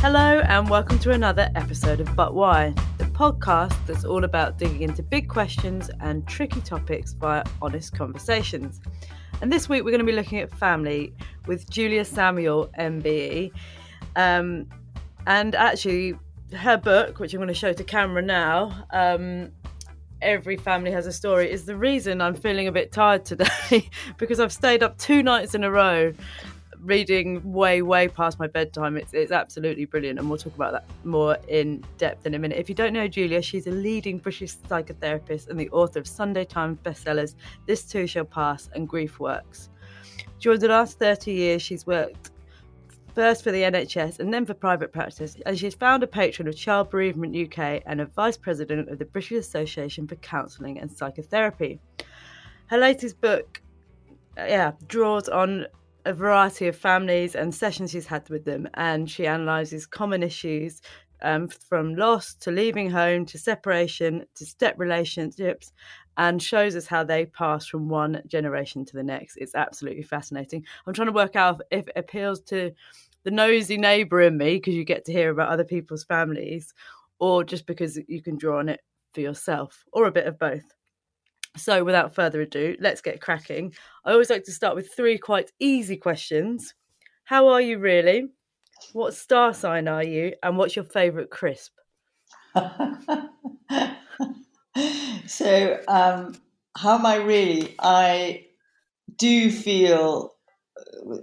Hello, 0.00 0.38
and 0.38 0.70
welcome 0.70 0.96
to 1.00 1.10
another 1.10 1.50
episode 1.56 1.98
of 1.98 2.14
But 2.14 2.32
Why, 2.32 2.72
the 2.98 3.04
podcast 3.06 3.74
that's 3.84 4.04
all 4.04 4.22
about 4.22 4.56
digging 4.56 4.82
into 4.82 5.02
big 5.02 5.28
questions 5.28 5.90
and 6.00 6.24
tricky 6.24 6.60
topics 6.60 7.14
via 7.14 7.42
honest 7.60 7.96
conversations. 7.96 8.80
And 9.42 9.52
this 9.52 9.68
week 9.68 9.82
we're 9.82 9.90
going 9.90 9.98
to 9.98 10.06
be 10.06 10.12
looking 10.12 10.38
at 10.38 10.54
family 10.54 11.12
with 11.46 11.68
Julia 11.68 12.04
Samuel, 12.04 12.70
MBE. 12.78 13.50
Um, 14.14 14.68
and 15.26 15.56
actually, 15.56 16.14
her 16.56 16.76
book, 16.76 17.18
which 17.18 17.34
I'm 17.34 17.38
going 17.38 17.48
to 17.48 17.54
show 17.54 17.72
to 17.72 17.82
camera 17.82 18.22
now, 18.22 18.86
um, 18.92 19.50
Every 20.22 20.56
Family 20.56 20.92
Has 20.92 21.08
a 21.08 21.12
Story, 21.12 21.50
is 21.50 21.64
the 21.64 21.76
reason 21.76 22.20
I'm 22.20 22.34
feeling 22.34 22.68
a 22.68 22.72
bit 22.72 22.92
tired 22.92 23.24
today 23.24 23.90
because 24.16 24.38
I've 24.38 24.52
stayed 24.52 24.84
up 24.84 24.96
two 24.96 25.24
nights 25.24 25.56
in 25.56 25.64
a 25.64 25.70
row 25.72 26.12
reading 26.82 27.52
way, 27.52 27.82
way 27.82 28.08
past 28.08 28.38
my 28.38 28.46
bedtime. 28.46 28.96
It's, 28.96 29.14
it's 29.14 29.32
absolutely 29.32 29.84
brilliant, 29.84 30.18
and 30.18 30.28
we'll 30.28 30.38
talk 30.38 30.54
about 30.54 30.72
that 30.72 30.84
more 31.04 31.36
in 31.48 31.84
depth 31.98 32.26
in 32.26 32.34
a 32.34 32.38
minute. 32.38 32.58
If 32.58 32.68
you 32.68 32.74
don't 32.74 32.92
know 32.92 33.08
Julia, 33.08 33.42
she's 33.42 33.66
a 33.66 33.70
leading 33.70 34.18
British 34.18 34.56
psychotherapist 34.56 35.48
and 35.48 35.58
the 35.58 35.70
author 35.70 35.98
of 35.98 36.06
Sunday 36.06 36.44
Times 36.44 36.78
bestsellers 36.82 37.34
This 37.66 37.84
Too 37.84 38.06
Shall 38.06 38.24
Pass 38.24 38.70
and 38.74 38.88
Grief 38.88 39.18
Works. 39.20 39.70
During 40.40 40.60
the 40.60 40.68
last 40.68 40.98
30 40.98 41.32
years, 41.32 41.62
she's 41.62 41.86
worked 41.86 42.30
first 43.14 43.42
for 43.42 43.50
the 43.50 43.62
NHS 43.62 44.20
and 44.20 44.32
then 44.32 44.46
for 44.46 44.54
private 44.54 44.92
practice, 44.92 45.36
and 45.44 45.58
she's 45.58 45.74
found 45.74 46.02
a 46.02 46.06
patron 46.06 46.46
of 46.46 46.56
Child 46.56 46.90
Bereavement 46.90 47.36
UK 47.36 47.82
and 47.84 48.00
a 48.00 48.06
vice 48.06 48.36
president 48.36 48.88
of 48.88 48.98
the 48.98 49.04
British 49.04 49.32
Association 49.32 50.06
for 50.06 50.14
Counselling 50.16 50.78
and 50.78 50.90
Psychotherapy. 50.90 51.80
Her 52.66 52.78
latest 52.78 53.20
book, 53.20 53.60
uh, 54.38 54.44
yeah, 54.44 54.72
draws 54.86 55.28
on 55.28 55.66
a 56.04 56.12
variety 56.12 56.68
of 56.68 56.76
families 56.76 57.34
and 57.34 57.54
sessions 57.54 57.90
she's 57.90 58.06
had 58.06 58.28
with 58.28 58.44
them, 58.44 58.68
and 58.74 59.10
she 59.10 59.26
analyses 59.26 59.86
common 59.86 60.22
issues 60.22 60.80
um, 61.22 61.48
from 61.48 61.96
loss 61.96 62.34
to 62.34 62.50
leaving 62.50 62.90
home 62.90 63.26
to 63.26 63.38
separation 63.38 64.24
to 64.34 64.46
step 64.46 64.74
relationships 64.78 65.72
and 66.16 66.42
shows 66.42 66.74
us 66.76 66.86
how 66.86 67.04
they 67.04 67.26
pass 67.26 67.66
from 67.66 67.88
one 67.88 68.22
generation 68.26 68.84
to 68.84 68.96
the 68.96 69.02
next. 69.02 69.36
It's 69.36 69.54
absolutely 69.54 70.02
fascinating. 70.02 70.64
I'm 70.86 70.94
trying 70.94 71.06
to 71.06 71.12
work 71.12 71.36
out 71.36 71.62
if 71.70 71.88
it 71.88 71.92
appeals 71.96 72.40
to 72.42 72.72
the 73.24 73.30
nosy 73.30 73.76
neighbour 73.76 74.22
in 74.22 74.36
me 74.36 74.56
because 74.56 74.74
you 74.74 74.84
get 74.84 75.04
to 75.06 75.12
hear 75.12 75.30
about 75.30 75.48
other 75.48 75.64
people's 75.64 76.04
families, 76.04 76.72
or 77.18 77.44
just 77.44 77.66
because 77.66 77.98
you 78.08 78.22
can 78.22 78.36
draw 78.36 78.58
on 78.58 78.68
it 78.68 78.80
for 79.12 79.20
yourself, 79.20 79.84
or 79.92 80.06
a 80.06 80.12
bit 80.12 80.26
of 80.26 80.38
both. 80.38 80.74
So, 81.56 81.82
without 81.84 82.14
further 82.14 82.40
ado, 82.40 82.76
let's 82.80 83.00
get 83.00 83.20
cracking. 83.20 83.74
I 84.04 84.12
always 84.12 84.30
like 84.30 84.44
to 84.44 84.52
start 84.52 84.74
with 84.74 84.92
three 84.94 85.18
quite 85.18 85.50
easy 85.58 85.96
questions. 85.96 86.74
How 87.24 87.48
are 87.48 87.60
you 87.60 87.78
really? 87.78 88.28
What 88.92 89.14
star 89.14 89.52
sign 89.54 89.88
are 89.88 90.04
you? 90.04 90.34
And 90.42 90.56
what's 90.56 90.76
your 90.76 90.84
favourite 90.84 91.30
crisp? 91.30 91.72
so, 95.26 95.80
um, 95.88 96.34
how 96.76 96.94
am 96.94 97.06
I 97.06 97.16
really? 97.16 97.74
I 97.80 98.46
do 99.16 99.50
feel 99.50 100.34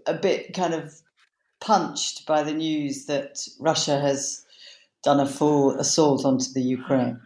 a 0.06 0.14
bit 0.14 0.54
kind 0.54 0.74
of 0.74 0.94
punched 1.62 2.26
by 2.26 2.44
the 2.44 2.54
news 2.54 3.06
that 3.06 3.40
Russia 3.60 4.00
has 4.00 4.44
done 5.04 5.20
a 5.20 5.26
full 5.26 5.80
assault 5.80 6.26
onto 6.26 6.52
the 6.54 6.62
Ukraine. 6.62 7.20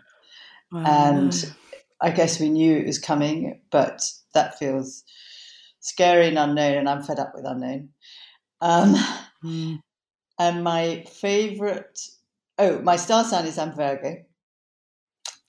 And 0.72 1.54
I 2.02 2.12
guess 2.12 2.40
we 2.40 2.50
knew 2.50 2.78
it 2.78 2.88
was 2.88 3.00
coming, 3.00 3.62
but 3.72 4.10
that 4.34 4.58
feels 4.58 5.04
scary 5.80 6.28
and 6.28 6.38
unknown, 6.38 6.78
and 6.78 6.90
I'm 6.90 7.04
fed 7.04 7.20
up 7.20 7.34
with 7.36 7.46
unknown. 7.46 7.90
Um, 8.62 8.96
mm. 9.44 9.80
And 10.38 10.64
my 10.64 11.04
favorite, 11.10 12.00
oh, 12.58 12.80
my 12.82 12.96
star 12.96 13.24
sign 13.24 13.46
is 13.46 13.58
I'm 13.58 13.74
Virgo. 13.74 14.24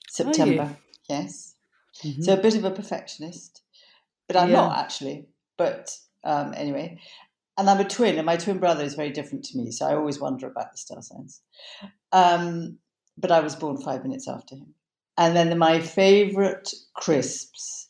September, 0.09 0.75
yes. 1.09 1.55
Mm-hmm. 2.03 2.23
So 2.23 2.33
a 2.33 2.41
bit 2.41 2.55
of 2.55 2.65
a 2.65 2.71
perfectionist, 2.71 3.61
but 4.27 4.35
I'm 4.35 4.49
yeah. 4.49 4.55
not 4.55 4.77
actually. 4.77 5.27
But 5.57 5.95
um, 6.23 6.53
anyway, 6.55 6.99
and 7.57 7.69
I'm 7.69 7.79
a 7.79 7.87
twin, 7.87 8.17
and 8.17 8.25
my 8.25 8.35
twin 8.37 8.59
brother 8.59 8.83
is 8.83 8.95
very 8.95 9.11
different 9.11 9.45
to 9.45 9.57
me, 9.57 9.71
so 9.71 9.85
I 9.85 9.95
always 9.95 10.19
wonder 10.19 10.47
about 10.47 10.71
the 10.71 10.77
star 10.77 11.01
signs. 11.01 11.41
Um, 12.11 12.79
but 13.17 13.31
I 13.31 13.39
was 13.39 13.55
born 13.55 13.77
five 13.77 14.03
minutes 14.03 14.27
after 14.27 14.55
him. 14.55 14.73
And 15.17 15.35
then 15.35 15.57
my 15.57 15.79
favorite 15.79 16.73
crisps 16.95 17.87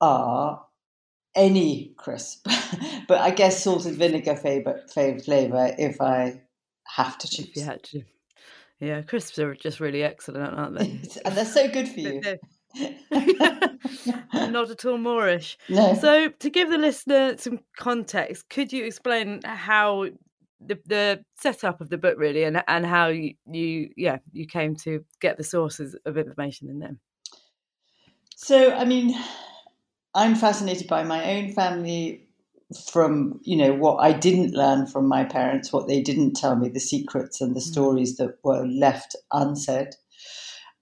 are 0.00 0.64
any 1.34 1.94
crisp, 1.96 2.46
but 3.08 3.20
I 3.20 3.30
guess 3.30 3.62
salted 3.62 3.94
vinegar 3.94 4.36
favorite 4.36 4.90
flavor 4.90 5.74
if 5.78 6.00
I 6.00 6.42
have 6.84 7.18
to 7.18 7.28
choose. 7.28 7.48
If 7.48 7.56
you 7.56 7.64
had 7.64 7.82
to. 7.84 8.02
Yeah, 8.80 9.02
crisps 9.02 9.38
are 9.38 9.54
just 9.54 9.80
really 9.80 10.02
excellent, 10.02 10.58
aren't 10.58 10.78
they? 10.78 11.00
and 11.24 11.36
they're 11.36 11.44
so 11.44 11.68
good 11.68 11.88
for 11.88 12.00
you. 12.00 12.20
Not 14.32 14.70
at 14.70 14.84
all 14.84 14.98
moreish. 14.98 15.56
No. 15.68 15.94
So, 15.94 16.28
to 16.28 16.50
give 16.50 16.68
the 16.70 16.78
listener 16.78 17.36
some 17.38 17.60
context, 17.78 18.48
could 18.48 18.72
you 18.72 18.84
explain 18.84 19.40
how 19.44 20.08
the 20.66 20.78
the 20.86 21.24
setup 21.40 21.80
of 21.80 21.88
the 21.88 21.98
book 21.98 22.16
really 22.18 22.44
and 22.44 22.62
and 22.68 22.86
how 22.86 23.08
you, 23.08 23.34
you 23.46 23.90
yeah 23.96 24.18
you 24.32 24.46
came 24.46 24.76
to 24.76 25.04
get 25.20 25.36
the 25.36 25.44
sources 25.44 25.96
of 26.04 26.16
information 26.16 26.68
in 26.68 26.78
them. 26.78 27.00
So 28.36 28.72
i 28.72 28.84
mean 28.84 29.14
i'm 30.14 30.34
fascinated 30.34 30.88
by 30.88 31.04
my 31.04 31.36
own 31.36 31.52
family 31.52 32.28
from 32.90 33.40
you 33.42 33.56
know 33.56 33.72
what 33.74 33.96
i 33.96 34.12
didn't 34.12 34.54
learn 34.54 34.86
from 34.86 35.06
my 35.06 35.24
parents 35.24 35.72
what 35.72 35.88
they 35.88 36.00
didn't 36.00 36.34
tell 36.34 36.56
me 36.56 36.68
the 36.68 36.80
secrets 36.80 37.40
and 37.40 37.54
the 37.54 37.60
mm. 37.60 37.72
stories 37.72 38.16
that 38.16 38.38
were 38.42 38.66
left 38.66 39.14
unsaid. 39.32 39.94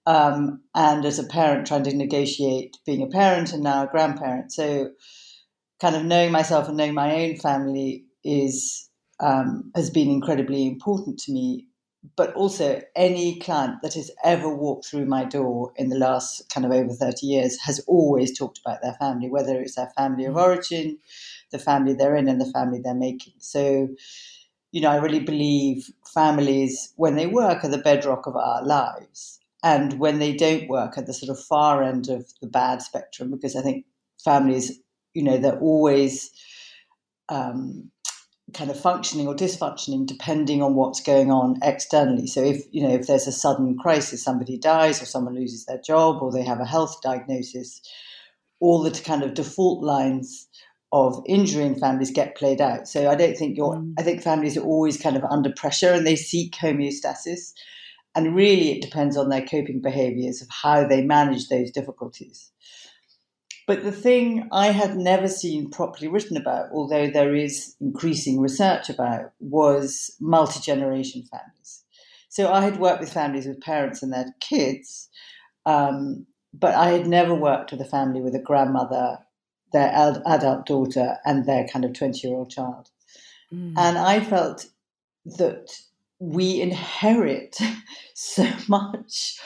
Um, 0.06 0.62
and 0.74 1.04
as 1.04 1.18
a 1.18 1.24
parent 1.24 1.66
trying 1.66 1.84
to 1.84 1.94
negotiate 1.94 2.78
being 2.86 3.02
a 3.02 3.06
parent 3.06 3.52
and 3.52 3.62
now 3.62 3.84
a 3.84 3.86
grandparent. 3.86 4.50
So 4.50 4.90
kind 5.80 5.96
of 5.96 6.04
knowing 6.04 6.32
myself 6.32 6.68
and 6.68 6.76
knowing 6.76 6.94
my 6.94 7.24
own 7.24 7.36
family 7.36 8.04
is 8.24 8.89
um, 9.20 9.70
has 9.74 9.90
been 9.90 10.10
incredibly 10.10 10.66
important 10.66 11.18
to 11.20 11.32
me. 11.32 11.66
But 12.16 12.32
also, 12.32 12.80
any 12.96 13.38
client 13.40 13.82
that 13.82 13.92
has 13.92 14.10
ever 14.24 14.48
walked 14.48 14.86
through 14.86 15.04
my 15.04 15.24
door 15.24 15.72
in 15.76 15.90
the 15.90 15.98
last 15.98 16.48
kind 16.48 16.64
of 16.64 16.72
over 16.72 16.94
30 16.94 17.26
years 17.26 17.60
has 17.60 17.78
always 17.80 18.36
talked 18.36 18.58
about 18.64 18.80
their 18.80 18.94
family, 18.94 19.28
whether 19.28 19.60
it's 19.60 19.74
their 19.74 19.92
family 19.98 20.24
of 20.24 20.34
mm. 20.34 20.42
origin, 20.42 20.98
the 21.50 21.58
family 21.58 21.92
they're 21.92 22.16
in, 22.16 22.26
and 22.26 22.40
the 22.40 22.50
family 22.52 22.80
they're 22.82 22.94
making. 22.94 23.34
So, 23.38 23.88
you 24.72 24.80
know, 24.80 24.90
I 24.90 24.96
really 24.96 25.20
believe 25.20 25.90
families, 26.06 26.90
when 26.96 27.16
they 27.16 27.26
work, 27.26 27.64
are 27.64 27.68
the 27.68 27.76
bedrock 27.76 28.26
of 28.26 28.34
our 28.34 28.64
lives. 28.64 29.38
And 29.62 29.98
when 29.98 30.20
they 30.20 30.32
don't 30.32 30.70
work, 30.70 30.96
at 30.96 31.06
the 31.06 31.12
sort 31.12 31.36
of 31.36 31.44
far 31.44 31.82
end 31.82 32.08
of 32.08 32.32
the 32.40 32.46
bad 32.46 32.80
spectrum, 32.80 33.30
because 33.30 33.56
I 33.56 33.60
think 33.60 33.84
families, 34.24 34.80
you 35.12 35.22
know, 35.22 35.36
they're 35.36 35.58
always 35.58 36.30
um, 37.28 37.90
kind 38.54 38.70
of 38.70 38.78
functioning 38.78 39.26
or 39.26 39.34
dysfunctioning 39.34 40.06
depending 40.06 40.62
on 40.62 40.74
what's 40.74 41.00
going 41.00 41.30
on 41.30 41.58
externally. 41.62 42.26
So 42.26 42.42
if 42.42 42.64
you 42.72 42.82
know 42.82 42.94
if 42.94 43.06
there's 43.06 43.26
a 43.26 43.32
sudden 43.32 43.76
crisis, 43.78 44.22
somebody 44.22 44.58
dies 44.58 45.02
or 45.02 45.06
someone 45.06 45.34
loses 45.34 45.66
their 45.66 45.80
job 45.80 46.22
or 46.22 46.32
they 46.32 46.42
have 46.42 46.60
a 46.60 46.64
health 46.64 47.00
diagnosis, 47.02 47.80
all 48.60 48.82
the 48.82 48.90
kind 48.90 49.22
of 49.22 49.34
default 49.34 49.82
lines 49.82 50.48
of 50.92 51.22
injury 51.26 51.64
in 51.64 51.76
families 51.76 52.10
get 52.10 52.36
played 52.36 52.60
out. 52.60 52.88
So 52.88 53.08
I 53.10 53.14
don't 53.14 53.36
think 53.36 53.56
you're 53.56 53.76
mm. 53.76 53.94
I 53.98 54.02
think 54.02 54.22
families 54.22 54.56
are 54.56 54.64
always 54.64 55.00
kind 55.00 55.16
of 55.16 55.24
under 55.24 55.50
pressure 55.50 55.92
and 55.92 56.06
they 56.06 56.16
seek 56.16 56.54
homeostasis. 56.54 57.52
And 58.14 58.34
really 58.34 58.72
it 58.72 58.82
depends 58.82 59.16
on 59.16 59.28
their 59.28 59.46
coping 59.46 59.80
behaviors 59.80 60.42
of 60.42 60.48
how 60.50 60.86
they 60.86 61.02
manage 61.02 61.48
those 61.48 61.70
difficulties. 61.70 62.50
But 63.66 63.84
the 63.84 63.92
thing 63.92 64.48
I 64.52 64.68
had 64.68 64.96
never 64.96 65.28
seen 65.28 65.70
properly 65.70 66.08
written 66.08 66.36
about, 66.36 66.70
although 66.72 67.08
there 67.08 67.34
is 67.34 67.76
increasing 67.80 68.40
research 68.40 68.88
about, 68.88 69.32
was 69.38 70.16
multi 70.20 70.60
generation 70.60 71.22
families. 71.30 71.84
So 72.28 72.52
I 72.52 72.62
had 72.62 72.78
worked 72.78 73.00
with 73.00 73.12
families 73.12 73.46
with 73.46 73.60
parents 73.60 74.02
and 74.02 74.12
their 74.12 74.34
kids, 74.40 75.08
um, 75.66 76.26
but 76.54 76.74
I 76.74 76.90
had 76.90 77.06
never 77.06 77.34
worked 77.34 77.72
with 77.72 77.80
a 77.80 77.84
family 77.84 78.20
with 78.20 78.34
a 78.34 78.40
grandmother, 78.40 79.18
their 79.72 79.92
adult 80.26 80.66
daughter, 80.66 81.16
and 81.24 81.44
their 81.44 81.66
kind 81.66 81.84
of 81.84 81.92
20 81.92 82.26
year 82.26 82.36
old 82.36 82.50
child. 82.50 82.90
Mm. 83.52 83.74
And 83.76 83.98
I 83.98 84.20
felt 84.20 84.66
that 85.24 85.80
we 86.20 86.60
inherit 86.60 87.58
so 88.14 88.46
much 88.68 89.40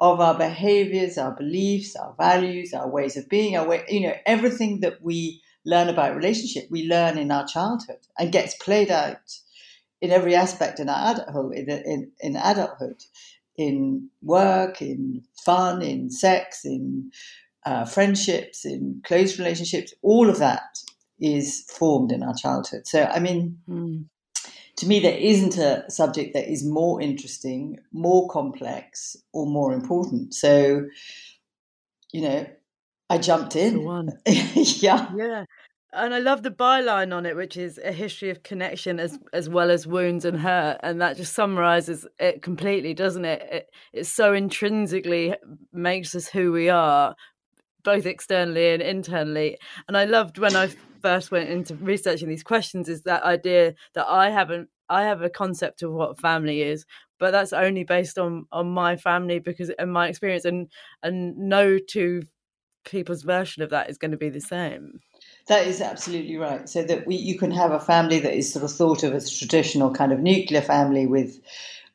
of 0.00 0.20
our 0.20 0.38
behaviors, 0.38 1.18
our 1.18 1.34
beliefs, 1.34 1.96
our 1.96 2.14
values, 2.16 2.72
our 2.72 2.88
ways 2.88 3.16
of 3.16 3.28
being, 3.28 3.56
our 3.56 3.68
way, 3.68 3.84
you 3.88 4.00
know, 4.00 4.14
everything 4.24 4.80
that 4.80 5.02
we 5.02 5.42
learn 5.66 5.88
about 5.88 6.16
relationship, 6.16 6.66
we 6.70 6.86
learn 6.86 7.18
in 7.18 7.30
our 7.30 7.46
childhood 7.46 7.98
and 8.18 8.32
gets 8.32 8.54
played 8.54 8.90
out 8.90 9.38
in 10.00 10.12
every 10.12 10.34
aspect 10.34 10.78
in 10.80 10.88
our 10.88 11.12
adulthood, 11.12 11.52
in, 11.54 11.68
in, 11.68 12.12
in 12.20 12.36
adulthood, 12.36 13.02
in 13.56 14.08
work, 14.22 14.80
in 14.80 15.22
fun, 15.44 15.82
in 15.82 16.10
sex, 16.10 16.64
in 16.64 17.10
uh, 17.66 17.84
friendships, 17.84 18.64
in 18.64 19.02
close 19.04 19.38
relationships. 19.38 19.92
All 20.02 20.30
of 20.30 20.38
that 20.38 20.78
is 21.18 21.64
formed 21.68 22.12
in 22.12 22.22
our 22.22 22.34
childhood. 22.34 22.86
So, 22.86 23.04
I 23.04 23.18
mean, 23.18 23.58
mm 23.68 24.04
to 24.80 24.86
me, 24.86 24.98
there 24.98 25.16
isn't 25.16 25.58
a 25.58 25.84
subject 25.90 26.32
that 26.32 26.50
is 26.50 26.64
more 26.64 27.02
interesting, 27.02 27.78
more 27.92 28.28
complex, 28.28 29.14
or 29.34 29.46
more 29.46 29.74
important. 29.74 30.32
So, 30.34 30.86
you 32.12 32.22
know, 32.22 32.46
I 33.10 33.18
jumped 33.18 33.56
in. 33.56 33.84
one. 33.84 34.12
yeah. 34.26 35.10
Yeah. 35.14 35.44
And 35.92 36.14
I 36.14 36.18
love 36.20 36.42
the 36.42 36.50
byline 36.50 37.14
on 37.14 37.26
it, 37.26 37.36
which 37.36 37.58
is 37.58 37.78
a 37.84 37.92
history 37.92 38.30
of 38.30 38.42
connection 38.42 38.98
as 38.98 39.18
as 39.32 39.48
well 39.50 39.70
as 39.70 39.88
wounds 39.88 40.24
and 40.24 40.38
hurt, 40.38 40.78
and 40.82 41.00
that 41.02 41.16
just 41.16 41.34
summarizes 41.34 42.06
it 42.18 42.42
completely, 42.42 42.94
doesn't 42.94 43.24
it? 43.24 43.42
It 43.50 43.70
it 43.92 44.06
so 44.06 44.32
intrinsically 44.32 45.34
makes 45.72 46.14
us 46.14 46.28
who 46.28 46.52
we 46.52 46.70
are, 46.70 47.16
both 47.82 48.06
externally 48.06 48.70
and 48.70 48.82
internally. 48.82 49.58
And 49.88 49.96
I 49.96 50.04
loved 50.04 50.38
when 50.38 50.56
I 50.56 50.70
first 51.00 51.30
went 51.30 51.48
into 51.48 51.74
researching 51.76 52.28
these 52.28 52.42
questions 52.42 52.88
is 52.88 53.02
that 53.02 53.22
idea 53.22 53.74
that 53.94 54.06
I 54.08 54.30
haven't 54.30 54.68
I 54.88 55.04
have 55.04 55.22
a 55.22 55.30
concept 55.30 55.82
of 55.82 55.92
what 55.92 56.18
family 56.18 56.62
is, 56.62 56.84
but 57.20 57.30
that's 57.30 57.52
only 57.52 57.84
based 57.84 58.18
on 58.18 58.46
on 58.52 58.70
my 58.70 58.96
family 58.96 59.38
because 59.38 59.70
and 59.78 59.92
my 59.92 60.08
experience 60.08 60.44
and 60.44 60.68
and 61.02 61.36
no 61.36 61.78
two 61.78 62.22
people's 62.84 63.22
version 63.22 63.62
of 63.62 63.70
that 63.70 63.90
is 63.90 63.98
going 63.98 64.10
to 64.10 64.16
be 64.16 64.30
the 64.30 64.40
same. 64.40 65.00
That 65.46 65.66
is 65.66 65.80
absolutely 65.80 66.36
right. 66.36 66.68
So 66.68 66.82
that 66.82 67.06
we 67.06 67.16
you 67.16 67.38
can 67.38 67.50
have 67.50 67.70
a 67.70 67.80
family 67.80 68.18
that 68.20 68.34
is 68.34 68.52
sort 68.52 68.64
of 68.64 68.72
thought 68.72 69.02
of 69.02 69.14
as 69.14 69.30
traditional 69.30 69.92
kind 69.92 70.12
of 70.12 70.20
nuclear 70.20 70.62
family 70.62 71.06
with 71.06 71.38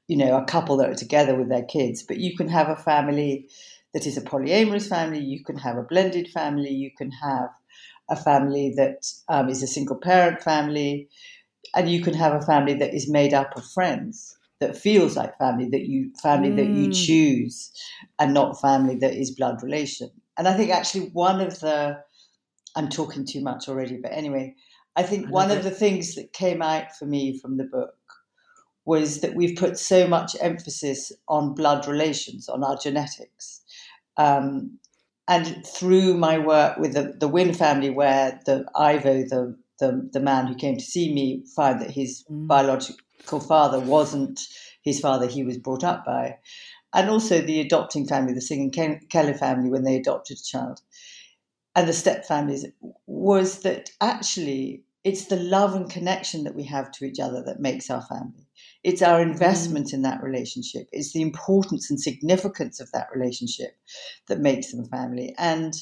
you 0.08 0.16
know 0.18 0.38
a 0.38 0.46
couple 0.46 0.78
that 0.78 0.90
are 0.90 0.96
together 0.96 1.36
with 1.36 1.50
their 1.50 1.64
kids, 1.64 2.02
but 2.04 2.18
you 2.18 2.36
can 2.36 2.48
have 2.48 2.70
a 2.70 2.76
family 2.76 3.50
that 3.96 4.06
is 4.06 4.18
a 4.18 4.22
polyamorous 4.22 4.90
family, 4.90 5.22
you 5.22 5.42
can 5.42 5.58
have 5.58 5.78
a 5.78 5.84
blended 5.84 6.28
family, 6.28 6.70
you 6.70 6.92
can 6.98 7.10
have 7.12 7.50
a 8.10 8.16
family 8.18 8.74
that 8.76 9.08
um, 9.30 9.48
is 9.48 9.64
a 9.64 9.68
single 9.68 9.96
parent 9.96 10.44
family, 10.44 11.08
and 11.74 11.90
you 11.90 12.02
can 12.02 12.14
have 12.14 12.34
a 12.34 12.46
family 12.46 12.74
that 12.74 12.94
is 12.94 13.10
made 13.10 13.34
up 13.34 13.56
of 13.56 13.66
friends 13.66 14.38
that 14.60 14.76
feels 14.76 15.16
like 15.16 15.38
family 15.38 15.70
that 15.70 15.86
you 15.86 16.12
family 16.22 16.50
mm. 16.50 16.58
that 16.58 16.68
you 16.68 16.90
mm. 16.90 17.06
choose, 17.06 17.72
and 18.20 18.34
not 18.34 18.60
family 18.60 18.96
that 18.98 19.14
is 19.14 19.32
blood 19.32 19.64
relation. 19.64 20.10
And 20.38 20.46
I 20.46 20.58
think 20.58 20.72
actually 20.72 21.08
one 21.12 21.40
of 21.40 21.62
the 21.62 21.98
I'm 22.76 22.90
talking 22.90 23.26
too 23.26 23.42
much 23.42 23.70
already, 23.70 23.98
but 24.04 24.12
anyway, 24.12 24.56
I 24.98 25.04
think 25.04 25.28
I 25.28 25.30
one 25.30 25.52
of 25.52 25.64
the 25.64 25.72
things 25.72 26.16
that 26.16 26.34
came 26.34 26.62
out 26.62 26.94
for 27.00 27.06
me 27.06 27.40
from 27.40 27.56
the 27.56 27.64
book 27.64 27.96
was 28.86 29.22
that 29.22 29.36
we've 29.36 29.58
put 29.58 29.80
so 29.80 30.06
much 30.06 30.36
emphasis 30.42 31.14
on 31.28 31.56
blood 31.56 31.88
relations, 31.88 32.50
on 32.50 32.62
our 32.62 32.78
genetics. 32.78 33.62
Um, 34.18 34.80
and 35.28 35.66
through 35.66 36.16
my 36.16 36.38
work 36.38 36.78
with 36.78 36.94
the, 36.94 37.16
the 37.18 37.28
Wynne 37.28 37.54
family, 37.54 37.90
where 37.90 38.40
the 38.46 38.66
Ivo, 38.76 39.24
the, 39.24 39.58
the, 39.80 40.10
the 40.14 40.20
man 40.20 40.48
who 40.48 40.56
came 40.56 40.78
to 40.78 40.84
see 40.84 41.14
me, 41.14 41.44
found 41.56 41.82
that 41.82 41.92
his 41.92 42.24
mm. 42.30 42.48
biological 42.48 43.40
father 43.40 43.80
wasn't 43.80 44.42
his 44.84 45.00
father 45.00 45.26
he 45.26 45.44
was 45.44 45.58
brought 45.58 45.84
up 45.84 46.06
by, 46.06 46.38
and 46.94 47.10
also 47.10 47.42
the 47.42 47.60
adopting 47.60 48.08
family, 48.08 48.34
the 48.34 48.42
singing 48.42 48.72
and 48.78 49.10
Keller 49.10 49.34
family, 49.34 49.70
when 49.70 49.84
they 49.84 49.96
adopted 49.96 50.38
a 50.38 50.44
child, 50.44 50.82
and 51.76 51.88
the 51.88 51.94
step 51.94 52.26
families, 52.26 52.66
was 53.08 53.62
that 53.62 53.90
actually 54.00 54.85
it's 55.06 55.26
the 55.26 55.36
love 55.38 55.76
and 55.76 55.90
connection 55.90 56.44
that 56.44 56.56
we 56.56 56.64
have 56.64 56.92
to 56.92 57.06
each 57.06 57.20
other 57.20 57.44
that 57.44 57.60
makes 57.60 57.92
our 57.92 58.02
family. 58.02 58.48
It's 58.84 59.04
our 59.04 59.20
mm. 59.20 59.32
investment 59.32 59.94
in 59.94 60.02
that 60.02 60.22
relationship. 60.24 60.88
It's 60.92 61.14
the 61.14 61.22
importance 61.22 61.92
and 61.92 62.02
significance 62.02 62.80
of 62.82 62.92
that 62.92 63.08
relationship 63.14 63.78
that 64.28 64.40
makes 64.40 64.72
them 64.72 64.84
family. 64.86 65.36
And 65.38 65.76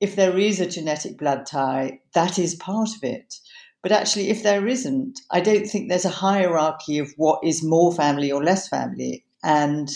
if 0.00 0.16
there 0.16 0.38
is 0.38 0.60
a 0.60 0.68
genetic 0.68 1.16
blood 1.16 1.46
tie, 1.46 2.00
that 2.12 2.38
is 2.38 2.54
part 2.56 2.90
of 2.94 3.02
it. 3.02 3.34
But 3.82 3.92
actually, 3.92 4.28
if 4.28 4.42
there 4.42 4.66
isn't, 4.68 5.18
I 5.30 5.40
don't 5.40 5.66
think 5.66 5.88
there's 5.88 6.04
a 6.04 6.10
hierarchy 6.10 6.98
of 6.98 7.10
what 7.16 7.40
is 7.42 7.64
more 7.64 7.94
family 7.94 8.30
or 8.30 8.44
less 8.44 8.68
family. 8.68 9.24
And, 9.42 9.88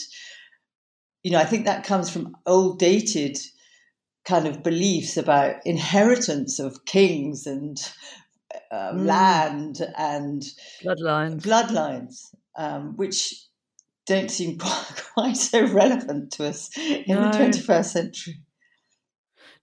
you 1.22 1.30
know, 1.30 1.38
I 1.38 1.44
think 1.44 1.66
that 1.66 1.84
comes 1.84 2.08
from 2.08 2.36
old 2.46 2.78
dated 2.78 3.36
kind 4.24 4.46
of 4.46 4.62
beliefs 4.62 5.16
about 5.16 5.56
inheritance 5.66 6.58
of 6.58 6.84
kings 6.86 7.46
and 7.46 7.76
um, 8.70 8.98
mm. 8.98 9.06
land 9.06 9.80
and 9.96 10.42
bloodlines. 10.82 11.42
Bloodlines 11.42 12.34
um, 12.56 12.96
which 12.96 13.46
don't 14.06 14.30
seem 14.30 14.58
quite 15.14 15.36
so 15.36 15.66
relevant 15.66 16.32
to 16.32 16.46
us 16.46 16.70
in 16.76 17.04
no. 17.08 17.30
the 17.30 17.38
21st 17.38 17.84
century. 17.84 18.34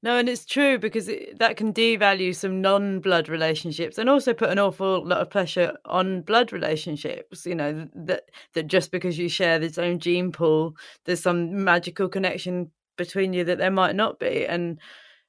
No, 0.01 0.15
and 0.17 0.29
it's 0.29 0.45
true 0.45 0.79
because 0.79 1.09
it, 1.09 1.39
that 1.39 1.57
can 1.57 1.73
devalue 1.73 2.33
some 2.33 2.61
non 2.61 3.01
blood 3.01 3.27
relationships 3.27 3.97
and 3.97 4.09
also 4.09 4.33
put 4.33 4.49
an 4.49 4.57
awful 4.57 5.05
lot 5.05 5.19
of 5.19 5.29
pressure 5.29 5.73
on 5.85 6.21
blood 6.21 6.53
relationships. 6.53 7.45
You 7.45 7.55
know, 7.55 7.89
that, 7.93 8.29
that 8.53 8.67
just 8.67 8.91
because 8.91 9.17
you 9.17 9.27
share 9.27 9.59
the 9.59 9.69
same 9.69 9.99
gene 9.99 10.31
pool, 10.31 10.75
there's 11.03 11.21
some 11.21 11.65
magical 11.65 12.07
connection 12.07 12.71
between 12.97 13.33
you 13.33 13.43
that 13.43 13.57
there 13.57 13.71
might 13.71 13.95
not 13.95 14.19
be. 14.19 14.45
And 14.45 14.79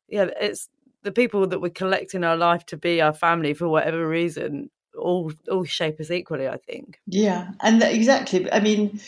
yeah, 0.09 0.29
it's 0.41 0.69
the 1.03 1.13
people 1.13 1.47
that 1.47 1.61
we 1.61 1.71
collect 1.71 2.15
in 2.15 2.25
our 2.25 2.37
life 2.37 2.67
to 2.67 2.77
be 2.77 3.01
our 3.01 3.13
family 3.13 3.55
for 3.55 3.69
whatever 3.69 4.07
reason 4.07 4.71
all 4.99 5.33
all 5.51 5.65
shape 5.65 6.01
us 6.01 6.11
equally 6.11 6.49
i 6.49 6.57
think. 6.57 7.01
Yeah 7.07 7.53
and 7.61 7.83
exactly 7.83 8.51
i 8.53 8.61
mean 8.61 9.01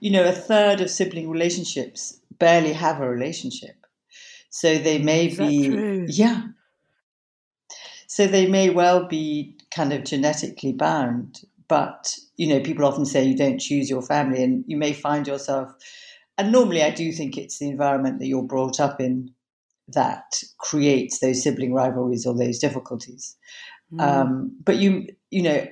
you 0.00 0.10
know 0.10 0.24
a 0.28 0.32
third 0.32 0.80
of 0.80 0.90
sibling 0.90 1.30
relationships 1.30 2.20
barely 2.38 2.72
have 2.72 3.00
a 3.00 3.08
relationship. 3.08 3.74
So 4.50 4.78
they 4.78 4.98
may 4.98 5.28
be 5.28 5.68
true? 5.68 6.06
yeah. 6.08 6.42
So 8.06 8.26
they 8.26 8.46
may 8.46 8.70
well 8.70 9.06
be 9.06 9.58
kind 9.70 9.92
of 9.92 10.04
genetically 10.04 10.72
bound 10.72 11.42
but 11.68 12.16
you 12.36 12.48
know 12.48 12.60
people 12.60 12.84
often 12.84 13.04
say 13.04 13.22
you 13.22 13.36
don't 13.36 13.60
choose 13.60 13.88
your 13.88 14.02
family 14.02 14.42
and 14.42 14.64
you 14.66 14.76
may 14.76 14.92
find 14.92 15.26
yourself 15.26 15.70
and 16.36 16.50
normally 16.50 16.82
i 16.82 16.90
do 16.90 17.12
think 17.12 17.36
it's 17.36 17.58
the 17.58 17.68
environment 17.68 18.18
that 18.18 18.26
you're 18.26 18.42
brought 18.42 18.80
up 18.80 19.00
in 19.00 19.30
that 19.88 20.42
creates 20.58 21.20
those 21.20 21.42
sibling 21.42 21.72
rivalries 21.72 22.26
or 22.26 22.36
those 22.36 22.58
difficulties 22.58 23.36
Mm. 23.92 24.00
Um, 24.00 24.56
but 24.64 24.76
you, 24.76 25.06
you 25.30 25.42
know, 25.42 25.66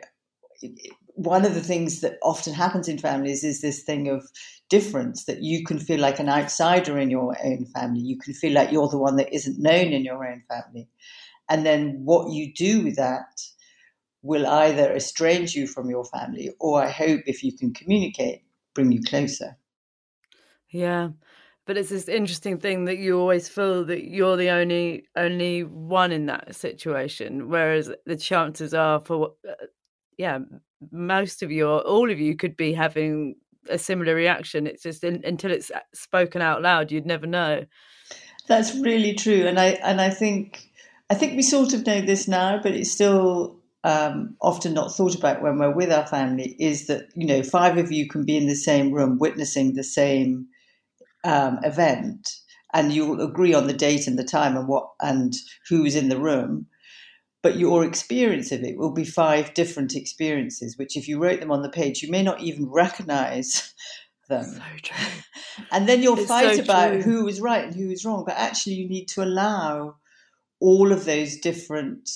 one 1.15 1.45
of 1.45 1.55
the 1.55 1.63
things 1.63 2.01
that 2.01 2.19
often 2.23 2.53
happens 2.53 2.89
in 2.89 2.99
families 2.99 3.45
is 3.45 3.61
this 3.61 3.83
thing 3.83 4.09
of 4.09 4.27
difference 4.69 5.25
that 5.25 5.43
you 5.43 5.65
can 5.65 5.79
feel 5.79 6.01
like 6.01 6.19
an 6.19 6.29
outsider 6.29 6.99
in 6.99 7.11
your 7.11 7.37
own 7.45 7.67
family. 7.67 8.01
You 8.01 8.19
can 8.19 8.35
feel 8.35 8.53
like 8.53 8.73
you're 8.73 8.89
the 8.89 8.99
one 8.99 9.17
that 9.17 9.35
isn't 9.35 9.59
known 9.59 9.93
in 9.93 10.05
your 10.05 10.27
own 10.27 10.43
family. 10.49 10.89
And 11.49 11.65
then 11.65 12.01
what 12.05 12.33
you 12.33 12.53
do 12.53 12.85
with 12.85 12.97
that 12.97 13.41
will 14.23 14.47
either 14.47 14.93
estrange 14.93 15.55
you 15.55 15.69
from 15.69 15.89
your 15.89 16.05
family 16.05 16.51
or 16.59 16.83
I 16.83 16.91
hope 16.91 17.21
if 17.27 17.45
you 17.45 17.57
can 17.57 17.73
communicate, 17.73 18.43
bring 18.75 18.91
you 18.91 19.03
closer. 19.03 19.57
Yeah 20.69 21.11
but 21.67 21.77
it's 21.77 21.91
this 21.91 22.09
interesting 22.09 22.59
thing 22.59 22.85
that 22.87 22.99
you 22.99 23.19
always 23.19 23.49
feel 23.49 23.85
that 23.85 24.05
you're 24.05 24.37
the 24.37 24.51
only 24.51 25.05
only 25.17 25.65
one 25.65 26.13
in 26.13 26.27
that 26.27 26.55
situation 26.55 27.49
whereas 27.49 27.91
the 28.07 28.17
chances 28.17 28.73
are 28.73 29.01
for 29.01 29.33
uh, 29.49 29.67
yeah, 30.19 30.39
most 30.91 31.43
of 31.43 31.51
you 31.51 31.69
or 31.69 31.81
all 31.81 32.11
of 32.11 32.19
you 32.19 32.37
could 32.37 32.57
be 32.57 32.73
having 32.73 33.37
a 33.69 33.79
similar 33.79 34.15
reaction. 34.15 34.67
It's 34.67 34.83
just 34.83 35.05
in, 35.05 35.23
until 35.25 35.51
it's 35.51 35.71
uh, 35.71 35.81
spoken 35.95 36.43
out 36.43 36.63
loud, 36.63 36.91
you'd 36.91 37.07
never 37.07 37.27
know. 37.27 37.65
That's 38.49 38.75
really 38.77 39.15
true, 39.15 39.47
and 39.47 39.59
I 39.59 39.71
and 39.83 40.01
I 40.01 40.11
think 40.11 40.71
I 41.11 41.15
think 41.15 41.35
we 41.35 41.43
sort 41.43 41.75
of 41.75 41.85
know 41.85 42.01
this 42.01 42.29
now, 42.29 42.61
but 42.63 42.73
it's 42.73 42.93
still 42.93 43.59
um, 43.83 44.37
often 44.41 44.73
not 44.73 44.95
thought 44.95 45.17
about 45.17 45.43
when 45.43 45.59
we're 45.59 45.75
with 45.75 45.91
our 45.91 46.07
family. 46.07 46.55
Is 46.61 46.87
that 46.87 47.09
you 47.17 47.27
know 47.27 47.43
five 47.43 47.77
of 47.77 47.91
you 47.91 48.09
can 48.09 48.25
be 48.25 48.37
in 48.37 48.47
the 48.47 48.55
same 48.55 48.93
room 48.93 49.19
witnessing 49.19 49.75
the 49.75 49.83
same 49.83 50.47
um, 51.27 51.59
event, 51.65 52.29
and 52.73 52.93
you'll 52.93 53.21
agree 53.21 53.53
on 53.55 53.67
the 53.67 53.73
date 53.73 54.07
and 54.07 54.19
the 54.19 54.25
time 54.25 54.57
and 54.57 54.69
what 54.69 54.89
and 55.01 55.35
who's 55.69 55.95
in 55.95 56.09
the 56.09 56.19
room. 56.19 56.67
But 57.43 57.57
your 57.59 57.85
experience 57.85 58.51
of 58.53 58.63
it 58.65 58.77
will 58.77 58.93
be 58.93 59.05
five 59.05 59.55
different 59.55 59.95
experiences, 59.95 60.77
which, 60.79 60.97
if 60.97 61.07
you 61.09 61.19
wrote 61.19 61.41
them 61.41 61.53
on 61.53 61.63
the 61.63 61.69
page, 61.69 62.03
you 62.03 62.11
may 62.11 62.23
not 62.23 62.41
even 62.41 62.69
recognize 62.71 63.75
them. 64.29 64.45
So 64.45 64.61
true. 64.83 64.97
And 65.73 65.89
then 65.89 66.03
you'll 66.03 66.19
It's 66.19 66.29
fight 66.29 66.57
so 66.57 66.63
about 66.63 66.93
true. 66.93 67.03
who 67.03 67.25
was 67.25 67.41
right 67.41 67.65
and 67.65 67.75
who 67.75 67.89
was 67.89 68.05
wrong. 68.05 68.25
But 68.27 68.37
actually, 68.37 68.75
you 68.75 68.89
need 68.89 69.09
to 69.09 69.23
allow 69.23 69.97
all 70.61 70.93
of 70.93 71.05
those 71.05 71.37
different 71.39 72.11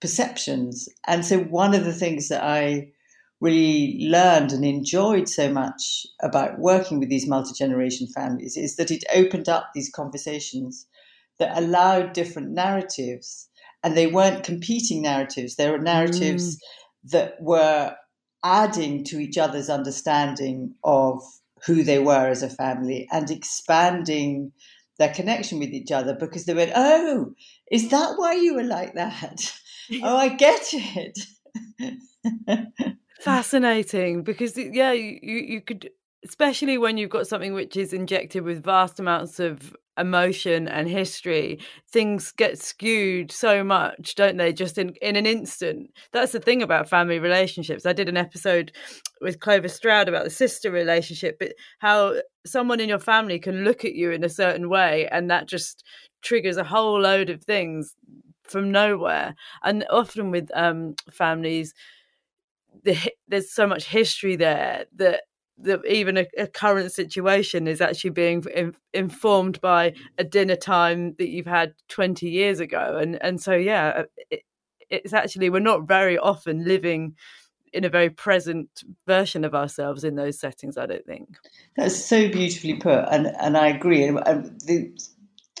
perceptions. 0.00 0.88
And 1.06 1.24
so, 1.24 1.38
one 1.38 1.74
of 1.74 1.84
the 1.84 1.92
things 1.92 2.28
that 2.28 2.42
I 2.42 2.92
really 3.40 3.96
learned 4.00 4.52
and 4.52 4.64
enjoyed 4.64 5.28
so 5.28 5.50
much 5.50 6.06
about 6.22 6.58
working 6.58 7.00
with 7.00 7.08
these 7.08 7.26
multi 7.26 7.52
generation 7.54 8.06
families 8.06 8.56
is 8.56 8.76
that 8.76 8.90
it 8.90 9.04
opened 9.14 9.48
up 9.48 9.70
these 9.74 9.90
conversations 9.90 10.86
that 11.38 11.56
allowed 11.56 12.12
different 12.12 12.50
narratives. 12.50 13.48
And 13.82 13.96
they 13.96 14.06
weren't 14.06 14.44
competing 14.44 15.02
narratives, 15.02 15.56
There 15.56 15.72
were 15.72 15.78
narratives 15.78 16.56
mm. 16.56 17.10
that 17.12 17.40
were 17.40 17.96
adding 18.44 19.04
to 19.04 19.18
each 19.18 19.38
other's 19.38 19.70
understanding 19.70 20.74
of 20.84 21.22
who 21.64 21.82
they 21.82 21.98
were 21.98 22.28
as 22.28 22.42
a 22.42 22.50
family 22.50 23.08
and 23.10 23.30
expanding 23.30 24.52
their 24.98 25.12
connection 25.12 25.58
with 25.58 25.70
each 25.70 25.90
other 25.90 26.14
because 26.14 26.44
they 26.44 26.52
went, 26.52 26.72
Oh, 26.76 27.32
is 27.72 27.88
that 27.88 28.18
why 28.18 28.34
you 28.34 28.54
were 28.54 28.62
like 28.62 28.94
that? 28.94 29.50
oh, 30.02 30.16
I 30.16 30.28
get 30.28 30.60
it. 30.72 31.18
Fascinating 33.20 34.22
because 34.22 34.56
yeah, 34.56 34.92
you 34.92 35.18
you 35.22 35.60
could 35.60 35.90
especially 36.24 36.78
when 36.78 36.96
you've 36.96 37.10
got 37.10 37.26
something 37.26 37.52
which 37.52 37.76
is 37.76 37.92
injected 37.92 38.44
with 38.44 38.64
vast 38.64 38.98
amounts 38.98 39.38
of 39.38 39.76
emotion 39.98 40.68
and 40.68 40.88
history 40.88 41.58
things 41.90 42.32
get 42.32 42.58
skewed 42.58 43.30
so 43.32 43.62
much 43.64 44.14
don't 44.14 44.36
they 44.38 44.52
just 44.54 44.78
in 44.78 44.94
in 45.02 45.16
an 45.16 45.26
instant. 45.26 45.90
That's 46.12 46.32
the 46.32 46.40
thing 46.40 46.62
about 46.62 46.88
family 46.88 47.18
relationships. 47.18 47.84
I 47.84 47.92
did 47.92 48.08
an 48.08 48.16
episode 48.16 48.72
with 49.20 49.40
clover 49.40 49.68
stroud 49.68 50.08
about 50.08 50.24
the 50.24 50.30
sister 50.30 50.70
relationship 50.70 51.36
but 51.38 51.52
how 51.80 52.14
someone 52.46 52.80
in 52.80 52.88
your 52.88 52.98
family 52.98 53.38
can 53.38 53.64
look 53.64 53.84
at 53.84 53.94
you 53.94 54.12
in 54.12 54.24
a 54.24 54.30
certain 54.30 54.70
way 54.70 55.06
and 55.12 55.30
that 55.30 55.46
just 55.46 55.84
triggers 56.22 56.56
a 56.56 56.64
whole 56.64 56.98
load 57.00 57.28
of 57.28 57.44
things 57.44 57.94
from 58.44 58.72
nowhere. 58.72 59.34
And 59.62 59.84
often 59.90 60.30
with 60.30 60.50
um 60.54 60.94
families 61.12 61.74
the, 62.84 62.96
there's 63.28 63.52
so 63.52 63.66
much 63.66 63.84
history 63.84 64.36
there 64.36 64.86
that 64.96 65.22
that 65.62 65.84
even 65.86 66.16
a, 66.16 66.26
a 66.38 66.46
current 66.46 66.90
situation 66.90 67.68
is 67.68 67.82
actually 67.82 68.10
being 68.10 68.42
in, 68.54 68.74
informed 68.94 69.60
by 69.60 69.92
a 70.16 70.24
dinner 70.24 70.56
time 70.56 71.14
that 71.18 71.28
you've 71.28 71.46
had 71.46 71.74
20 71.88 72.28
years 72.28 72.60
ago 72.60 72.98
and 73.00 73.22
and 73.22 73.42
so 73.42 73.54
yeah 73.54 73.88
uh, 73.88 74.02
it, 74.30 74.42
it's 74.88 75.12
actually 75.12 75.50
we're 75.50 75.60
not 75.60 75.86
very 75.86 76.16
often 76.16 76.64
living 76.64 77.14
in 77.72 77.84
a 77.84 77.90
very 77.90 78.10
present 78.10 78.82
version 79.06 79.44
of 79.44 79.54
ourselves 79.54 80.02
in 80.02 80.14
those 80.14 80.40
settings 80.40 80.78
i 80.78 80.86
don't 80.86 81.04
think 81.04 81.36
That's 81.76 81.96
so 81.96 82.28
beautifully 82.28 82.74
put, 82.74 83.04
and 83.10 83.26
and 83.40 83.56
I 83.56 83.68
agree. 83.68 84.06
The 84.06 84.92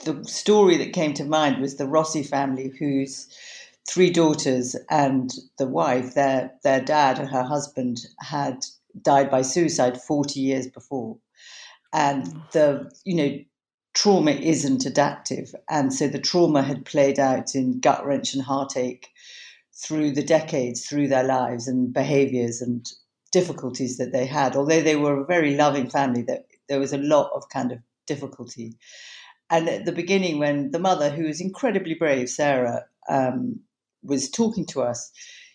the 0.04 0.24
story 0.24 0.76
that 0.78 0.92
came 0.92 1.14
to 1.14 1.24
mind 1.24 1.60
was 1.60 1.76
the 1.76 1.86
Rossi 1.86 2.22
family, 2.22 2.72
whose 2.78 3.28
three 3.88 4.10
daughters 4.10 4.76
and 4.90 5.32
the 5.58 5.66
wife, 5.66 6.14
their 6.14 6.52
their 6.62 6.80
dad 6.80 7.18
and 7.18 7.28
her 7.28 7.42
husband 7.42 8.00
had 8.20 8.64
died 9.02 9.30
by 9.30 9.42
suicide 9.42 10.00
forty 10.00 10.40
years 10.40 10.66
before, 10.68 11.18
and 11.92 12.26
the 12.52 12.90
you 13.04 13.14
know 13.14 13.38
trauma 13.94 14.32
isn't 14.32 14.86
adaptive, 14.86 15.54
and 15.68 15.92
so 15.92 16.06
the 16.06 16.18
trauma 16.18 16.62
had 16.62 16.84
played 16.84 17.18
out 17.18 17.54
in 17.54 17.80
gut 17.80 18.04
wrench 18.06 18.34
and 18.34 18.42
heartache 18.42 19.08
through 19.74 20.12
the 20.12 20.22
decades, 20.22 20.86
through 20.86 21.08
their 21.08 21.24
lives 21.24 21.66
and 21.66 21.92
behaviours 21.92 22.60
and 22.60 22.92
difficulties 23.32 23.96
that 23.96 24.12
they 24.12 24.26
had. 24.26 24.54
Although 24.54 24.82
they 24.82 24.96
were 24.96 25.20
a 25.20 25.26
very 25.26 25.56
loving 25.56 25.88
family, 25.88 26.22
that 26.22 26.46
there 26.68 26.80
was 26.80 26.92
a 26.92 26.98
lot 26.98 27.30
of 27.34 27.48
kind 27.48 27.72
of 27.72 27.78
difficulty. 28.06 28.76
And 29.48 29.68
at 29.68 29.84
the 29.84 29.92
beginning, 29.92 30.38
when 30.38 30.70
the 30.70 30.78
mother, 30.78 31.10
who 31.10 31.24
was 31.24 31.40
incredibly 31.40 31.94
brave, 31.94 32.28
Sarah, 32.28 32.84
um, 33.08 33.60
was 34.02 34.30
talking 34.30 34.66
to 34.66 34.82
us, 34.82 35.10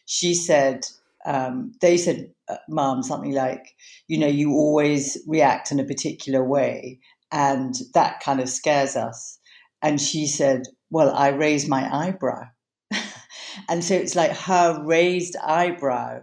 she 0.06 0.34
said, 0.34 0.86
um, 1.26 1.72
they 1.82 1.98
said, 1.98 2.32
uh, 2.48 2.58
Mom, 2.70 3.02
something 3.04 3.34
like, 3.34 3.76
you 4.08 4.18
know, 4.18 4.28
you 4.28 4.52
always 4.52 5.18
react 5.28 5.72
in 5.72 5.80
a 5.80 5.86
particular 5.86 6.44
way, 6.44 7.00
and 7.32 7.76
that 7.94 8.20
kind 8.20 8.40
of 8.40 8.50
scares 8.50 8.96
us. 8.96 9.40
And 9.82 10.00
she 10.00 10.28
said, 10.28 10.64
Well, 10.90 11.14
I 11.14 11.30
raise 11.30 11.68
my 11.68 11.90
eyebrow. 11.94 12.44
and 13.70 13.84
so 13.84 13.96
it's 13.96 14.16
like 14.16 14.32
her 14.32 14.82
raised 14.86 15.36
eyebrow 15.38 16.22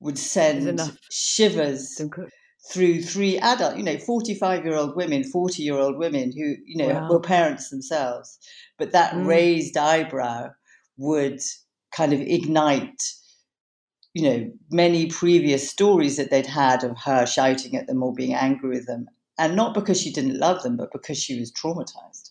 would 0.00 0.18
send 0.18 0.80
shivers 1.10 2.00
through 2.70 3.02
three 3.02 3.38
adult, 3.38 3.76
you 3.76 3.82
know, 3.82 3.98
45 3.98 4.64
year 4.64 4.74
old 4.74 4.96
women, 4.96 5.24
40 5.24 5.62
year 5.62 5.76
old 5.76 5.98
women 5.98 6.32
who, 6.32 6.54
you 6.66 6.76
know, 6.76 6.94
Wow. 6.94 7.08
were 7.08 7.20
parents 7.20 7.70
themselves. 7.70 8.38
But 8.78 8.92
that 8.92 9.14
Mm. 9.14 9.26
raised 9.26 9.76
eyebrow 9.76 10.50
would 10.98 11.40
kind 11.94 12.12
of 12.12 12.20
ignite, 12.20 13.02
you 14.12 14.22
know, 14.22 14.50
many 14.70 15.06
previous 15.06 15.70
stories 15.70 16.16
that 16.16 16.30
they'd 16.30 16.46
had 16.46 16.84
of 16.84 16.98
her 17.04 17.24
shouting 17.24 17.76
at 17.76 17.86
them 17.86 18.02
or 18.02 18.12
being 18.12 18.34
angry 18.34 18.68
with 18.68 18.86
them. 18.86 19.06
And 19.38 19.56
not 19.56 19.72
because 19.72 20.00
she 20.00 20.12
didn't 20.12 20.38
love 20.38 20.62
them, 20.62 20.76
but 20.76 20.92
because 20.92 21.16
she 21.16 21.38
was 21.38 21.52
traumatized. 21.52 22.30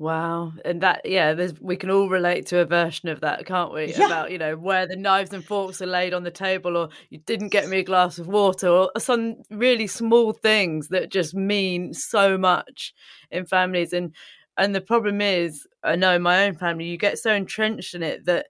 Wow, 0.00 0.54
and 0.64 0.80
that 0.80 1.02
yeah, 1.04 1.34
there's 1.34 1.60
we 1.60 1.76
can 1.76 1.90
all 1.90 2.08
relate 2.08 2.46
to 2.46 2.60
a 2.60 2.64
version 2.64 3.10
of 3.10 3.20
that, 3.20 3.44
can't 3.44 3.70
we? 3.70 3.92
Yeah. 3.92 4.06
About 4.06 4.30
you 4.30 4.38
know 4.38 4.56
where 4.56 4.86
the 4.86 4.96
knives 4.96 5.34
and 5.34 5.44
forks 5.44 5.82
are 5.82 5.86
laid 5.86 6.14
on 6.14 6.22
the 6.22 6.30
table, 6.30 6.74
or 6.74 6.88
you 7.10 7.18
didn't 7.18 7.50
get 7.50 7.68
me 7.68 7.80
a 7.80 7.84
glass 7.84 8.18
of 8.18 8.26
water, 8.26 8.68
or 8.68 8.90
some 8.96 9.36
really 9.50 9.86
small 9.86 10.32
things 10.32 10.88
that 10.88 11.10
just 11.10 11.34
mean 11.34 11.92
so 11.92 12.38
much 12.38 12.94
in 13.30 13.44
families. 13.44 13.92
And 13.92 14.14
and 14.60 14.74
the 14.74 14.80
problem 14.80 15.20
is, 15.20 15.66
I 15.82 15.96
know 15.96 16.14
in 16.14 16.22
my 16.22 16.44
own 16.44 16.54
family, 16.54 16.84
you 16.84 16.96
get 16.98 17.18
so 17.18 17.32
entrenched 17.32 17.94
in 17.94 18.02
it 18.02 18.24
that 18.26 18.46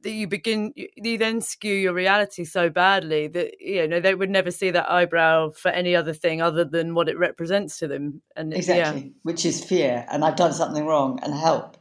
that 0.00 0.10
you 0.12 0.26
begin 0.26 0.72
you, 0.76 1.18
then 1.18 1.40
skew 1.40 1.74
your 1.74 1.92
reality 1.92 2.44
so 2.44 2.70
badly 2.70 3.26
that 3.28 3.60
you 3.60 3.86
know 3.86 4.00
they 4.00 4.14
would 4.14 4.30
never 4.30 4.50
see 4.50 4.70
that 4.70 4.90
eyebrow 4.90 5.50
for 5.50 5.70
any 5.70 5.94
other 5.94 6.14
thing 6.14 6.40
other 6.40 6.64
than 6.64 6.94
what 6.94 7.08
it 7.08 7.18
represents 7.18 7.78
to 7.78 7.86
them. 7.88 8.22
And 8.36 8.52
it- 8.54 8.66
yeah. 8.66 8.76
Exactly. 8.78 9.12
Which 9.24 9.44
is 9.44 9.62
fear. 9.64 10.06
And 10.10 10.24
I've 10.24 10.36
done 10.36 10.52
something 10.54 10.86
wrong 10.86 11.18
and 11.22 11.34
help. 11.34 11.76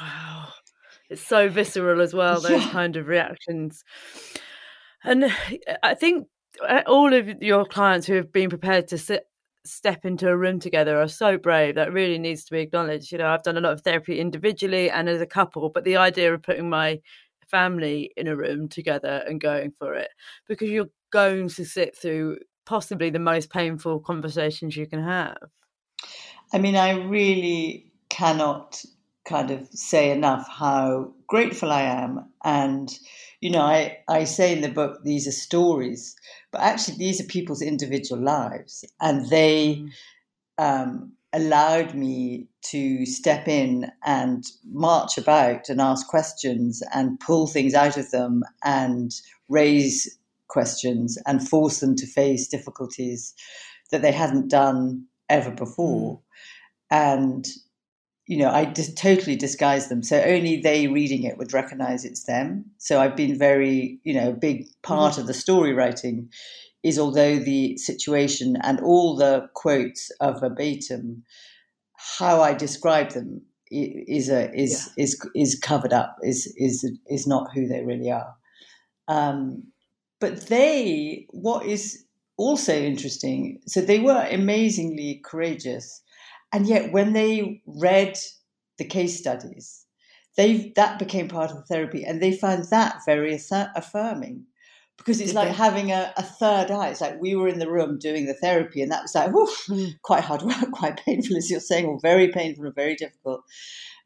Wow. 0.00 0.48
It's 1.08 1.22
so 1.22 1.48
visceral 1.48 2.00
as 2.00 2.14
well, 2.14 2.40
those 2.40 2.62
Yeah. 2.62 2.70
kind 2.70 2.96
of 2.96 3.06
reactions. 3.08 3.84
And 5.04 5.32
I 5.82 5.94
think 5.94 6.26
uh, 6.66 6.82
all 6.86 7.12
of 7.12 7.42
your 7.42 7.64
clients 7.64 8.06
who 8.06 8.14
have 8.14 8.32
been 8.32 8.48
prepared 8.50 8.88
to 8.88 8.98
sit, 8.98 9.24
step 9.66 10.04
into 10.04 10.28
a 10.28 10.36
room 10.36 10.60
together 10.60 11.00
are 11.00 11.08
so 11.08 11.36
brave. 11.38 11.74
That 11.74 11.92
really 11.92 12.18
needs 12.18 12.44
to 12.44 12.52
be 12.52 12.60
acknowledged. 12.60 13.12
You 13.12 13.18
know, 13.18 13.28
I've 13.28 13.42
done 13.42 13.56
a 13.56 13.60
lot 13.60 13.72
of 13.72 13.82
therapy 13.82 14.20
individually 14.20 14.90
and 14.90 15.08
as 15.08 15.20
a 15.20 15.26
couple, 15.26 15.70
but 15.70 15.84
the 15.84 15.96
idea 15.96 16.32
of 16.32 16.42
putting 16.42 16.70
my 16.70 17.00
family 17.50 18.10
in 18.16 18.26
a 18.26 18.36
room 18.36 18.68
together 18.68 19.22
and 19.26 19.40
going 19.40 19.72
for 19.78 19.94
it, 19.94 20.08
because 20.48 20.68
you're 20.68 20.90
going 21.10 21.48
to 21.48 21.64
sit 21.64 21.96
through 21.96 22.38
possibly 22.64 23.10
the 23.10 23.18
most 23.18 23.50
painful 23.50 24.00
conversations 24.00 24.76
you 24.76 24.86
can 24.86 25.02
have. 25.02 25.36
I 26.52 26.58
mean, 26.58 26.76
I 26.76 26.90
really 26.90 27.92
cannot 28.08 28.82
kind 29.24 29.50
of 29.50 29.68
say 29.68 30.10
enough 30.10 30.48
how 30.48 31.12
grateful 31.28 31.72
I 31.72 31.82
am. 31.82 32.28
And, 32.44 32.96
you 33.46 33.52
know, 33.52 33.62
I, 33.62 33.98
I 34.08 34.24
say 34.24 34.52
in 34.52 34.60
the 34.60 34.68
book, 34.68 35.04
these 35.04 35.28
are 35.28 35.30
stories, 35.30 36.16
but 36.50 36.62
actually, 36.62 36.98
these 36.98 37.20
are 37.20 37.24
people's 37.26 37.62
individual 37.62 38.20
lives. 38.20 38.84
And 39.00 39.30
they 39.30 39.86
um, 40.58 41.12
allowed 41.32 41.94
me 41.94 42.48
to 42.62 43.06
step 43.06 43.46
in 43.46 43.88
and 44.04 44.42
march 44.72 45.16
about 45.16 45.68
and 45.68 45.80
ask 45.80 46.08
questions 46.08 46.82
and 46.92 47.20
pull 47.20 47.46
things 47.46 47.72
out 47.72 47.96
of 47.96 48.10
them 48.10 48.42
and 48.64 49.12
raise 49.48 50.18
questions 50.48 51.16
and 51.24 51.48
force 51.48 51.78
them 51.78 51.94
to 51.94 52.06
face 52.08 52.48
difficulties 52.48 53.32
that 53.92 54.02
they 54.02 54.10
hadn't 54.10 54.48
done 54.48 55.04
ever 55.28 55.52
before. 55.52 56.20
And 56.90 57.46
you 58.26 58.38
know, 58.38 58.50
I 58.50 58.64
just 58.64 58.98
totally 58.98 59.36
disguise 59.36 59.88
them. 59.88 60.02
So 60.02 60.20
only 60.20 60.60
they 60.60 60.88
reading 60.88 61.22
it 61.22 61.38
would 61.38 61.52
recognize 61.52 62.04
it's 62.04 62.24
them. 62.24 62.64
So 62.78 63.00
I've 63.00 63.16
been 63.16 63.38
very, 63.38 64.00
you 64.04 64.14
know, 64.14 64.30
a 64.30 64.34
big 64.34 64.66
part 64.82 65.12
mm-hmm. 65.12 65.22
of 65.22 65.26
the 65.26 65.34
story 65.34 65.72
writing 65.72 66.28
is 66.82 66.98
although 66.98 67.38
the 67.38 67.76
situation 67.78 68.56
and 68.62 68.80
all 68.80 69.16
the 69.16 69.48
quotes 69.54 70.10
are 70.20 70.38
verbatim, 70.38 71.24
how 72.18 72.40
I 72.42 72.54
describe 72.54 73.10
them 73.10 73.42
is 73.70 74.28
a 74.28 74.52
is 74.54 74.88
yeah. 74.96 75.04
is 75.04 75.28
is 75.34 75.58
covered 75.58 75.92
up 75.92 76.16
is 76.22 76.52
is 76.56 76.88
is 77.08 77.26
not 77.26 77.52
who 77.52 77.66
they 77.66 77.84
really 77.84 78.10
are. 78.10 78.34
Um, 79.08 79.64
but 80.20 80.46
they, 80.48 81.26
what 81.30 81.66
is 81.66 82.04
also 82.36 82.74
interesting, 82.74 83.60
so 83.66 83.80
they 83.80 84.00
were 84.00 84.26
amazingly 84.30 85.20
courageous, 85.24 86.02
and 86.52 86.66
yet 86.66 86.92
when 86.92 87.12
they 87.12 87.62
read 87.66 88.18
the 88.78 88.84
case 88.84 89.18
studies, 89.18 89.84
they 90.36 90.72
that 90.76 90.98
became 90.98 91.28
part 91.28 91.50
of 91.50 91.56
the 91.56 91.64
therapy, 91.64 92.04
and 92.04 92.22
they 92.22 92.32
found 92.32 92.64
that 92.70 93.00
very 93.06 93.38
affirming 93.50 94.44
because 94.98 95.20
it's 95.20 95.34
like 95.34 95.50
having 95.50 95.92
a, 95.92 96.12
a, 96.16 96.22
third 96.22 96.70
eye. 96.70 96.88
It's 96.88 97.00
like 97.00 97.20
we 97.20 97.36
were 97.36 97.48
in 97.48 97.58
the 97.58 97.70
room 97.70 97.98
doing 97.98 98.26
the 98.26 98.34
therapy, 98.34 98.82
and 98.82 98.90
that 98.90 99.02
was 99.02 99.14
like 99.14 99.30
whew, 99.30 99.48
mm. 99.68 99.94
quite 100.02 100.24
hard 100.24 100.42
work, 100.42 100.70
quite 100.72 101.00
painful, 101.04 101.36
as 101.36 101.50
you're 101.50 101.60
saying, 101.60 101.86
or 101.86 101.98
very 102.00 102.28
painful 102.28 102.66
or 102.66 102.72
very 102.72 102.94
difficult. 102.94 103.42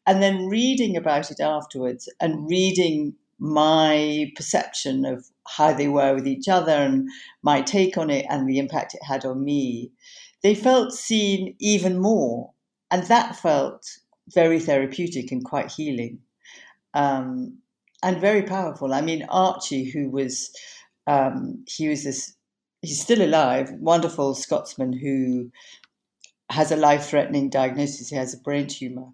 And 0.07 0.23
then 0.23 0.47
reading 0.47 0.97
about 0.97 1.31
it 1.31 1.41
afterwards 1.41 2.09
and 2.21 2.49
reading 2.49 3.15
my 3.39 4.31
perception 4.37 5.05
of 5.05 5.27
how 5.49 5.73
they 5.73 5.89
were 5.89 6.15
with 6.15 6.27
each 6.27 6.49
other 6.49 6.73
and 6.73 7.09
my 7.43 7.63
take 7.63 7.97
on 7.97 8.11
it 8.11 8.27
and 8.29 8.49
the 8.49 8.59
impact 8.59 8.95
it 8.95 9.03
had 9.03 9.25
on 9.25 9.45
me, 9.45 9.91
they 10.43 10.55
felt 10.55 10.93
seen 10.93 11.55
even 11.59 11.99
more. 11.99 12.53
And 12.91 13.05
that 13.05 13.37
felt 13.37 13.87
very 14.35 14.59
therapeutic 14.59 15.31
and 15.33 15.45
quite 15.45 15.71
healing 15.71 16.19
um, 16.95 17.59
and 18.03 18.21
very 18.21 18.43
powerful. 18.43 18.93
I 18.93 19.01
mean, 19.01 19.27
Archie, 19.29 19.85
who 19.85 20.11
was 20.11 20.51
um, 21.07 21.65
he 21.67 21.89
was 21.89 22.05
this, 22.05 22.35
he's 22.83 23.01
still 23.01 23.23
alive, 23.23 23.71
wonderful 23.73 24.35
Scotsman 24.35 24.93
who 24.93 25.51
has 26.51 26.73
a 26.73 26.77
life 26.77 27.07
threatening 27.07 27.51
diagnosis. 27.51 28.09
He 28.09 28.17
has 28.17 28.35
a 28.35 28.39
brain 28.39 28.67
tumor. 28.67 29.07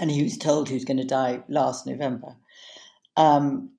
And 0.00 0.10
he 0.10 0.24
was 0.24 0.36
told 0.36 0.68
he 0.68 0.74
was 0.74 0.84
going 0.84 0.96
to 0.96 1.04
die 1.04 1.44
last 1.48 1.86
November. 1.86 2.34
Um, 3.16 3.70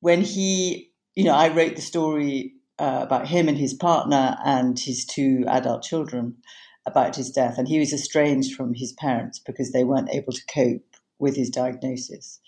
when 0.00 0.20
he, 0.20 0.92
you 1.14 1.24
know, 1.24 1.32
I 1.34 1.48
wrote 1.48 1.76
the 1.76 1.82
story 1.82 2.54
uh, 2.82 3.00
about 3.00 3.28
him 3.28 3.48
and 3.48 3.56
his 3.56 3.72
partner 3.72 4.36
and 4.44 4.76
his 4.76 5.04
two 5.04 5.44
adult 5.46 5.84
children 5.84 6.36
about 6.84 7.14
his 7.14 7.30
death. 7.30 7.56
And 7.56 7.68
he 7.68 7.78
was 7.78 7.92
estranged 7.92 8.56
from 8.56 8.74
his 8.74 8.92
parents 8.94 9.38
because 9.38 9.70
they 9.70 9.84
weren't 9.84 10.10
able 10.12 10.32
to 10.32 10.46
cope 10.52 10.96
with 11.20 11.36
his 11.36 11.48
diagnosis. 11.48 12.40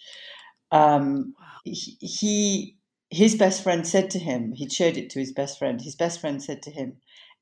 Um, 0.73 1.35
he, 1.65 2.77
his 3.11 3.37
best 3.37 3.63
friend 3.63 3.87
said 3.87 4.11
to 4.11 4.19
him, 4.19 4.51
he 4.51 4.69
showed 4.69 4.97
it 4.97 5.09
to 5.11 5.21
his 5.21 5.33
best 5.33 5.57
friend. 5.57 5.81
His 5.81 5.95
best 5.95 6.21
friend 6.21 6.43
said 6.43 6.63
to 6.63 6.73
him, 6.73 6.97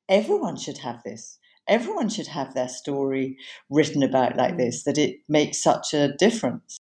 Everyone 0.07 0.55
should 0.55 0.77
have 0.79 1.01
this. 1.03 1.39
Everyone 1.67 2.09
should 2.09 2.27
have 2.27 2.53
their 2.53 2.67
story 2.67 3.37
written 3.71 4.03
about 4.03 4.37
like 4.37 4.53
mm. 4.53 4.57
this, 4.57 4.83
that 4.83 4.99
it 4.99 5.21
makes 5.27 5.63
such 5.63 5.95
a 5.95 6.13
difference. 6.19 6.77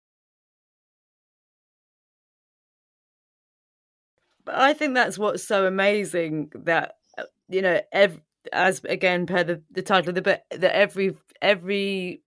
I 4.49 4.73
think 4.73 4.93
that's 4.93 5.17
what's 5.17 5.43
so 5.43 5.65
amazing 5.65 6.51
that, 6.55 6.95
uh, 7.17 7.23
you 7.49 7.61
know, 7.61 7.81
ev- 7.91 8.21
as 8.53 8.81
again 8.85 9.25
per 9.25 9.43
the, 9.43 9.61
the 9.71 9.81
title 9.81 10.09
of 10.09 10.15
the 10.15 10.21
book, 10.21 10.41
that 10.51 10.75
every 10.75 11.15
every 11.41 12.21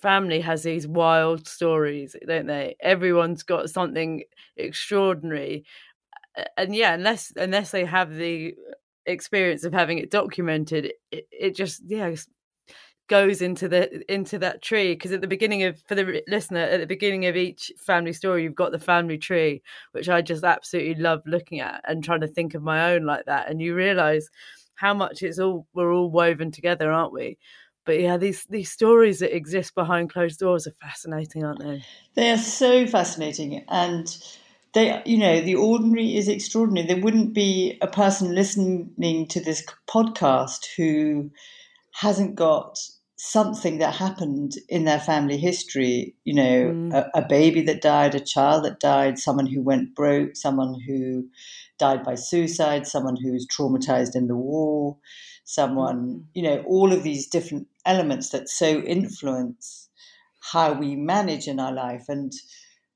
family 0.00 0.40
has 0.40 0.62
these 0.62 0.86
wild 0.86 1.46
stories, 1.46 2.16
don't 2.26 2.46
they? 2.46 2.76
Everyone's 2.80 3.42
got 3.42 3.70
something 3.70 4.24
extraordinary 4.56 5.64
and 6.56 6.74
yeah, 6.74 6.94
unless 6.94 7.32
unless 7.36 7.70
they 7.70 7.84
have 7.84 8.14
the 8.14 8.54
experience 9.06 9.64
of 9.64 9.72
having 9.72 9.98
it 9.98 10.10
documented, 10.10 10.92
it, 11.10 11.26
it 11.30 11.54
just 11.56 11.82
yeah 11.86 12.14
goes 13.10 13.42
into 13.42 13.68
the 13.68 14.12
into 14.12 14.38
that 14.38 14.62
tree 14.62 14.94
because 14.94 15.10
at 15.10 15.20
the 15.20 15.26
beginning 15.26 15.64
of 15.64 15.82
for 15.88 15.96
the 15.96 16.22
listener 16.28 16.60
at 16.60 16.78
the 16.78 16.86
beginning 16.86 17.26
of 17.26 17.34
each 17.34 17.72
family 17.76 18.12
story 18.12 18.44
you've 18.44 18.54
got 18.54 18.70
the 18.70 18.78
family 18.78 19.18
tree 19.18 19.60
which 19.90 20.08
i 20.08 20.22
just 20.22 20.44
absolutely 20.44 20.94
love 20.94 21.20
looking 21.26 21.58
at 21.58 21.82
and 21.88 22.04
trying 22.04 22.20
to 22.20 22.28
think 22.28 22.54
of 22.54 22.62
my 22.62 22.92
own 22.92 23.04
like 23.04 23.24
that 23.24 23.50
and 23.50 23.60
you 23.60 23.74
realize 23.74 24.30
how 24.76 24.94
much 24.94 25.24
it's 25.24 25.40
all 25.40 25.66
we're 25.74 25.92
all 25.92 26.08
woven 26.08 26.52
together 26.52 26.92
aren't 26.92 27.12
we 27.12 27.36
but 27.84 27.98
yeah 27.98 28.16
these 28.16 28.46
these 28.48 28.70
stories 28.70 29.18
that 29.18 29.34
exist 29.34 29.74
behind 29.74 30.08
closed 30.08 30.38
doors 30.38 30.68
are 30.68 30.74
fascinating 30.80 31.44
aren't 31.44 31.58
they 31.58 31.82
they 32.14 32.30
are 32.30 32.38
so 32.38 32.86
fascinating 32.86 33.64
and 33.68 34.22
they, 34.72 35.02
you 35.04 35.18
know, 35.18 35.40
the 35.40 35.56
ordinary 35.56 36.16
is 36.16 36.28
extraordinary. 36.28 36.86
There 36.86 37.02
wouldn't 37.02 37.34
be 37.34 37.76
a 37.82 37.88
person 37.88 38.36
listening 38.36 39.26
to 39.30 39.40
this 39.40 39.66
podcast 39.88 40.60
who 40.76 41.32
hasn't 41.92 42.36
got 42.36 42.78
something 43.22 43.76
that 43.76 43.94
happened 43.94 44.54
in 44.70 44.84
their 44.84 44.98
family 44.98 45.36
history. 45.36 46.16
You 46.24 46.34
know, 46.34 46.64
mm. 46.72 46.94
a, 46.94 47.10
a, 47.18 47.22
baby 47.22 47.60
that 47.62 47.82
died, 47.82 48.14
a 48.14 48.20
child 48.20 48.64
that 48.64 48.80
died, 48.80 49.18
someone 49.18 49.46
who 49.46 49.60
went 49.60 49.94
broke, 49.94 50.36
someone 50.36 50.80
who 50.86 51.28
died 51.78 52.02
by 52.02 52.14
suicide, 52.14 52.86
someone 52.86 53.16
who 53.16 53.32
was 53.32 53.46
traumatized 53.46 54.16
in 54.16 54.26
the 54.26 54.36
war, 54.36 54.96
someone, 55.44 56.06
mm. 56.06 56.24
you 56.32 56.42
know, 56.42 56.64
all 56.66 56.94
of 56.94 57.02
these 57.02 57.26
different 57.26 57.68
elements 57.84 58.30
that 58.30 58.48
so 58.48 58.80
influence 58.80 59.90
how 60.40 60.72
we 60.72 60.96
manage 60.96 61.46
in 61.46 61.60
our 61.60 61.72
life. 61.72 62.06
And 62.08 62.32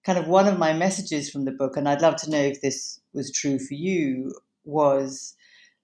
kind 0.06 0.18
of 0.18 0.26
one 0.26 0.48
of 0.48 0.58
my 0.58 0.72
messages 0.72 1.28
from 1.28 1.44
the 1.44 1.52
book, 1.52 1.76
and 1.76 1.86
I'd 1.86 2.00
love 2.00 2.16
to 2.16 2.30
know 2.30 2.40
if 2.40 2.62
this 2.62 2.98
was 3.12 3.30
true 3.30 3.58
for 3.58 3.74
you, 3.74 4.32
was 4.64 5.34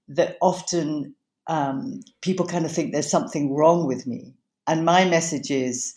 that 0.08 0.38
often 0.40 1.14
um, 1.50 2.00
people 2.22 2.46
kind 2.46 2.64
of 2.64 2.70
think 2.70 2.92
there's 2.92 3.10
something 3.10 3.52
wrong 3.52 3.86
with 3.86 4.06
me. 4.06 4.34
And 4.68 4.84
my 4.84 5.04
message 5.04 5.50
is, 5.50 5.94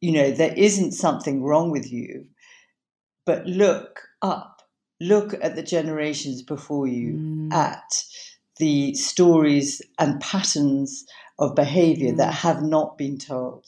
you 0.00 0.10
know, 0.10 0.32
there 0.32 0.52
isn't 0.56 0.92
something 0.92 1.44
wrong 1.44 1.70
with 1.70 1.90
you, 1.90 2.26
but 3.24 3.46
look 3.46 4.00
up, 4.20 4.62
look 5.00 5.32
at 5.40 5.54
the 5.54 5.62
generations 5.62 6.42
before 6.42 6.88
you, 6.88 7.12
mm. 7.12 7.52
at 7.52 8.04
the 8.58 8.92
stories 8.94 9.80
and 10.00 10.20
patterns 10.20 11.06
of 11.38 11.54
behavior 11.54 12.12
mm. 12.12 12.16
that 12.16 12.34
have 12.34 12.60
not 12.60 12.98
been 12.98 13.16
told, 13.16 13.64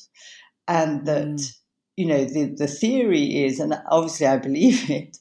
and 0.69 1.07
that. 1.07 1.27
Mm 1.27 1.57
you 1.95 2.07
know, 2.07 2.25
the, 2.25 2.47
the 2.57 2.67
theory 2.67 3.45
is, 3.45 3.61
and 3.61 3.75
obviously 3.91 4.27
I 4.27 4.39
believe 4.39 4.89
it, 4.91 5.19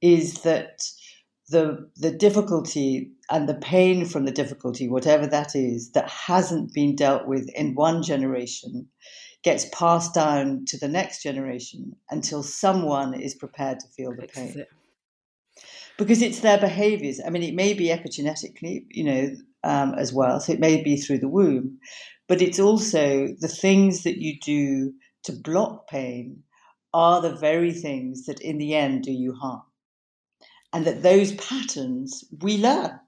is 0.00 0.40
that 0.42 0.80
the 1.48 1.90
the 1.96 2.10
difficulty 2.10 3.12
and 3.30 3.48
the 3.48 3.54
pain 3.54 4.04
from 4.06 4.24
the 4.24 4.32
difficulty, 4.32 4.88
whatever 4.88 5.26
that 5.26 5.54
is, 5.54 5.92
that 5.92 6.08
hasn't 6.08 6.72
been 6.72 6.96
dealt 6.96 7.26
with 7.26 7.48
in 7.54 7.74
one 7.74 8.02
generation, 8.02 8.88
gets 9.42 9.66
passed 9.72 10.14
down 10.14 10.64
to 10.66 10.78
the 10.78 10.88
next 10.88 11.22
generation 11.22 11.94
until 12.10 12.42
someone 12.42 13.14
is 13.14 13.34
prepared 13.34 13.80
to 13.80 13.88
feel 13.88 14.14
the 14.14 14.26
pain. 14.26 14.64
Because 15.96 16.22
it's 16.22 16.40
their 16.40 16.58
behaviors. 16.58 17.20
I 17.24 17.30
mean, 17.30 17.42
it 17.42 17.54
may 17.54 17.72
be 17.74 17.88
epigenetically, 17.88 18.86
you 18.90 19.04
know, 19.04 19.36
um, 19.62 19.94
as 19.94 20.12
well. 20.12 20.40
So 20.40 20.52
it 20.52 20.60
may 20.60 20.82
be 20.82 20.96
through 20.96 21.18
the 21.18 21.28
womb, 21.28 21.78
but 22.26 22.42
it's 22.42 22.58
also 22.58 23.28
the 23.38 23.48
things 23.48 24.02
that 24.02 24.18
you 24.18 24.38
do 24.40 24.92
to 25.24 25.32
block 25.32 25.88
pain 25.88 26.42
are 26.92 27.20
the 27.20 27.36
very 27.36 27.72
things 27.72 28.26
that 28.26 28.40
in 28.40 28.58
the 28.58 28.74
end 28.74 29.02
do 29.02 29.12
you 29.12 29.34
harm. 29.34 29.62
And 30.74 30.84
that 30.86 31.02
those 31.02 31.32
patterns 31.36 32.24
we 32.42 32.58
learn. 32.58 32.98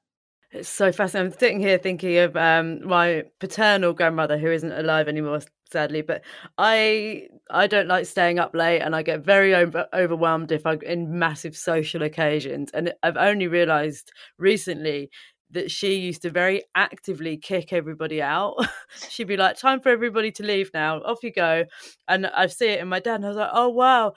It's 0.53 0.69
so 0.69 0.93
fascinating. 0.93 1.33
I'm 1.33 1.39
sitting 1.39 1.61
here 1.61 1.79
thinking 1.79 2.17
of 2.19 2.37
um, 2.37 2.87
my 2.87 3.25
paternal 3.41 3.93
grandmother, 3.93 4.39
who 4.39 4.51
isn't 4.51 4.73
alive 4.73 5.09
anymore, 5.09 5.41
sadly. 5.71 6.01
But 6.03 6.23
I 6.57 7.29
I 7.51 7.67
don't 7.67 7.89
like 7.89 8.07
staying 8.07 8.39
up 8.39 8.55
late, 8.55 8.81
and 8.81 8.95
I 8.95 9.03
get 9.03 9.25
very 9.25 9.55
over, 9.55 9.87
overwhelmed 9.93 10.53
if 10.53 10.65
I'm 10.65 10.81
in 10.83 11.19
massive 11.19 11.57
social 11.57 12.03
occasions. 12.03 12.71
And 12.73 12.95
I've 13.03 13.17
only 13.17 13.49
realised 13.49 14.13
recently 14.39 15.11
that 15.51 15.71
she 15.71 15.95
used 15.95 16.23
to 16.23 16.31
very 16.31 16.65
actively 16.75 17.37
kick 17.37 17.73
everybody 17.73 18.21
out. 18.21 18.57
She'd 19.11 19.29
be 19.29 19.37
like, 19.37 19.59
"Time 19.59 19.81
for 19.81 19.91
everybody 19.91 20.31
to 20.33 20.43
leave 20.45 20.71
now. 20.73 21.01
Off 21.03 21.23
you 21.23 21.33
go." 21.33 21.65
And 22.09 22.27
I 22.29 22.47
see 22.47 22.69
it 22.69 22.81
in 22.81 22.89
my 22.89 23.01
dad, 23.01 23.17
and 23.17 23.27
I 23.27 23.29
was 23.29 23.37
like, 23.37 23.51
"Oh 23.53 23.69
wow." 23.69 24.15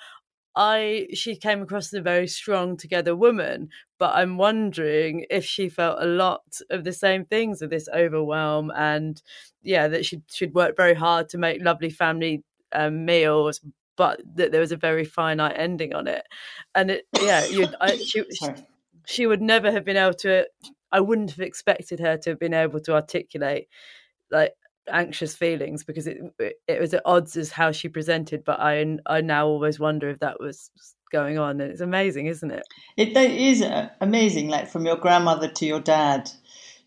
I 0.56 1.08
she 1.14 1.36
came 1.36 1.62
across 1.62 1.88
as 1.88 2.00
a 2.00 2.02
very 2.02 2.28
strong 2.28 2.78
together 2.78 3.16
woman, 3.16 3.70
but 3.98 4.16
I'm 4.16 4.38
wondering 4.38 5.26
if 5.30 5.46
she 5.46 5.70
felt 5.70 6.02
a 6.02 6.06
lot 6.06 6.60
of 6.70 6.84
the 6.84 6.94
same 6.94 7.26
things 7.26 7.62
of 7.62 7.70
this 7.70 7.88
overwhelm 7.94 8.72
and 8.76 9.22
yeah, 9.62 9.88
that 9.88 10.06
she 10.06 10.22
she'd 10.28 10.54
worked 10.54 10.78
very 10.78 10.96
hard 10.96 11.30
to 11.30 11.38
make 11.38 11.64
lovely 11.64 11.90
family 11.90 12.44
um, 12.74 13.06
meals, 13.06 13.62
but 13.96 14.22
that 14.36 14.52
there 14.52 14.62
was 14.62 14.72
a 14.72 14.78
very 14.78 15.06
finite 15.06 15.56
ending 15.58 15.94
on 15.94 16.08
it. 16.08 16.26
And 16.76 16.92
it 16.92 17.08
yeah, 17.22 17.46
you 17.46 17.68
she, 18.06 18.24
she, 18.32 18.48
she 19.06 19.28
would 19.28 19.42
never 19.42 19.72
have 19.72 19.86
been 19.86 19.98
able 19.98 20.14
to 20.16 20.46
I 20.92 21.00
wouldn't 21.02 21.32
have 21.32 21.40
expected 21.40 22.00
her 22.00 22.18
to 22.18 22.32
have 22.32 22.40
been 22.40 22.54
able 22.54 22.80
to 22.82 22.94
articulate 22.94 23.68
like 24.32 24.54
anxious 24.92 25.36
feelings 25.36 25.84
because 25.84 26.08
it 26.08 26.18
it 26.68 26.80
was 26.80 26.94
at 26.94 27.02
odds 27.06 27.38
as 27.38 27.52
how 27.52 27.72
she 27.72 27.90
presented. 27.90 28.44
But 28.44 28.60
I 28.60 28.98
I 29.06 29.22
now 29.22 29.48
always 29.48 29.80
wonder 29.80 30.10
if 30.10 30.20
that 30.20 30.40
was 30.40 30.72
going 31.12 31.38
on, 31.38 31.62
and 31.62 31.72
it's 31.72 31.82
amazing, 31.82 32.28
isn't 32.28 32.52
it? 32.52 32.64
It, 32.98 33.16
it 33.18 33.32
is 33.32 33.62
uh, 33.62 33.90
amazing, 34.02 34.50
like 34.50 34.70
from 34.70 34.86
your 34.86 34.98
grandmother 34.98 35.50
to 35.50 35.66
your 35.66 35.80
dad 35.80 36.30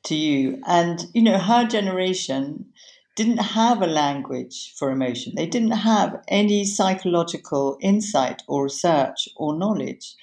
to 0.04 0.14
you, 0.14 0.60
and 0.66 1.06
you 1.14 1.22
know 1.22 1.38
her 1.38 1.66
generation 1.66 2.66
didn't 3.14 3.38
have 3.38 3.82
a 3.82 3.86
language 3.86 4.72
for 4.76 4.90
emotion. 4.90 5.34
They 5.36 5.46
didn't 5.46 5.72
have 5.72 6.22
any 6.28 6.64
psychological 6.64 7.76
insight 7.80 8.42
or 8.48 8.64
research 8.64 9.28
or 9.36 9.58
knowledge. 9.58 10.14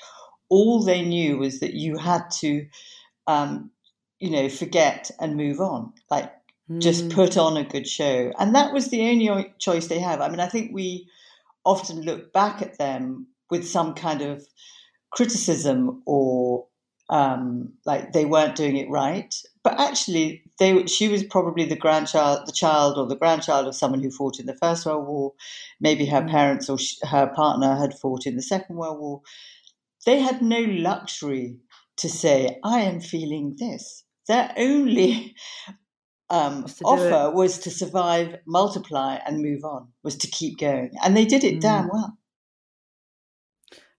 All 0.49 0.83
they 0.83 1.03
knew 1.03 1.37
was 1.37 1.59
that 1.59 1.75
you 1.75 1.97
had 1.97 2.23
to, 2.39 2.65
um, 3.27 3.69
you 4.19 4.31
know, 4.31 4.49
forget 4.49 5.11
and 5.19 5.35
move 5.35 5.59
on. 5.59 5.93
Like 6.09 6.33
just 6.77 7.05
mm. 7.05 7.13
put 7.13 7.37
on 7.37 7.57
a 7.57 7.63
good 7.63 7.87
show. 7.87 8.31
And 8.37 8.53
that 8.53 8.73
was 8.73 8.89
the 8.89 9.09
only 9.09 9.53
choice 9.57 9.87
they 9.87 9.99
have. 9.99 10.21
I 10.21 10.29
mean, 10.29 10.39
I 10.39 10.47
think 10.47 10.71
we 10.73 11.07
often 11.65 12.01
look 12.01 12.31
back 12.31 12.61
at 12.61 12.77
them 12.77 13.27
with 13.49 13.67
some 13.67 13.95
kind 13.95 14.21
of 14.21 14.45
criticism 15.11 16.03
or 16.05 16.67
um, 17.09 17.73
like 17.85 18.13
they 18.13 18.25
weren't 18.25 18.55
doing 18.55 18.77
it 18.77 18.89
right. 18.89 19.33
But 19.63 19.79
actually, 19.79 20.43
they 20.59 20.85
she 20.85 21.07
was 21.07 21.23
probably 21.23 21.65
the 21.65 21.75
grandchild, 21.75 22.45
the 22.45 22.51
child 22.51 22.97
or 22.97 23.07
the 23.07 23.15
grandchild 23.15 23.67
of 23.67 23.75
someone 23.75 24.01
who 24.01 24.11
fought 24.11 24.39
in 24.39 24.45
the 24.45 24.55
First 24.55 24.85
World 24.85 25.07
War. 25.07 25.33
Maybe 25.79 26.05
her 26.05 26.21
mm. 26.21 26.29
parents 26.29 26.69
or 26.69 26.77
she, 26.77 26.97
her 27.03 27.27
partner 27.35 27.75
had 27.75 27.97
fought 27.97 28.25
in 28.27 28.35
the 28.35 28.41
Second 28.43 28.75
World 28.75 28.99
War. 28.99 29.21
They 30.05 30.19
had 30.19 30.41
no 30.41 30.59
luxury 30.59 31.57
to 31.97 32.09
say, 32.09 32.59
"I 32.63 32.81
am 32.81 33.01
feeling 33.01 33.55
this." 33.57 34.03
Their 34.27 34.53
only 34.57 35.35
um, 36.29 36.65
offer 36.83 37.31
was 37.31 37.59
to 37.59 37.71
survive, 37.71 38.37
multiply, 38.45 39.19
and 39.25 39.41
move 39.41 39.63
on. 39.63 39.87
Was 40.03 40.15
to 40.17 40.27
keep 40.27 40.59
going, 40.59 40.91
and 41.03 41.15
they 41.15 41.25
did 41.25 41.43
it 41.43 41.57
mm. 41.57 41.61
damn 41.61 41.87
well. 41.87 42.17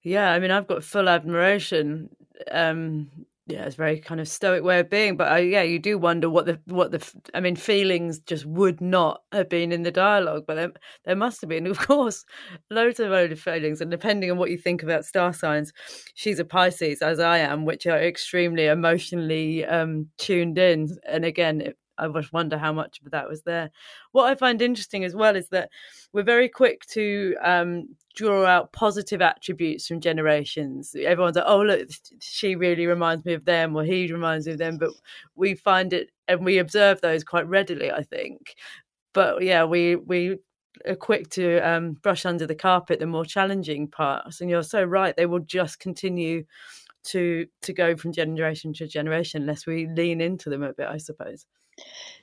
Yeah, 0.03 0.33
I 0.33 0.39
mean, 0.39 0.51
I've 0.51 0.67
got 0.67 0.85
full 0.85 1.09
admiration. 1.09 2.09
Um, 2.51 3.11
yeah, 3.51 3.65
it's 3.65 3.75
a 3.75 3.79
very 3.79 3.99
kind 3.99 4.21
of 4.21 4.29
stoic 4.29 4.63
way 4.63 4.79
of 4.79 4.89
being, 4.89 5.17
but 5.17 5.33
uh, 5.33 5.37
yeah, 5.37 5.63
you 5.63 5.79
do 5.79 5.99
wonder 5.99 6.31
what 6.31 6.47
the 6.47 6.61
what 6.67 6.93
the 6.93 7.05
I 7.35 7.41
mean, 7.41 7.57
feelings 7.57 8.21
just 8.21 8.47
would 8.47 8.81
not 8.81 9.23
have 9.33 9.49
been 9.49 9.73
in 9.73 9.83
the 9.83 9.91
dialogue, 9.91 10.45
but 10.47 10.55
there, 10.55 10.73
there 11.05 11.17
must 11.17 11.41
have 11.41 11.51
been, 11.51 11.67
of 11.67 11.79
course, 11.79 12.25
loads 12.71 13.01
of 13.01 13.11
loads 13.11 13.33
of 13.33 13.41
feelings, 13.41 13.81
and 13.81 13.91
depending 13.91 14.31
on 14.31 14.39
what 14.39 14.51
you 14.51 14.59
think 14.59 14.83
about 14.83 15.05
star 15.05 15.33
signs, 15.33 15.73
she's 16.15 16.39
a 16.39 16.45
Pisces, 16.45 17.03
as 17.03 17.19
I 17.19 17.39
am, 17.39 17.65
which 17.65 17.87
are 17.87 18.01
extremely 18.01 18.67
emotionally 18.67 19.65
um, 19.65 20.09
tuned 20.17 20.59
in, 20.59 20.97
and 21.09 21.25
again, 21.25 21.61
it, 21.61 21.77
I 22.01 22.09
just 22.09 22.33
wonder 22.33 22.59
how 22.59 22.73
much 22.73 23.01
of 23.05 23.11
that 23.13 23.29
was 23.29 23.43
there. 23.43 23.71
What 24.13 24.31
I 24.31 24.35
find 24.35 24.61
interesting 24.63 25.05
as 25.05 25.15
well 25.15 25.37
is 25.37 25.49
that 25.49 25.71
we're 26.13 26.23
very 26.23 26.49
quick 26.49 26.87
to 26.87 27.37
um, 27.43 27.89
draw 28.15 28.45
out 28.45 28.73
positive 28.73 29.23
attributes 29.23 29.87
from 29.87 30.01
generations. 30.01 30.95
Everyone's 30.99 31.37
like, 31.37 31.45
"Oh, 31.47 31.63
look, 31.63 31.89
she 32.21 32.57
really 32.57 32.87
reminds 32.87 33.25
me 33.25 33.35
of 33.35 33.45
them," 33.45 33.77
or 33.77 33.85
"He 33.85 34.13
reminds 34.13 34.47
me 34.47 34.53
of 34.53 34.59
them," 34.59 34.79
but 34.79 34.91
we 35.37 35.55
find 35.55 35.93
it 35.93 36.11
and 36.29 36.45
we 36.45 36.59
observe 36.59 37.01
those 37.01 37.25
quite 37.25 37.47
readily. 37.49 37.91
I 37.91 38.03
think, 38.03 38.55
but 39.13 39.43
yeah, 39.43 39.65
we 39.65 39.97
we 39.97 40.39
are 40.89 40.97
quick 40.97 41.31
to 41.31 41.59
um, 41.61 41.93
brush 41.95 42.25
under 42.27 42.47
the 42.47 42.55
carpet 42.55 43.01
the 43.01 43.07
more 43.07 43.25
challenging 43.25 43.89
parts. 43.89 44.41
And 44.41 44.51
you're 44.51 44.63
so 44.63 44.83
right; 44.85 45.17
they 45.17 45.27
will 45.27 45.41
just 45.41 45.79
continue 45.81 46.45
to 47.05 47.47
to 47.63 47.73
go 47.73 47.97
from 47.97 48.13
generation 48.13 48.73
to 48.75 48.87
generation 48.87 49.43
unless 49.43 49.67
we 49.67 49.87
lean 49.87 50.21
into 50.21 50.51
them 50.51 50.63
a 50.63 50.73
bit, 50.73 50.89
I 50.89 50.99
suppose. 50.99 51.47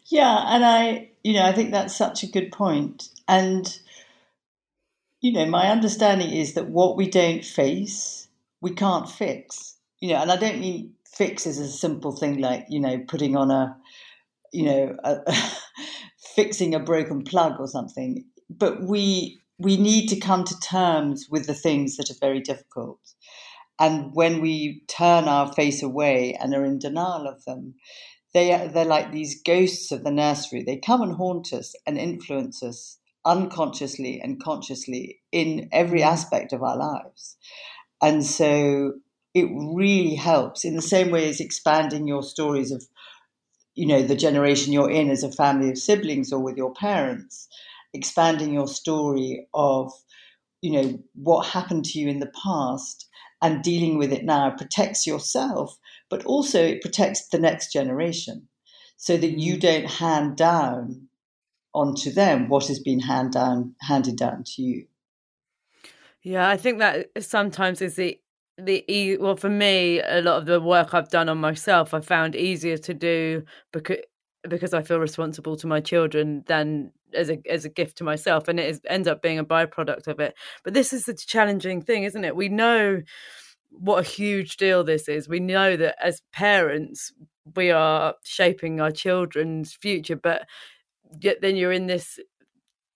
Yeah, 0.10 0.44
and 0.48 0.66
I, 0.66 1.10
you 1.24 1.34
know, 1.34 1.44
I 1.46 1.52
think 1.54 1.72
that's 1.72 1.96
such 1.96 2.24
a 2.24 2.28
good 2.32 2.52
point. 2.52 3.10
And, 3.28 3.78
you 5.22 5.34
know, 5.34 5.46
my 5.46 5.70
understanding 5.70 6.32
is 6.32 6.54
that 6.56 6.70
what 6.70 6.98
we 6.98 7.10
don't 7.10 7.46
face, 7.46 8.28
we 8.62 8.72
can't 8.72 9.10
fix. 9.10 9.76
You 10.02 10.10
know, 10.14 10.22
and 10.22 10.32
I 10.32 10.38
don't 10.38 10.60
mean 10.60 10.94
fix 11.08 11.48
as 11.48 11.60
a 11.60 11.68
simple 11.68 12.12
thing 12.14 12.40
like, 12.40 12.66
you 12.70 12.80
know, 12.80 13.00
putting 13.08 13.38
on 13.38 13.52
a, 13.52 13.78
you 14.54 14.66
know, 14.66 14.98
a, 15.04 15.20
fixing 16.36 16.76
a 16.76 16.80
broken 16.80 17.24
plug 17.24 17.60
or 17.60 17.68
something. 17.68 18.26
But 18.50 18.84
we 18.84 19.40
we 19.60 19.78
need 19.78 20.08
to 20.10 20.20
come 20.20 20.44
to 20.46 20.60
terms 20.60 21.28
with 21.32 21.48
the 21.48 21.54
things 21.56 21.98
that 21.98 22.12
are 22.12 22.18
very 22.22 22.42
difficult. 22.42 23.00
And 23.80 24.12
when 24.16 24.42
we 24.42 24.84
turn 24.88 25.26
our 25.26 25.52
face 25.54 25.84
away 25.84 26.36
and 26.40 26.54
are 26.56 26.66
in 26.66 26.80
denial 26.80 27.28
of 27.28 27.44
them, 27.46 27.76
they 28.34 28.70
they're 28.74 28.86
like 28.86 29.12
these 29.12 29.42
ghosts 29.42 29.92
of 29.92 30.04
the 30.04 30.12
nursery. 30.12 30.64
They 30.64 30.78
come 30.78 31.02
and 31.02 31.14
haunt 31.14 31.54
us 31.54 31.76
and 31.86 31.98
influence 31.98 32.62
us 32.64 32.98
unconsciously 33.26 34.22
and 34.22 34.42
consciously 34.42 35.20
in 35.32 35.70
every 35.72 36.00
mm. 36.02 36.06
aspect 36.06 36.54
of 36.54 36.64
our 36.64 36.78
lives. 36.78 37.38
And 38.02 38.26
so 38.26 38.94
it 39.34 39.50
really 39.52 40.16
helps 40.16 40.66
in 40.66 40.76
the 40.76 40.82
same 40.82 41.12
way 41.12 41.30
as 41.30 41.40
expanding 41.40 42.08
your 42.08 42.24
stories 42.24 42.72
of 42.72 42.84
you 43.76 43.86
know 43.86 44.02
the 44.02 44.16
generation 44.16 44.74
you're 44.74 44.90
in 44.90 45.10
as 45.12 45.24
a 45.24 45.32
family 45.32 45.70
of 45.70 45.78
siblings 45.78 46.34
or 46.34 46.40
with 46.40 46.58
your 46.58 46.74
parents 46.74 47.48
expanding 47.94 48.52
your 48.52 48.68
story 48.68 49.48
of 49.54 49.92
you 50.62 50.72
know 50.72 51.00
what 51.14 51.46
happened 51.46 51.86
to 51.86 52.00
you 52.00 52.08
in 52.08 52.20
the 52.20 52.32
past 52.44 53.08
and 53.42 53.64
dealing 53.64 54.00
with 54.00 54.12
it 54.12 54.26
now 54.26 54.50
protects 54.50 55.06
yourself 55.06 55.78
but 56.10 56.26
also 56.26 56.64
it 56.64 56.82
protects 56.82 57.28
the 57.28 57.40
next 57.40 57.72
generation 57.72 58.48
so 58.98 59.18
that 59.18 59.40
you 59.40 59.56
mm. 59.56 59.60
don't 59.60 59.86
hand 59.86 60.36
down 60.36 61.08
onto 61.74 62.12
them 62.12 62.50
what 62.50 62.68
has 62.68 62.80
been 62.80 63.00
hand 63.00 63.34
down, 63.34 63.76
handed 63.82 64.18
down 64.18 64.44
to 64.44 64.62
you. 64.62 64.88
Yeah, 66.24 66.50
I 66.50 66.58
think 66.58 66.80
that 66.80 67.08
sometimes 67.20 67.82
is 67.82 67.96
the 67.96 68.20
the 68.58 69.18
well 69.22 69.36
for 69.38 69.50
me 69.50 70.02
a 70.02 70.22
lot 70.22 70.40
of 70.40 70.48
the 70.48 70.60
work 70.60 70.94
I've 70.94 71.10
done 71.10 71.30
on 71.30 71.38
myself 71.38 71.94
I 71.94 72.00
found 72.00 72.36
easier 72.36 72.76
to 72.78 72.94
do 72.94 73.44
because 73.72 74.00
because 74.50 74.74
I 74.74 74.82
feel 74.82 75.00
responsible 75.00 75.56
to 75.58 75.68
my 75.68 75.80
children 75.80 76.44
than 76.48 76.92
as 77.14 77.30
a 77.30 77.38
as 77.48 77.66
a 77.66 77.70
gift 77.70 78.00
to 78.00 78.04
myself 78.04 78.48
and 78.48 78.60
it 78.60 78.68
is, 78.68 78.82
ends 78.88 79.08
up 79.08 79.22
being 79.22 79.38
a 79.38 79.46
byproduct 79.46 80.08
of 80.08 80.20
it 80.20 80.34
but 80.64 80.74
this 80.74 80.92
is 80.92 81.04
the 81.04 81.14
challenging 81.14 81.84
thing 81.84 82.04
isn't 82.04 82.26
it 82.26 82.36
we 82.36 82.50
know 82.50 83.02
what 83.70 84.00
a 84.00 84.08
huge 84.08 84.58
deal 84.58 84.84
this 84.84 85.08
is. 85.08 85.30
We 85.30 85.40
know 85.40 85.76
that 85.78 85.96
as 86.04 86.22
parents, 86.32 87.12
we 87.56 87.72
are 87.72 88.16
shaping 88.24 88.82
our 88.82 88.92
children's 88.92 89.74
future, 89.74 90.16
but 90.16 90.48
yet 91.20 91.42
then 91.42 91.56
you're 91.56 91.72
in 91.72 91.88
this 91.88 92.20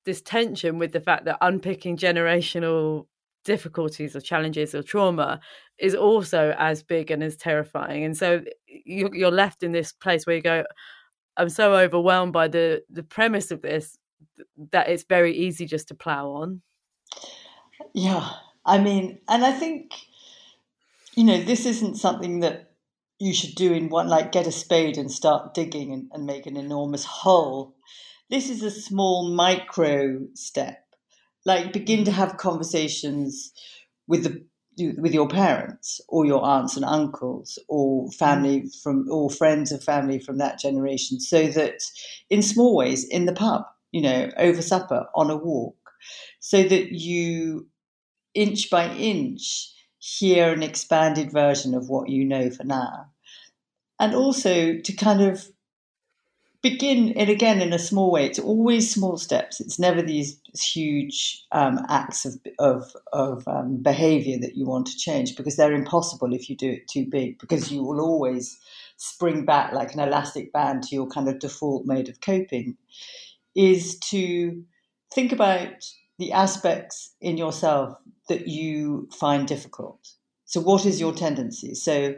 this 0.06 0.22
tension 0.22 0.80
with 0.80 0.92
the 0.94 1.00
fact 1.00 1.26
that 1.26 1.38
unpicking 1.42 1.96
generational 1.96 3.06
difficulties 3.46 4.16
or 4.16 4.22
challenges 4.22 4.74
or 4.74 4.82
trauma 4.82 5.40
is 5.78 5.96
also 5.96 6.56
as 6.58 6.82
big 6.84 7.12
and 7.12 7.24
as 7.24 7.36
terrifying. 7.36 8.04
And 8.04 8.18
so 8.18 8.42
you're 8.68 9.32
left 9.32 9.64
in 9.64 9.72
this 9.72 9.92
place 9.92 10.26
where 10.26 10.36
you 10.36 10.42
go, 10.42 10.64
I'm 11.38 11.50
so 11.50 11.76
overwhelmed 11.76 12.34
by 12.34 12.48
the 12.48 12.84
the 12.90 13.04
premise 13.04 13.52
of 13.52 13.62
this 13.62 13.98
that 14.72 14.90
it's 14.90 15.06
very 15.08 15.36
easy 15.36 15.66
just 15.66 15.88
to 15.90 15.96
plow 15.96 16.30
on. 16.30 16.62
Yeah, 17.94 18.30
I 18.66 18.78
mean, 18.78 19.20
and 19.28 19.44
I 19.44 19.52
think 19.52 19.92
you 21.16 21.24
know, 21.24 21.42
this 21.42 21.66
isn't 21.66 21.98
something 21.98 22.40
that 22.40 22.72
you 23.20 23.34
should 23.34 23.56
do 23.56 23.72
in 23.72 23.90
one, 23.90 24.08
like 24.08 24.32
get 24.32 24.48
a 24.48 24.52
spade 24.52 24.98
and 24.98 25.12
start 25.12 25.54
digging 25.54 25.94
and, 25.94 26.10
and 26.12 26.26
make 26.26 26.48
an 26.48 26.58
enormous 26.58 27.06
hole. 27.06 27.76
This 28.30 28.50
is 28.50 28.64
a 28.64 28.72
small 28.72 29.30
micro 29.30 30.22
step. 30.34 30.84
Like 31.46 31.74
begin 31.74 32.04
to 32.06 32.12
mm. 32.12 32.16
have 32.16 32.38
conversations 32.38 33.52
with 34.08 34.24
the 34.24 34.46
with 34.98 35.14
your 35.14 35.28
parents 35.28 36.00
or 36.08 36.26
your 36.26 36.44
aunts 36.44 36.76
and 36.76 36.86
uncles 36.86 37.60
or 37.68 38.08
mm. 38.08 38.14
family 38.16 38.66
from 38.82 39.06
or 39.12 39.30
friends 39.30 39.72
of 39.72 39.84
family 39.84 40.18
from 40.18 40.38
that 40.38 40.60
generation 40.60 41.20
so 41.20 41.48
that 41.48 41.82
in 42.30 42.42
small 42.42 42.76
ways 42.76 43.04
in 43.04 43.26
the 43.26 43.34
pub 43.34 43.64
you 43.92 44.02
know 44.02 44.30
over 44.38 44.62
supper 44.62 45.06
on 45.14 45.30
a 45.30 45.36
walk 45.36 45.76
so 46.40 46.64
that 46.64 46.94
you 46.94 47.68
inch 48.34 48.70
by 48.70 48.90
inch 48.96 49.72
hear 50.02 50.52
an 50.52 50.64
expanded 50.64 51.32
version 51.32 51.76
of 51.76 51.88
what 51.88 52.10
you 52.10 52.26
know 52.26 52.50
for 52.50 52.64
now. 52.64 53.06
And 54.00 54.16
also 54.16 54.80
to 54.80 54.94
kind 54.94 55.22
of 55.22 55.48
begin 56.64 57.14
it 57.16 57.30
again 57.30 57.62
in 57.62 57.72
a 57.72 57.78
small 57.78 58.12
way. 58.12 58.26
It's 58.26 58.40
always 58.40 58.92
small 58.92 59.18
steps. 59.18 59.62
It's 59.62 59.78
never 59.78 60.02
these 60.02 60.40
huge 60.60 61.46
um, 61.52 61.86
acts 61.88 62.26
of, 62.26 62.40
of, 62.58 62.96
of 63.14 63.48
um, 63.48 63.78
behavior 63.78 64.40
that 64.40 64.56
you 64.56 64.66
want 64.66 64.88
to 64.88 64.98
change 64.98 65.36
because 65.36 65.56
they're 65.56 65.72
impossible 65.72 66.34
if 66.34 66.50
you 66.50 66.56
do 66.56 66.72
it 66.72 66.88
too 66.88 67.06
big 67.06 67.38
because 67.38 67.72
you 67.72 67.84
will 67.84 68.02
always 68.02 68.60
spring 68.98 69.46
back 69.46 69.72
like 69.72 69.94
an 69.94 70.00
elastic 70.00 70.52
band 70.52 70.82
to 70.84 70.96
your 70.96 71.08
kind 71.08 71.30
of 71.30 71.40
default 71.40 71.86
mode 71.86 72.10
of 72.10 72.22
coping 72.22 72.76
is 73.56 74.00
to 74.00 74.64
think 75.14 75.32
about 75.32 75.86
the 76.20 76.32
aspects 76.32 77.16
in 77.22 77.38
yourself 77.38 77.98
that 78.30 78.48
you 78.48 79.10
find 79.14 79.48
difficult. 79.48 80.00
So, 80.46 80.62
what 80.62 80.86
is 80.86 81.00
your 81.00 81.14
tendency? 81.14 81.74
So, 81.76 82.16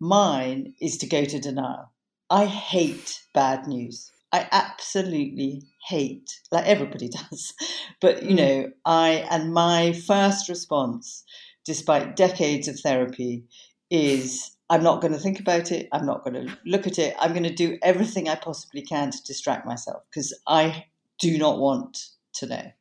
mine 0.00 0.74
is 0.80 0.98
to 0.98 1.06
go 1.06 1.24
to 1.24 1.40
denial. 1.40 1.90
I 2.30 2.46
hate 2.46 3.22
bad 3.32 3.66
news. 3.66 4.10
I 4.32 4.48
absolutely 4.50 5.62
hate, 5.88 6.40
like 6.50 6.66
everybody 6.66 7.08
does. 7.30 7.54
But, 8.00 8.22
you 8.24 8.34
mm. 8.34 8.36
know, 8.36 8.70
I, 8.84 9.26
and 9.30 9.54
my 9.54 9.92
first 9.92 10.48
response, 10.48 11.24
despite 11.64 12.16
decades 12.16 12.68
of 12.68 12.78
therapy, 12.80 13.44
is 13.90 14.56
I'm 14.68 14.82
not 14.82 15.00
going 15.00 15.12
to 15.12 15.18
think 15.18 15.38
about 15.38 15.70
it. 15.70 15.88
I'm 15.92 16.06
not 16.06 16.24
going 16.24 16.46
to 16.46 16.58
look 16.64 16.86
at 16.86 16.98
it. 16.98 17.14
I'm 17.20 17.32
going 17.32 17.44
to 17.44 17.54
do 17.54 17.78
everything 17.82 18.28
I 18.28 18.34
possibly 18.34 18.82
can 18.82 19.10
to 19.10 19.22
distract 19.22 19.66
myself 19.66 20.02
because 20.10 20.38
I 20.46 20.86
do 21.20 21.38
not 21.38 21.58
want 21.58 21.98
to 22.34 22.46
know. 22.46 22.72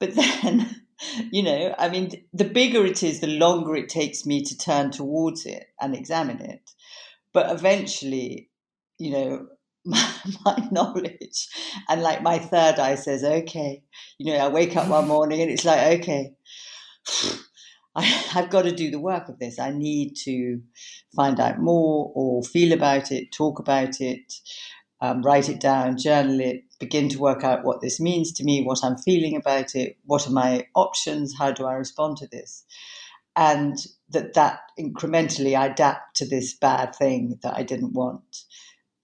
But 0.00 0.14
then, 0.14 0.82
you 1.30 1.42
know, 1.42 1.74
I 1.78 1.88
mean, 1.88 2.10
the 2.32 2.44
bigger 2.44 2.84
it 2.84 3.02
is, 3.02 3.20
the 3.20 3.26
longer 3.26 3.76
it 3.76 3.88
takes 3.88 4.26
me 4.26 4.42
to 4.44 4.56
turn 4.56 4.90
towards 4.90 5.46
it 5.46 5.66
and 5.80 5.94
examine 5.94 6.40
it. 6.40 6.70
But 7.32 7.50
eventually, 7.50 8.50
you 8.98 9.10
know, 9.10 9.46
my, 9.84 10.10
my, 10.44 10.68
knowledge 10.70 11.48
and 11.90 12.00
like 12.00 12.22
my 12.22 12.38
third 12.38 12.78
eye 12.78 12.94
says, 12.94 13.22
okay, 13.22 13.82
you 14.18 14.32
know, 14.32 14.38
I 14.38 14.48
wake 14.48 14.76
up 14.76 14.88
one 14.88 15.08
morning 15.08 15.42
and 15.42 15.50
it's 15.50 15.64
like, 15.64 16.00
okay, 16.00 16.32
I, 17.96 18.02
have 18.02 18.50
got 18.50 18.62
to 18.62 18.72
do 18.72 18.90
the 18.90 18.98
work 18.98 19.28
of 19.28 19.38
this. 19.38 19.58
I 19.58 19.70
need 19.70 20.14
to 20.24 20.60
find 21.14 21.38
out 21.38 21.58
more 21.58 22.10
or 22.14 22.42
feel 22.42 22.72
about 22.72 23.12
it, 23.12 23.30
talk 23.30 23.58
about 23.58 24.00
it, 24.00 24.32
um, 25.00 25.22
write 25.22 25.48
it 25.48 25.60
down, 25.60 25.98
journal 25.98 26.40
it, 26.40 26.62
begin 26.84 27.08
to 27.08 27.18
work 27.18 27.42
out 27.42 27.64
what 27.64 27.80
this 27.80 27.98
means 27.98 28.32
to 28.32 28.44
me, 28.44 28.62
what 28.62 28.84
I'm 28.84 28.98
feeling 28.98 29.36
about 29.36 29.74
it, 29.74 29.96
what 30.04 30.26
are 30.26 30.32
my 30.32 30.66
options, 30.74 31.34
how 31.38 31.50
do 31.50 31.64
I 31.64 31.74
respond 31.74 32.18
to 32.18 32.26
this, 32.26 32.64
and 33.34 33.76
that 34.10 34.34
that 34.34 34.60
incrementally 34.78 35.56
I 35.56 35.66
adapt 35.66 36.16
to 36.16 36.26
this 36.26 36.54
bad 36.54 36.94
thing 36.94 37.38
that 37.42 37.54
I 37.54 37.62
didn't 37.62 37.94
want 37.94 38.44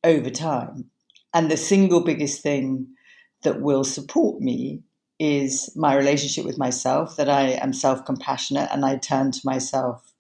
over 0.04 0.30
time. 0.30 0.90
And 1.32 1.50
the 1.50 1.56
single 1.56 2.02
biggest 2.02 2.42
thing 2.42 2.88
that 3.42 3.62
will 3.62 3.84
support 3.84 4.42
me 4.42 4.82
is 5.18 5.72
my 5.74 5.94
relationship 5.94 6.44
with 6.44 6.58
myself, 6.58 7.16
that 7.16 7.28
I 7.28 7.50
am 7.64 7.72
self 7.72 8.04
compassionate 8.04 8.68
and 8.72 8.84
I 8.84 8.96
turn 8.96 9.32
to 9.32 9.40
myself 9.44 10.12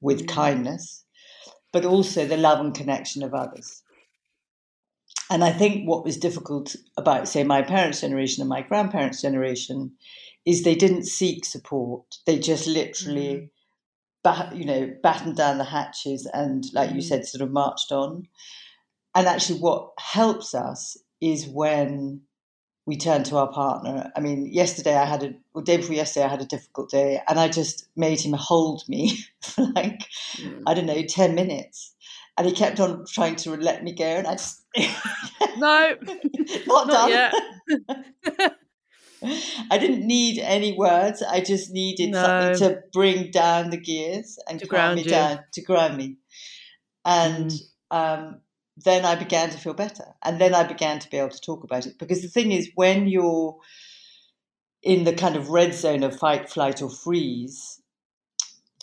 with 0.00 0.26
mm. 0.26 0.28
kindness, 0.28 1.04
but 1.72 1.84
also 1.84 2.26
the 2.26 2.36
love 2.36 2.60
and 2.60 2.74
connection 2.74 3.22
of 3.22 3.34
others. 3.34 3.82
And 5.30 5.44
I 5.44 5.50
think 5.52 5.86
what 5.86 6.04
was 6.04 6.16
difficult 6.16 6.74
about, 6.96 7.28
say, 7.28 7.44
my 7.44 7.62
parents' 7.62 8.00
generation 8.00 8.40
and 8.40 8.48
my 8.48 8.62
grandparents' 8.62 9.20
generation 9.20 9.92
is 10.46 10.62
they 10.62 10.74
didn't 10.74 11.04
seek 11.04 11.44
support. 11.44 12.04
They 12.26 12.38
just 12.38 12.66
literally, 12.66 13.34
mm. 13.34 13.50
bat, 14.24 14.56
you 14.56 14.64
know, 14.64 14.90
battened 15.02 15.36
down 15.36 15.58
the 15.58 15.64
hatches 15.64 16.26
and, 16.32 16.64
like 16.72 16.90
you 16.90 17.00
mm. 17.00 17.02
said, 17.02 17.26
sort 17.26 17.42
of 17.42 17.50
marched 17.50 17.92
on. 17.92 18.26
And 19.14 19.26
actually, 19.26 19.60
what 19.60 19.90
helps 19.98 20.54
us 20.54 20.96
is 21.20 21.46
when 21.46 22.22
we 22.86 22.96
turn 22.96 23.22
to 23.24 23.36
our 23.36 23.52
partner. 23.52 24.10
I 24.16 24.20
mean, 24.20 24.46
yesterday 24.46 24.96
I 24.96 25.04
had 25.04 25.22
a, 25.22 25.34
or 25.52 25.60
day 25.60 25.76
before 25.76 25.94
yesterday 25.94 26.24
I 26.24 26.30
had 26.30 26.40
a 26.40 26.46
difficult 26.46 26.90
day, 26.90 27.20
and 27.28 27.38
I 27.38 27.48
just 27.48 27.86
made 27.96 28.18
him 28.18 28.32
hold 28.32 28.88
me 28.88 29.18
for 29.42 29.66
like, 29.74 30.06
mm. 30.36 30.62
I 30.66 30.72
don't 30.72 30.86
know, 30.86 31.02
10 31.02 31.34
minutes 31.34 31.94
and 32.38 32.46
he 32.46 32.52
kept 32.52 32.78
on 32.78 33.04
trying 33.04 33.34
to 33.34 33.56
let 33.56 33.82
me 33.82 33.92
go, 33.92 34.04
and 34.04 34.26
I 34.26 34.32
just 34.32 34.64
no, 35.58 35.96
not, 36.66 36.86
not 36.86 37.10
yet. 37.10 37.34
I 39.70 39.78
didn't 39.78 40.06
need 40.06 40.38
any 40.38 40.76
words. 40.76 41.22
I 41.22 41.40
just 41.40 41.72
needed 41.72 42.10
no. 42.10 42.22
something 42.22 42.68
to 42.68 42.82
bring 42.92 43.30
down 43.30 43.70
the 43.70 43.76
gears 43.76 44.38
and 44.48 44.60
to 44.60 44.66
calm 44.66 44.94
me 44.94 45.02
you. 45.02 45.10
down, 45.10 45.40
to 45.54 45.62
ground 45.62 45.96
me. 45.96 46.18
And 47.04 47.50
mm. 47.50 47.58
um, 47.90 48.40
then 48.76 49.04
I 49.04 49.16
began 49.16 49.50
to 49.50 49.58
feel 49.58 49.74
better, 49.74 50.04
and 50.24 50.40
then 50.40 50.54
I 50.54 50.62
began 50.64 51.00
to 51.00 51.10
be 51.10 51.16
able 51.16 51.30
to 51.30 51.40
talk 51.40 51.64
about 51.64 51.86
it. 51.86 51.98
Because 51.98 52.22
the 52.22 52.28
thing 52.28 52.52
is, 52.52 52.70
when 52.76 53.08
you're 53.08 53.56
in 54.82 55.04
the 55.04 55.12
kind 55.12 55.34
of 55.34 55.48
red 55.48 55.74
zone 55.74 56.04
of 56.04 56.16
fight, 56.16 56.48
flight, 56.48 56.80
or 56.80 56.90
freeze, 56.90 57.82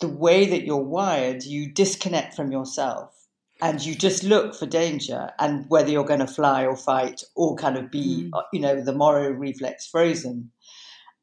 the 0.00 0.08
way 0.08 0.44
that 0.44 0.66
you're 0.66 0.76
wired, 0.76 1.44
you 1.44 1.72
disconnect 1.72 2.34
from 2.34 2.52
yourself 2.52 3.15
and 3.62 3.84
you 3.84 3.94
just 3.94 4.22
look 4.22 4.54
for 4.54 4.66
danger 4.66 5.30
and 5.38 5.64
whether 5.68 5.90
you're 5.90 6.04
going 6.04 6.20
to 6.20 6.26
fly 6.26 6.66
or 6.66 6.76
fight 6.76 7.22
or 7.34 7.56
kind 7.56 7.76
of 7.76 7.90
be, 7.90 8.24
mm. 8.24 8.38
Uh, 8.38 8.42
you 8.52 8.60
know, 8.60 8.80
the 8.80 8.92
Moro 8.92 9.30
reflex 9.30 9.86
frozen. 9.86 10.50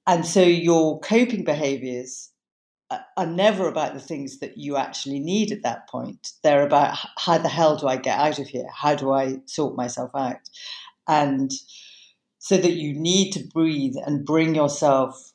And 0.07 0.25
so 0.25 0.41
your 0.41 0.99
coping 0.99 1.43
behaviors 1.43 2.29
are 3.17 3.25
never 3.25 3.67
about 3.67 3.93
the 3.93 3.99
things 3.99 4.39
that 4.39 4.57
you 4.57 4.77
actually 4.77 5.19
need 5.19 5.51
at 5.51 5.63
that 5.63 5.87
point. 5.89 6.31
They're 6.43 6.65
about 6.65 6.97
how 7.17 7.37
the 7.37 7.49
hell 7.49 7.75
do 7.75 7.87
I 7.87 7.97
get 7.97 8.19
out 8.19 8.39
of 8.39 8.47
here? 8.47 8.67
How 8.73 8.95
do 8.95 9.11
I 9.11 9.37
sort 9.45 9.75
myself 9.75 10.11
out? 10.15 10.37
And 11.07 11.51
so 12.39 12.57
that 12.57 12.73
you 12.73 12.93
need 12.93 13.31
to 13.31 13.47
breathe 13.47 13.95
and 14.05 14.25
bring 14.25 14.55
yourself 14.55 15.33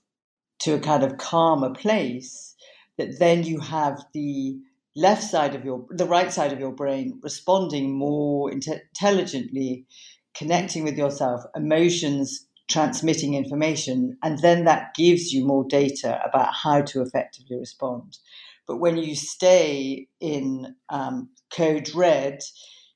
to 0.60 0.74
a 0.74 0.80
kind 0.80 1.02
of 1.02 1.18
calmer 1.18 1.72
place 1.72 2.54
that 2.96 3.18
then 3.18 3.44
you 3.44 3.60
have 3.60 4.04
the 4.12 4.58
left 4.98 5.22
side 5.22 5.54
of 5.54 5.64
your 5.64 5.86
the 5.90 6.06
right 6.06 6.32
side 6.32 6.52
of 6.52 6.58
your 6.58 6.72
brain 6.72 7.20
responding 7.22 7.96
more 7.96 8.50
intelligently 8.50 9.86
connecting 10.34 10.82
with 10.82 10.98
yourself 10.98 11.42
emotions 11.54 12.46
transmitting 12.68 13.34
information 13.34 14.16
and 14.22 14.40
then 14.40 14.64
that 14.64 14.94
gives 14.94 15.32
you 15.32 15.46
more 15.46 15.64
data 15.68 16.20
about 16.28 16.52
how 16.52 16.82
to 16.82 17.00
effectively 17.00 17.56
respond. 17.56 18.18
But 18.66 18.76
when 18.76 18.98
you 18.98 19.14
stay 19.14 20.08
in 20.20 20.74
um, 20.90 21.30
code 21.54 21.94
red 21.94 22.40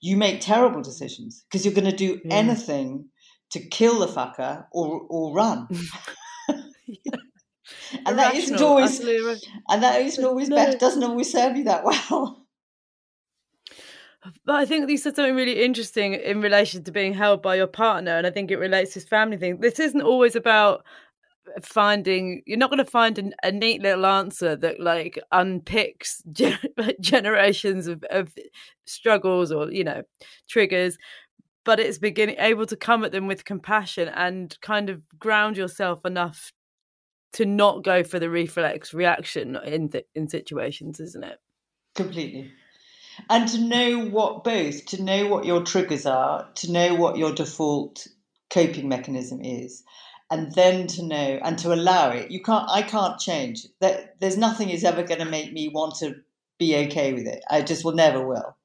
you 0.01 0.17
make 0.17 0.41
terrible 0.41 0.83
decisions 0.83 1.45
because 1.49 1.65
you're 1.65 1.75
going 1.75 1.91
to 1.91 1.97
do 1.97 2.21
yeah. 2.25 2.35
anything 2.35 3.09
to 3.53 3.61
kill 3.61 4.01
the 4.01 4.07
fucker 4.07 4.67
or 4.73 5.03
or 5.09 5.35
run. 5.35 5.69
Yeah 7.05 7.17
and 8.07 8.19
that 8.19 8.35
isn't 8.35 8.61
always 8.61 9.01
and 9.01 9.83
that 9.83 10.01
isn't 10.01 10.25
always 10.25 10.49
no. 10.49 10.57
best 10.57 10.79
doesn't 10.79 11.05
always 11.05 11.31
serve 11.31 11.57
you 11.57 11.65
that 11.65 11.85
well 11.85 12.39
but 14.45 14.55
I 14.55 14.65
think 14.65 14.89
you 14.89 14.97
said 14.97 15.17
something 15.17 15.35
really 15.35 15.65
interesting 15.65 16.15
in 16.15 16.41
relation 16.41 16.85
to 16.85 16.93
being 16.93 17.13
held 17.13 17.43
by 17.43 17.57
your 17.57 17.67
partner, 17.67 18.13
and 18.13 18.25
I 18.25 18.31
think 18.31 18.53
it 18.53 18.57
relates 18.57 18.93
to 18.93 19.01
this 19.01 19.09
family 19.09 19.37
thing. 19.37 19.59
This 19.59 19.81
isn't 19.81 20.01
always 20.01 20.37
about 20.37 20.85
finding. 21.61 22.43
You're 22.47 22.59
not 22.59 22.71
going 22.71 22.85
to 22.85 22.85
find 22.85 23.19
an, 23.19 23.35
a 23.43 23.51
neat 23.51 23.83
little 23.83 24.07
answer 24.07 24.55
that 24.55 24.79
like 24.79 25.19
unpicks 25.33 26.23
gen- 26.33 26.59
generations 27.01 27.89
of, 27.89 28.05
of 28.11 28.33
struggles 28.85 29.51
or 29.51 29.73
you 29.73 29.83
know 29.83 30.03
triggers 30.49 30.97
but 31.65 31.79
it's 31.79 31.99
beginning 31.99 32.37
able 32.39 32.67
to 32.67 32.77
come 32.77 33.05
at 33.05 33.13
them 33.13 33.27
with 33.27 33.45
compassion 33.45 34.09
and 34.09 34.59
kind 34.63 34.91
of 34.91 35.01
ground 35.19 35.57
yourself 35.57 36.05
enough 36.05 36.53
to 37.33 37.47
not 37.47 37.83
go 37.83 38.03
for 38.03 38.19
the 38.19 38.31
reflex 38.31 38.93
reaction 38.93 39.57
in 39.65 39.89
th- 39.89 40.07
in 40.15 40.29
situations, 40.29 41.01
isn't 41.01 41.25
it? 41.25 41.39
Completely. 41.95 42.51
And 43.29 43.49
to 43.49 43.61
know 43.61 44.07
what 44.07 44.45
both, 44.45 44.87
to 44.87 45.03
know 45.03 45.27
what 45.27 45.45
your 45.45 45.63
triggers 45.63 46.07
are, 46.07 46.49
to 46.57 46.73
know 46.73 46.95
what 46.95 47.19
your 47.19 47.35
default 47.35 48.07
coping 48.51 48.89
mechanism 48.89 49.41
is, 49.43 49.83
and 50.31 50.53
then 50.55 50.87
to 50.89 51.03
know 51.03 51.39
and 51.43 51.59
to 51.59 51.75
allow 51.75 52.11
it. 52.11 52.31
You 52.31 52.43
can't. 52.43 52.69
I 52.71 52.83
can't 52.83 53.19
change. 53.19 53.67
That 53.81 54.19
there's 54.21 54.37
nothing 54.39 54.71
is 54.71 54.85
ever 54.85 55.03
going 55.03 55.21
to 55.21 55.27
make 55.27 55.53
me 55.53 55.69
want 55.69 55.97
to 55.97 56.17
be 56.59 56.77
okay 56.87 57.13
with 57.13 57.27
it. 57.27 57.45
I 57.51 57.63
just 57.63 57.85
will 57.85 57.93
never 57.93 58.27
will. 58.27 58.57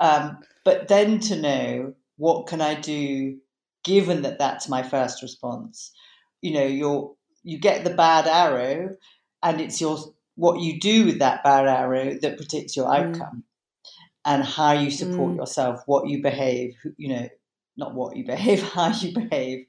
Um, 0.00 0.38
but 0.64 0.88
then 0.88 1.20
to 1.20 1.36
know 1.36 1.94
what 2.16 2.46
can 2.46 2.60
I 2.60 2.74
do, 2.74 3.38
given 3.84 4.22
that 4.22 4.38
that's 4.38 4.68
my 4.68 4.82
first 4.82 5.22
response. 5.22 5.92
You 6.42 6.52
know, 6.54 6.66
your 6.66 7.14
you 7.42 7.58
get 7.58 7.84
the 7.84 7.90
bad 7.90 8.26
arrow, 8.26 8.96
and 9.42 9.60
it's 9.60 9.80
your 9.80 9.98
what 10.36 10.60
you 10.60 10.80
do 10.80 11.06
with 11.06 11.18
that 11.18 11.44
bad 11.44 11.66
arrow 11.66 12.18
that 12.20 12.36
predicts 12.36 12.76
your 12.76 12.86
mm. 12.86 12.96
outcome, 12.96 13.44
mm. 13.44 13.90
and 14.24 14.44
how 14.44 14.72
you 14.72 14.90
support 14.90 15.34
mm. 15.34 15.36
yourself, 15.36 15.82
what 15.86 16.08
you 16.08 16.22
behave. 16.22 16.74
You 16.96 17.08
know, 17.08 17.28
not 17.76 17.94
what 17.94 18.16
you 18.16 18.24
behave, 18.26 18.62
how 18.62 18.92
you 18.92 19.14
behave, 19.14 19.66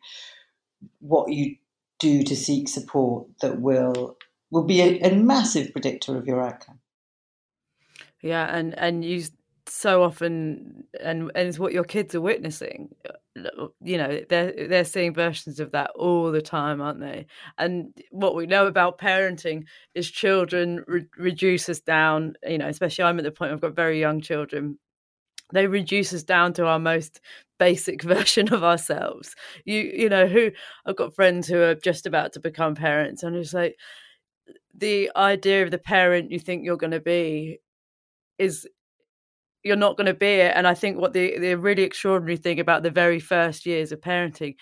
what 1.00 1.32
you 1.32 1.56
do 2.00 2.24
to 2.24 2.36
seek 2.36 2.68
support 2.68 3.28
that 3.42 3.60
will 3.60 4.18
will 4.52 4.66
be 4.66 4.82
a, 4.82 5.00
a 5.02 5.16
massive 5.16 5.72
predictor 5.72 6.18
of 6.18 6.28
your 6.28 6.42
outcome. 6.42 6.80
Yeah, 8.22 8.46
and 8.46 8.78
and 8.78 9.04
you 9.04 9.24
so 9.68 10.04
often 10.04 10.84
and 11.02 11.32
and 11.36 11.48
it's 11.48 11.58
what 11.60 11.74
your 11.74 11.84
kids 11.86 12.14
are 12.14 12.22
witnessing 12.22 12.90
uh, 13.10 13.48
uh, 13.62 13.68
you 13.82 13.98
know 13.98 14.20
they're 14.30 14.68
they're 14.68 14.84
seeing 14.84 15.14
versions 15.14 15.60
of 15.60 15.72
that 15.72 15.90
all 15.96 16.32
the 16.32 16.42
time 16.42 16.82
aren't 16.82 17.00
they? 17.00 17.26
And 17.58 17.94
what 18.12 18.36
we 18.36 18.46
know 18.46 18.68
about 18.68 19.00
parenting 19.00 19.64
is 19.96 20.10
children 20.12 20.84
re- 20.88 21.08
reduce 21.18 21.70
us 21.70 21.80
down 21.80 22.34
you 22.44 22.58
know 22.58 22.68
especially 22.68 23.06
i'm 23.06 23.18
at 23.20 23.24
the 23.24 23.32
point 23.32 23.52
i've 23.52 23.62
got 23.62 23.76
very 23.76 24.00
young 24.00 24.22
children 24.22 24.78
they 25.54 25.68
reduce 25.68 26.14
us 26.14 26.24
down 26.24 26.54
to 26.54 26.66
our 26.66 26.80
most 26.80 27.22
basic 27.60 28.02
version 28.16 28.52
of 28.54 28.64
ourselves. 28.64 29.36
You 29.66 29.80
you 29.80 30.10
know 30.10 30.28
who 30.28 30.52
i've 30.86 30.98
got 30.98 31.16
friends 31.16 31.48
who 31.48 31.62
are 31.62 31.76
just 31.76 32.06
about 32.06 32.34
to 32.34 32.40
become 32.40 32.76
parents 32.76 33.24
and 33.24 33.36
it's 33.36 33.54
like 33.54 33.78
the 34.76 35.12
idea 35.16 35.64
of 35.64 35.72
the 35.72 35.78
parent 35.78 36.32
you 36.32 36.40
think 36.40 36.66
you're 36.66 36.78
going 36.78 36.92
to 36.92 37.00
be 37.00 37.60
is 38.40 38.68
you're 39.64 39.76
not 39.76 39.98
going 39.98 40.08
to 40.08 40.14
be 40.14 40.26
it. 40.26 40.54
And 40.56 40.68
I 40.68 40.74
think 40.74 40.98
what 40.98 41.14
the 41.14 41.38
the 41.40 41.56
really 41.56 41.84
extraordinary 41.84 42.38
thing 42.38 42.60
about 42.60 42.84
the 42.84 42.92
very 42.92 43.20
first 43.20 43.66
years 43.66 43.92
of 43.92 44.02
parenting 44.02 44.56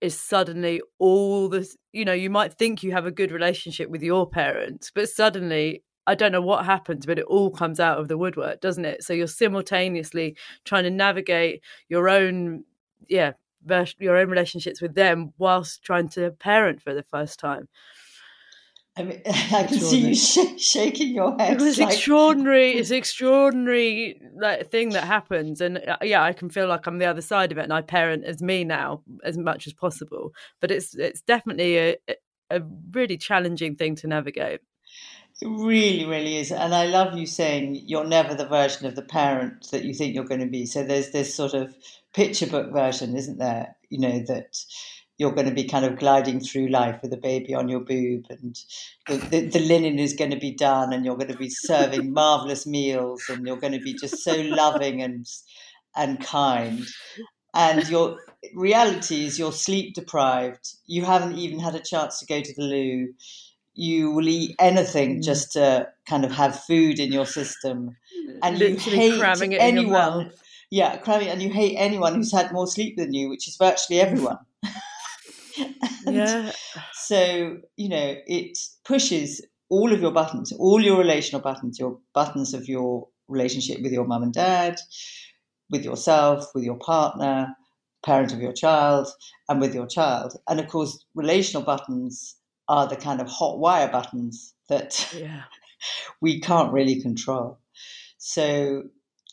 is 0.00 0.18
suddenly 0.18 0.80
all 1.00 1.48
this 1.48 1.76
you 1.92 2.04
know 2.04 2.12
you 2.12 2.30
might 2.30 2.54
think 2.54 2.84
you 2.84 2.92
have 2.92 3.04
a 3.04 3.10
good 3.10 3.32
relationship 3.32 3.90
with 3.90 4.00
your 4.00 4.28
parents 4.30 4.92
but 4.94 5.08
suddenly 5.08 5.82
I 6.08 6.14
don't 6.14 6.32
know 6.32 6.40
what 6.40 6.64
happens, 6.64 7.04
but 7.04 7.18
it 7.18 7.26
all 7.26 7.50
comes 7.50 7.78
out 7.78 7.98
of 7.98 8.08
the 8.08 8.16
woodwork, 8.16 8.62
doesn't 8.62 8.86
it? 8.86 9.04
So 9.04 9.12
you're 9.12 9.26
simultaneously 9.26 10.38
trying 10.64 10.84
to 10.84 10.90
navigate 10.90 11.62
your 11.90 12.08
own, 12.08 12.64
yeah, 13.10 13.32
your 13.98 14.16
own 14.16 14.30
relationships 14.30 14.80
with 14.80 14.94
them 14.94 15.34
whilst 15.36 15.82
trying 15.82 16.08
to 16.10 16.30
parent 16.30 16.80
for 16.80 16.94
the 16.94 17.02
first 17.02 17.38
time. 17.38 17.68
I 18.98 19.02
mean, 19.04 19.22
I 19.26 19.62
can 19.64 19.78
see 19.78 20.08
you 20.08 20.14
sh- 20.14 20.60
shaking 20.60 21.14
your 21.14 21.36
head. 21.38 21.60
It's 21.62 21.78
like... 21.78 21.94
extraordinary. 21.94 22.72
It's 22.78 22.90
extraordinary 22.90 24.20
like 24.36 24.70
thing 24.70 24.90
that 24.90 25.04
happens, 25.04 25.60
and 25.60 25.78
uh, 25.78 25.98
yeah, 26.02 26.22
I 26.22 26.32
can 26.32 26.50
feel 26.50 26.66
like 26.66 26.86
I'm 26.86 26.98
the 26.98 27.06
other 27.06 27.22
side 27.22 27.52
of 27.52 27.58
it, 27.58 27.62
and 27.62 27.72
I 27.72 27.82
parent 27.82 28.24
as 28.24 28.42
me 28.42 28.64
now 28.64 29.02
as 29.24 29.38
much 29.38 29.66
as 29.66 29.72
possible. 29.72 30.32
But 30.60 30.70
it's 30.70 30.94
it's 30.94 31.20
definitely 31.20 31.78
a 31.78 31.96
a 32.50 32.62
really 32.92 33.16
challenging 33.16 33.76
thing 33.76 33.94
to 33.96 34.06
navigate. 34.06 34.60
It 35.40 35.46
really, 35.46 36.04
really 36.04 36.36
is. 36.38 36.50
And 36.50 36.74
I 36.74 36.86
love 36.86 37.16
you 37.16 37.26
saying 37.26 37.82
you're 37.86 38.06
never 38.06 38.34
the 38.34 38.46
version 38.46 38.86
of 38.86 38.96
the 38.96 39.02
parent 39.02 39.70
that 39.70 39.84
you 39.84 39.94
think 39.94 40.14
you're 40.14 40.24
going 40.24 40.40
to 40.40 40.46
be. 40.46 40.66
So 40.66 40.82
there's 40.82 41.10
this 41.10 41.32
sort 41.32 41.54
of 41.54 41.76
picture 42.12 42.46
book 42.46 42.72
version, 42.72 43.16
isn't 43.16 43.38
there? 43.38 43.76
You 43.88 44.00
know, 44.00 44.18
that 44.26 44.56
you're 45.18 45.32
going 45.32 45.48
to 45.48 45.54
be 45.54 45.64
kind 45.64 45.84
of 45.84 45.98
gliding 45.98 46.40
through 46.40 46.68
life 46.68 46.98
with 47.02 47.12
a 47.12 47.16
baby 47.16 47.54
on 47.54 47.68
your 47.68 47.80
boob 47.80 48.24
and 48.30 48.58
the, 49.08 49.16
the, 49.16 49.40
the 49.46 49.58
linen 49.58 49.98
is 49.98 50.14
going 50.14 50.30
to 50.30 50.38
be 50.38 50.52
done 50.52 50.92
and 50.92 51.04
you're 51.04 51.16
going 51.16 51.32
to 51.32 51.36
be 51.36 51.50
serving 51.50 52.12
marvelous 52.14 52.66
meals 52.66 53.22
and 53.28 53.46
you're 53.46 53.56
going 53.56 53.72
to 53.72 53.80
be 53.80 53.92
just 53.92 54.22
so 54.22 54.34
loving 54.34 55.02
and 55.02 55.26
and 55.96 56.24
kind 56.24 56.86
and 57.54 57.88
your 57.88 58.18
reality 58.54 59.26
is 59.26 59.38
you're 59.38 59.52
sleep 59.52 59.94
deprived 59.94 60.74
you 60.86 61.04
haven't 61.04 61.36
even 61.36 61.58
had 61.58 61.74
a 61.74 61.80
chance 61.80 62.20
to 62.20 62.26
go 62.26 62.40
to 62.40 62.54
the 62.54 62.62
loo 62.62 63.12
you 63.78 64.10
will 64.10 64.28
eat 64.28 64.56
anything 64.58 65.18
mm. 65.18 65.22
just 65.22 65.52
to 65.52 65.88
kind 66.04 66.24
of 66.24 66.32
have 66.32 66.64
food 66.64 66.98
in 66.98 67.12
your 67.12 67.26
system, 67.26 67.96
and 68.42 68.58
Literally 68.58 69.06
you 69.06 69.22
hate 69.22 69.56
anyone. 69.60 70.32
Yeah, 70.70 70.96
cramming, 70.98 71.28
and 71.28 71.40
you 71.40 71.50
hate 71.50 71.76
anyone 71.76 72.16
who's 72.16 72.32
had 72.32 72.52
more 72.52 72.66
sleep 72.66 72.96
than 72.96 73.14
you, 73.14 73.30
which 73.30 73.48
is 73.48 73.56
virtually 73.56 74.00
everyone. 74.00 74.38
yeah. 76.06 76.52
So 76.94 77.58
you 77.76 77.88
know 77.88 78.16
it 78.26 78.58
pushes 78.84 79.44
all 79.68 79.92
of 79.92 80.00
your 80.00 80.12
buttons, 80.12 80.52
all 80.52 80.80
your 80.80 80.98
relational 80.98 81.42
buttons, 81.42 81.78
your 81.78 81.98
buttons 82.14 82.54
of 82.54 82.68
your 82.68 83.08
relationship 83.28 83.82
with 83.82 83.92
your 83.92 84.06
mum 84.06 84.22
and 84.22 84.32
dad, 84.32 84.78
with 85.70 85.84
yourself, 85.84 86.46
with 86.54 86.64
your 86.64 86.78
partner, 86.78 87.54
parent 88.04 88.32
of 88.32 88.40
your 88.40 88.52
child, 88.52 89.08
and 89.48 89.60
with 89.60 89.74
your 89.74 89.86
child. 89.86 90.34
And 90.48 90.60
of 90.60 90.68
course, 90.68 91.04
relational 91.14 91.62
buttons 91.62 92.36
are 92.68 92.86
the 92.86 92.96
kind 92.96 93.20
of 93.20 93.28
hot 93.28 93.58
wire 93.58 93.90
buttons 93.90 94.54
that 94.68 95.12
yeah. 95.14 95.42
we 96.20 96.40
can't 96.40 96.72
really 96.72 97.00
control. 97.00 97.58
So 98.18 98.84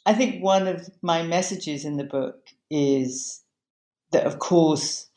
I 0.05 0.13
think 0.13 0.43
one 0.43 0.67
of 0.67 0.87
my 1.01 1.23
messages 1.23 1.85
in 1.85 1.97
the 1.97 2.03
book 2.03 2.35
is 2.69 3.41
that, 4.11 4.25
of 4.25 4.39
course, 4.39 5.09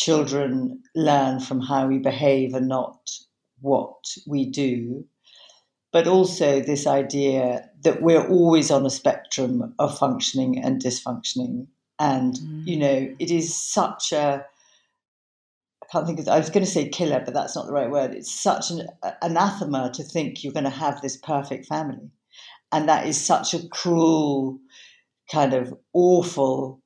children 0.00 0.82
learn 0.94 1.40
from 1.40 1.60
how 1.60 1.86
we 1.86 1.98
behave 1.98 2.54
and 2.54 2.68
not 2.68 3.10
what 3.60 3.96
we 4.26 4.48
do. 4.48 5.04
But 5.92 6.06
also, 6.06 6.60
this 6.60 6.86
idea 6.86 7.68
that 7.82 8.00
we're 8.00 8.26
always 8.26 8.70
on 8.70 8.86
a 8.86 8.90
spectrum 8.90 9.74
of 9.78 9.98
functioning 9.98 10.62
and 10.62 10.80
dysfunctioning. 10.80 11.66
And, 11.98 12.34
mm. 12.34 12.66
you 12.66 12.76
know, 12.76 13.14
it 13.18 13.30
is 13.30 13.54
such 13.54 14.12
a 14.12 14.46
I 15.82 15.86
can't 15.92 16.06
think 16.06 16.20
of, 16.20 16.28
I 16.28 16.38
was 16.38 16.50
going 16.50 16.64
to 16.64 16.70
say 16.70 16.88
killer, 16.88 17.20
but 17.24 17.34
that's 17.34 17.56
not 17.56 17.66
the 17.66 17.72
right 17.72 17.90
word. 17.90 18.14
It's 18.14 18.32
such 18.32 18.70
an 18.70 18.86
anathema 19.22 19.90
to 19.94 20.04
think 20.04 20.44
you're 20.44 20.52
going 20.52 20.64
to 20.64 20.70
have 20.70 21.00
this 21.00 21.16
perfect 21.16 21.66
family. 21.66 22.10
And 22.70 22.88
that 22.88 23.06
is 23.08 23.20
such 23.20 23.54
a 23.54 23.66
cruel, 23.68 24.60
kind 25.32 25.52
of 25.52 25.74
awful 25.92 26.80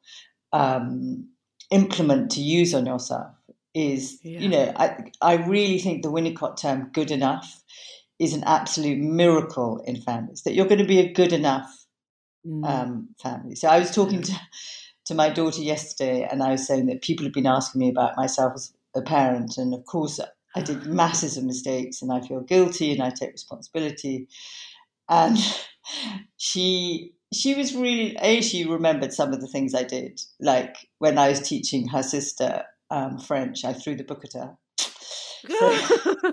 um, 0.54 1.28
implement 1.70 2.30
to 2.32 2.40
use 2.40 2.74
on 2.74 2.86
yourself. 2.86 3.34
Is, 3.74 4.20
yeah. 4.22 4.38
you 4.38 4.48
know, 4.48 4.72
I, 4.76 5.10
I 5.20 5.34
really 5.34 5.80
think 5.80 6.02
the 6.02 6.10
Winnicott 6.10 6.60
term 6.60 6.90
good 6.92 7.10
enough 7.10 7.60
is 8.20 8.32
an 8.32 8.44
absolute 8.44 8.98
miracle 8.98 9.82
in 9.84 10.00
families, 10.00 10.42
that 10.42 10.54
you're 10.54 10.68
going 10.68 10.78
to 10.78 10.86
be 10.86 11.00
a 11.00 11.12
good 11.12 11.32
enough 11.32 11.86
mm. 12.46 12.64
um, 12.64 13.08
family. 13.20 13.56
So 13.56 13.68
I 13.68 13.80
was 13.80 13.90
talking 13.90 14.22
to 14.22 14.32
to 15.06 15.14
my 15.14 15.28
daughter 15.28 15.60
yesterday, 15.60 16.26
and 16.30 16.42
I 16.42 16.52
was 16.52 16.66
saying 16.66 16.86
that 16.86 17.02
people 17.02 17.24
have 17.26 17.34
been 17.34 17.46
asking 17.46 17.80
me 17.80 17.90
about 17.90 18.16
myself 18.16 18.52
as 18.54 18.72
a 18.94 19.02
parent. 19.02 19.58
And 19.58 19.74
of 19.74 19.84
course, 19.84 20.20
I 20.54 20.62
did 20.62 20.86
masses 20.86 21.36
of 21.36 21.44
mistakes 21.44 22.02
and 22.02 22.12
I 22.12 22.20
feel 22.20 22.40
guilty 22.40 22.92
and 22.92 23.02
I 23.02 23.10
take 23.10 23.32
responsibility. 23.32 24.28
And 25.08 25.38
she 26.36 27.13
she 27.34 27.54
was 27.54 27.74
really 27.74 28.16
a 28.20 28.40
she 28.40 28.64
remembered 28.64 29.12
some 29.12 29.32
of 29.32 29.40
the 29.40 29.48
things 29.48 29.74
I 29.74 29.84
did, 29.84 30.20
like 30.40 30.76
when 30.98 31.18
I 31.18 31.28
was 31.28 31.40
teaching 31.40 31.88
her 31.88 32.02
sister 32.02 32.64
um, 32.90 33.18
French, 33.18 33.64
I 33.64 33.72
threw 33.72 33.96
the 33.96 34.04
book 34.04 34.24
at 34.24 34.32
her. 34.34 34.56
So, 35.46 36.32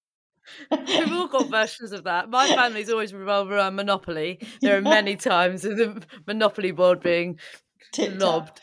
We've 0.71 1.11
all 1.11 1.27
got 1.27 1.49
versions 1.49 1.91
of 1.91 2.03
that. 2.05 2.29
My 2.29 2.47
family's 2.47 2.89
always 2.89 3.13
revolved 3.13 3.51
around 3.51 3.75
Monopoly. 3.75 4.39
There 4.61 4.77
are 4.77 4.81
many 4.81 5.15
times 5.15 5.65
of 5.65 5.77
the 5.77 6.03
Monopoly 6.27 6.71
board 6.71 7.01
being 7.01 7.39
Tipped 7.91 8.21
lobbed. 8.21 8.61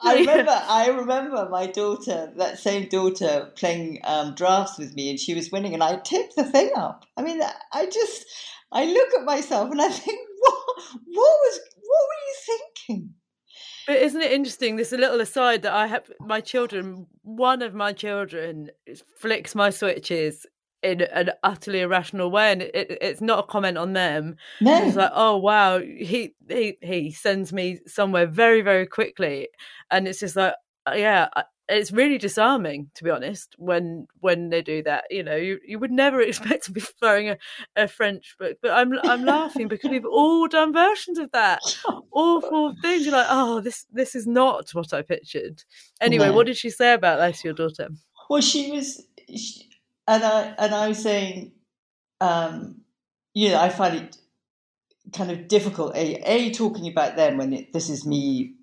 I 0.00 0.14
remember, 0.18 0.52
I 0.52 0.88
remember 0.88 1.48
my 1.50 1.66
daughter, 1.66 2.32
that 2.36 2.58
same 2.58 2.88
daughter, 2.88 3.50
playing 3.56 4.00
um, 4.04 4.34
drafts 4.34 4.78
with 4.78 4.94
me, 4.94 5.10
and 5.10 5.18
she 5.18 5.34
was 5.34 5.50
winning, 5.50 5.72
and 5.72 5.82
I 5.82 5.96
tipped 5.96 6.36
the 6.36 6.44
thing 6.44 6.70
up. 6.76 7.06
I 7.16 7.22
mean, 7.22 7.40
I 7.72 7.86
just, 7.86 8.26
I 8.72 8.84
look 8.84 9.08
at 9.18 9.24
myself 9.24 9.70
and 9.70 9.80
I 9.80 9.88
think, 9.88 10.18
what, 10.40 10.54
what 11.06 11.36
was, 11.40 11.60
what 11.76 12.02
were 12.08 12.26
you 12.26 12.58
thinking? 12.86 13.14
But 13.86 13.96
isn't 13.98 14.20
it 14.20 14.32
interesting? 14.32 14.76
This 14.76 14.92
little 14.92 15.20
aside 15.20 15.62
that 15.62 15.72
I 15.72 15.86
have 15.86 16.10
my 16.20 16.40
children. 16.40 17.06
One 17.22 17.62
of 17.62 17.72
my 17.72 17.92
children 17.92 18.70
flicks 19.20 19.54
my 19.54 19.70
switches 19.70 20.44
in 20.86 21.02
an 21.02 21.30
utterly 21.42 21.80
irrational 21.80 22.30
way 22.30 22.52
and 22.52 22.62
it, 22.62 22.98
it's 23.00 23.20
not 23.20 23.40
a 23.40 23.46
comment 23.46 23.76
on 23.76 23.92
them. 23.92 24.36
No. 24.60 24.86
it's 24.86 24.96
like 24.96 25.12
oh 25.14 25.36
wow 25.36 25.80
he 25.80 26.34
he 26.48 26.78
he 26.80 27.10
sends 27.10 27.52
me 27.52 27.80
somewhere 27.86 28.26
very 28.26 28.62
very 28.62 28.86
quickly. 28.86 29.48
And 29.90 30.06
it's 30.06 30.20
just 30.20 30.36
like 30.36 30.54
uh, 30.86 30.94
yeah 30.94 31.28
it's 31.68 31.90
really 31.90 32.18
disarming 32.18 32.90
to 32.94 33.02
be 33.02 33.10
honest 33.10 33.54
when 33.58 34.06
when 34.20 34.50
they 34.50 34.62
do 34.62 34.82
that 34.84 35.04
you 35.10 35.22
know 35.22 35.34
you, 35.34 35.58
you 35.66 35.78
would 35.78 35.90
never 35.90 36.20
expect 36.22 36.64
to 36.64 36.72
be 36.72 36.80
throwing 36.80 37.30
a, 37.30 37.36
a 37.74 37.88
french 37.88 38.36
book 38.38 38.56
but 38.62 38.70
i'm 38.70 38.92
i'm 39.02 39.24
laughing 39.24 39.66
because 39.66 39.90
we've 39.90 40.06
all 40.06 40.46
done 40.46 40.72
versions 40.72 41.18
of 41.18 41.30
that. 41.32 41.60
Awful 42.12 42.74
things 42.80 43.04
you're 43.04 43.14
like 43.14 43.26
oh 43.28 43.60
this 43.60 43.84
this 43.92 44.14
is 44.14 44.26
not 44.26 44.70
what 44.72 44.92
i 44.92 45.02
pictured. 45.02 45.64
Anyway 46.00 46.26
no. 46.26 46.32
what 46.32 46.46
did 46.46 46.56
she 46.56 46.70
say 46.70 46.92
about 46.92 47.18
that 47.18 47.34
to 47.34 47.48
your 47.48 47.54
daughter? 47.54 47.88
Well 48.30 48.40
she 48.40 48.70
was 48.70 49.04
she, 49.34 49.68
and 50.08 50.24
I 50.24 50.54
and 50.58 50.74
I 50.74 50.88
was 50.88 51.02
saying, 51.02 51.52
um, 52.20 52.82
you 53.34 53.50
know, 53.50 53.60
I 53.60 53.68
find 53.68 53.96
it 53.96 54.16
kind 55.12 55.30
of 55.30 55.48
difficult. 55.48 55.94
A, 55.94 56.16
a 56.30 56.50
talking 56.52 56.88
about 56.88 57.16
them 57.16 57.38
when 57.38 57.52
it, 57.52 57.72
this 57.72 57.88
is 57.88 58.06
me, 58.06 58.54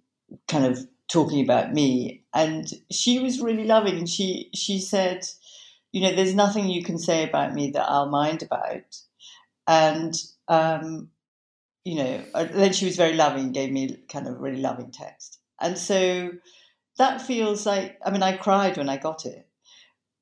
kind 0.48 0.66
of 0.66 0.80
talking 1.12 1.44
about 1.44 1.74
me, 1.74 2.24
and 2.34 2.68
she 2.91 3.20
was 3.20 3.41
really 3.41 3.66
loving, 3.66 3.98
and 3.98 4.10
she 4.10 4.50
she 4.54 4.80
said, 4.80 5.26
you 5.91 6.02
know, 6.02 6.16
there's 6.16 6.36
nothing 6.36 6.68
you 6.70 6.84
can 6.84 6.98
say 6.98 7.24
about 7.24 7.54
me 7.54 7.72
that 7.72 7.89
I'll 7.89 8.10
mind 8.10 8.44
about, 8.44 8.96
and 9.68 10.16
um, 10.48 11.10
you 11.86 11.96
know, 11.96 12.24
uh, 12.34 12.46
then 12.46 12.74
she 12.74 12.86
was 12.86 12.96
very 12.98 13.14
loving, 13.14 13.52
gave 13.52 13.72
me 13.72 13.98
kind 14.10 14.28
of 14.28 14.39
really 14.39 14.62
loving 14.62 14.91
text, 14.91 15.39
and 15.62 15.78
so 15.78 16.32
that 16.98 17.22
feels 17.22 17.66
like 17.66 17.98
I 18.06 18.12
mean, 18.12 18.24
I 18.24 18.38
cried 18.38 18.78
when 18.78 18.89
I 18.89 18.98
got 18.98 19.26
it 19.26 19.48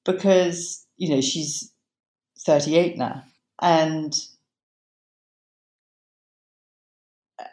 because 0.05 0.80
you 1.01 1.09
know, 1.09 1.19
she's 1.19 1.71
38 2.45 2.95
now. 2.95 3.23
And 3.59 4.13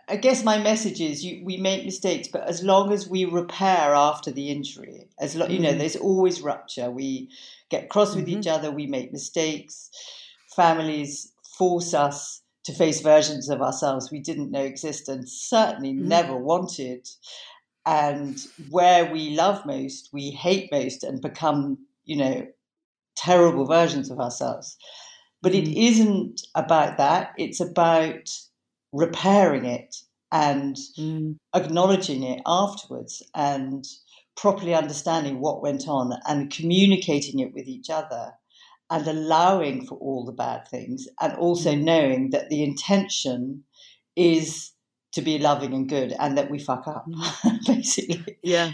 I 0.06 0.16
guess 0.16 0.44
my 0.44 0.58
message 0.58 1.00
is 1.00 1.24
you, 1.24 1.42
we 1.46 1.56
make 1.56 1.86
mistakes, 1.86 2.28
but 2.28 2.46
as 2.46 2.62
long 2.62 2.92
as 2.92 3.08
we 3.08 3.24
repair 3.24 3.94
after 3.94 4.30
the 4.30 4.50
injury, 4.50 5.08
as 5.18 5.34
lo- 5.34 5.46
you 5.46 5.58
know, 5.58 5.72
Mm. 5.72 5.78
there's 5.78 5.96
always 5.96 6.42
rupture. 6.42 6.90
We 6.90 7.30
get 7.70 7.88
cross 7.88 8.14
with 8.14 8.26
Mhm. 8.26 8.38
each 8.40 8.46
other, 8.46 8.70
we 8.70 8.86
make 8.86 9.12
mistakes. 9.12 9.90
Families 10.54 11.32
force 11.56 11.94
us 11.94 12.42
to 12.64 12.74
face 12.74 13.00
versions 13.00 13.48
of 13.48 13.62
ourselves 13.62 14.10
we 14.10 14.20
didn't 14.20 14.50
know 14.50 14.62
existed, 14.62 15.20
and 15.20 15.28
certainly 15.28 15.94
Mhm. 15.94 16.06
never 16.16 16.36
wanted. 16.36 17.08
And 17.86 18.38
where 18.68 19.10
we 19.10 19.30
love 19.30 19.64
most, 19.64 20.10
we 20.12 20.30
hate 20.32 20.70
most, 20.70 21.02
and 21.02 21.22
become, 21.22 21.86
you 22.04 22.16
know, 22.16 22.46
terrible 23.18 23.66
versions 23.66 24.10
of 24.10 24.20
ourselves. 24.20 24.76
But 25.42 25.54
it 25.54 25.64
Mhm. 25.66 25.76
isn't 25.76 26.40
about 26.54 26.98
that. 26.98 27.32
It's 27.38 27.60
about 27.60 28.28
repairing 28.92 29.64
it 29.66 29.96
and 30.32 30.76
Mm. 30.98 31.36
acknowledging 31.54 32.22
it 32.22 32.40
afterwards 32.46 33.22
and 33.34 33.84
properly 34.36 34.74
understanding 34.74 35.40
what 35.40 35.62
went 35.62 35.88
on 35.88 36.12
and 36.26 36.50
communicating 36.50 37.40
it 37.40 37.52
with 37.54 37.66
each 37.68 37.90
other 37.90 38.32
and 38.90 39.06
allowing 39.06 39.86
for 39.86 39.96
all 39.98 40.24
the 40.24 40.32
bad 40.32 40.66
things 40.68 41.06
and 41.20 41.32
also 41.34 41.74
knowing 41.74 42.30
that 42.30 42.48
the 42.50 42.62
intention 42.62 43.64
is 44.16 44.72
to 45.12 45.22
be 45.22 45.38
loving 45.38 45.74
and 45.74 45.88
good 45.88 46.12
and 46.20 46.36
that 46.38 46.50
we 46.50 46.58
fuck 46.58 46.86
up 46.88 47.06
basically 47.66 48.38
Yeah. 48.42 48.72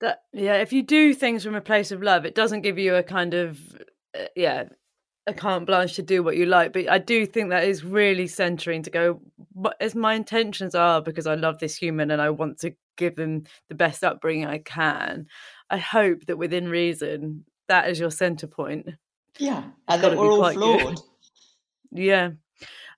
That 0.00 0.22
yeah, 0.32 0.56
if 0.56 0.72
you 0.72 0.82
do 0.82 1.14
things 1.14 1.44
from 1.44 1.54
a 1.54 1.60
place 1.60 1.92
of 1.92 2.02
love, 2.02 2.24
it 2.24 2.34
doesn't 2.34 2.62
give 2.62 2.78
you 2.78 2.94
a 2.94 3.02
kind 3.02 3.34
of 3.34 3.58
uh, 4.18 4.24
yeah, 4.34 4.64
a 5.26 5.34
carte 5.34 5.66
blanche 5.66 5.94
to 5.94 6.02
do 6.02 6.22
what 6.22 6.36
you 6.36 6.46
like. 6.46 6.72
But 6.72 6.90
I 6.90 6.98
do 6.98 7.26
think 7.26 7.50
that 7.50 7.64
is 7.64 7.84
really 7.84 8.26
centering 8.26 8.82
to 8.82 8.90
go 8.90 9.20
what 9.52 9.76
as 9.80 9.94
my 9.94 10.14
intentions 10.14 10.74
are 10.74 11.02
because 11.02 11.26
I 11.26 11.34
love 11.34 11.58
this 11.58 11.76
human 11.76 12.10
and 12.10 12.20
I 12.20 12.30
want 12.30 12.58
to 12.60 12.74
give 12.96 13.16
them 13.16 13.44
the 13.68 13.74
best 13.74 14.02
upbringing 14.04 14.46
I 14.46 14.58
can. 14.58 15.26
I 15.68 15.78
hope 15.78 16.26
that 16.26 16.38
within 16.38 16.68
reason 16.68 17.44
that 17.68 17.88
is 17.88 18.00
your 18.00 18.10
center 18.10 18.46
point. 18.46 18.88
yeah 19.38 19.64
and 19.86 20.02
that 20.02 20.16
we're 20.16 20.26
all 20.26 20.38
quite 20.38 20.56
good. 20.56 20.80
flawed 20.80 21.00
Yeah. 21.92 22.30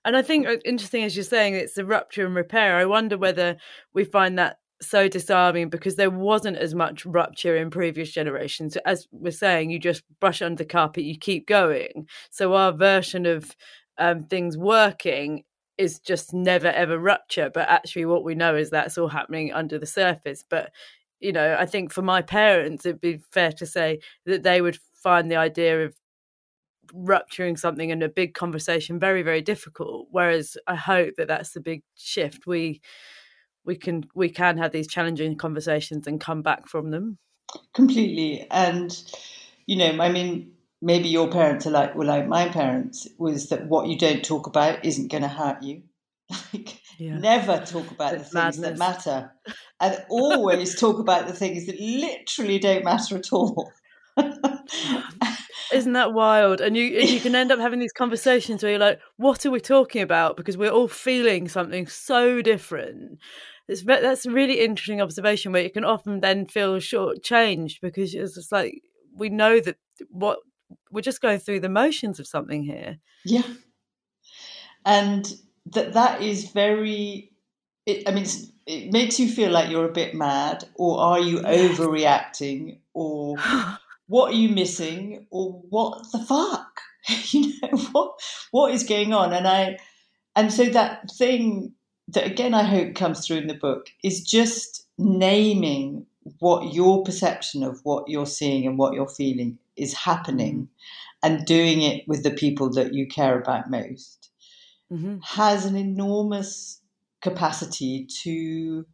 And 0.05 0.17
I 0.17 0.21
think 0.21 0.47
uh, 0.47 0.57
interesting 0.65 1.03
as 1.03 1.15
you're 1.15 1.23
saying 1.23 1.55
it's 1.55 1.77
a 1.77 1.85
rupture 1.85 2.25
and 2.25 2.35
repair. 2.35 2.75
I 2.75 2.85
wonder 2.85 3.17
whether 3.17 3.57
we 3.93 4.03
find 4.03 4.37
that 4.37 4.59
so 4.81 5.07
disarming 5.07 5.69
because 5.69 5.95
there 5.95 6.09
wasn't 6.09 6.57
as 6.57 6.75
much 6.75 7.05
rupture 7.05 7.55
in 7.55 7.69
previous 7.69 8.11
generations. 8.11 8.77
As 8.85 9.07
we're 9.11 9.31
saying, 9.31 9.69
you 9.69 9.79
just 9.79 10.03
brush 10.19 10.41
under 10.41 10.65
carpet, 10.65 11.03
you 11.03 11.17
keep 11.17 11.47
going. 11.47 12.07
So 12.31 12.53
our 12.53 12.71
version 12.71 13.25
of 13.25 13.55
um, 13.97 14.25
things 14.25 14.57
working 14.57 15.43
is 15.77 15.99
just 15.99 16.33
never 16.33 16.67
ever 16.67 16.99
rupture. 16.99 17.49
But 17.53 17.69
actually, 17.69 18.05
what 18.05 18.23
we 18.23 18.35
know 18.35 18.55
is 18.55 18.69
that's 18.69 18.97
all 18.97 19.07
happening 19.07 19.53
under 19.53 19.79
the 19.79 19.85
surface. 19.85 20.43
But 20.47 20.71
you 21.19 21.31
know, 21.31 21.55
I 21.57 21.65
think 21.65 21.93
for 21.93 22.01
my 22.01 22.21
parents, 22.21 22.85
it'd 22.85 22.99
be 23.01 23.19
fair 23.31 23.51
to 23.53 23.65
say 23.65 23.99
that 24.25 24.43
they 24.43 24.61
would 24.61 24.77
find 24.93 25.31
the 25.31 25.37
idea 25.37 25.85
of 25.85 25.95
rupturing 26.93 27.57
something 27.57 27.89
in 27.89 28.01
a 28.03 28.09
big 28.09 28.33
conversation 28.33 28.99
very 28.99 29.23
very 29.23 29.41
difficult 29.41 30.07
whereas 30.11 30.57
i 30.67 30.75
hope 30.75 31.15
that 31.17 31.27
that's 31.27 31.51
the 31.51 31.61
big 31.61 31.81
shift 31.95 32.45
we 32.45 32.81
we 33.65 33.75
can 33.75 34.05
we 34.15 34.29
can 34.29 34.57
have 34.57 34.71
these 34.71 34.87
challenging 34.87 35.35
conversations 35.35 36.07
and 36.07 36.19
come 36.19 36.41
back 36.41 36.67
from 36.67 36.91
them. 36.91 37.17
Completely. 37.73 38.47
And 38.49 38.95
you 39.65 39.77
know 39.77 40.01
i 40.01 40.11
mean 40.11 40.51
maybe 40.81 41.07
your 41.07 41.29
parents 41.29 41.65
are 41.65 41.71
like 41.71 41.95
well 41.95 42.07
like 42.07 42.27
my 42.27 42.49
parents 42.49 43.07
was 43.17 43.49
that 43.49 43.67
what 43.67 43.87
you 43.87 43.97
don't 43.97 44.23
talk 44.23 44.47
about 44.47 44.83
isn't 44.83 45.11
going 45.11 45.23
to 45.23 45.29
hurt 45.29 45.61
you. 45.63 45.83
Like 46.53 46.79
Yeah. 46.97 47.17
never 47.17 47.59
talk 47.65 47.89
about 47.91 48.11
the 48.17 48.23
things 48.23 48.59
that 48.59 48.77
matter. 48.77 49.31
And 49.79 50.05
always 50.09 50.79
talk 50.79 50.99
about 50.99 51.27
the 51.27 51.33
things 51.33 51.65
that 51.65 51.79
literally 51.79 52.59
don't 52.59 52.83
matter 52.83 53.17
at 53.17 53.33
all. 53.33 53.71
Isn't 55.73 55.93
that 55.93 56.13
wild? 56.13 56.61
And 56.61 56.77
you 56.77 56.99
and 56.99 57.09
you 57.09 57.19
can 57.19 57.33
end 57.33 57.51
up 57.51 57.59
having 57.59 57.79
these 57.79 57.93
conversations 57.93 58.61
where 58.61 58.73
you're 58.73 58.79
like 58.79 58.99
what 59.17 59.45
are 59.45 59.51
we 59.51 59.59
talking 59.59 60.01
about? 60.01 60.37
Because 60.37 60.57
we're 60.57 60.69
all 60.71 60.87
feeling 60.87 61.47
something 61.47 61.87
so 61.87 62.41
different 62.41 63.19
it's 63.67 63.83
that's 63.83 64.25
a 64.25 64.31
really 64.31 64.59
interesting 64.59 65.01
observation 65.01 65.51
where 65.51 65.63
you 65.63 65.69
can 65.69 65.85
often 65.85 66.19
then 66.19 66.45
feel 66.45 66.77
shortchanged 66.77 67.79
because 67.81 68.13
it's 68.13 68.35
just 68.35 68.51
like 68.51 68.81
we 69.15 69.29
know 69.29 69.59
that 69.59 69.77
what 70.09 70.39
we're 70.91 71.01
just 71.01 71.21
going 71.21 71.39
through 71.39 71.59
the 71.59 71.69
motions 71.69 72.19
of 72.19 72.27
something 72.27 72.63
here. 72.63 72.97
Yeah. 73.25 73.43
And 74.85 75.31
that 75.67 75.93
that 75.93 76.21
is 76.21 76.49
very 76.51 77.31
it, 77.85 78.07
I 78.07 78.11
mean 78.11 78.25
it 78.65 78.91
makes 78.91 79.19
you 79.19 79.29
feel 79.29 79.51
like 79.51 79.69
you're 79.69 79.89
a 79.89 79.93
bit 79.93 80.13
mad 80.13 80.65
or 80.75 80.99
are 80.99 81.19
you 81.19 81.39
overreacting 81.39 82.79
or 82.93 83.37
what 84.07 84.33
are 84.33 84.37
you 84.37 84.49
missing 84.49 85.27
or 85.31 85.61
what 85.69 86.05
the 86.11 86.19
fuck? 86.19 86.81
You 87.31 87.53
know 87.61 87.77
what 87.91 88.19
what 88.51 88.73
is 88.73 88.83
going 88.83 89.13
on? 89.13 89.33
And 89.33 89.47
I 89.47 89.77
and 90.35 90.51
so 90.51 90.65
that 90.65 91.11
thing 91.11 91.73
that 92.09 92.25
again 92.25 92.53
I 92.53 92.63
hope 92.63 92.95
comes 92.95 93.25
through 93.25 93.37
in 93.37 93.47
the 93.47 93.53
book 93.53 93.89
is 94.03 94.23
just 94.23 94.85
naming 94.97 96.05
what 96.39 96.73
your 96.73 97.03
perception 97.03 97.63
of 97.63 97.79
what 97.83 98.07
you're 98.07 98.25
seeing 98.25 98.65
and 98.65 98.77
what 98.77 98.93
you're 98.93 99.09
feeling 99.09 99.57
is 99.75 99.93
happening 99.93 100.69
and 101.21 101.45
doing 101.45 101.81
it 101.81 102.07
with 102.07 102.23
the 102.23 102.31
people 102.31 102.69
that 102.71 102.93
you 102.93 103.07
care 103.07 103.39
about 103.39 103.69
most 103.69 104.29
hmm 104.89 105.17
has 105.23 105.65
an 105.65 105.75
enormous 105.75 106.81
capacity 107.21 108.05
to 108.23 108.85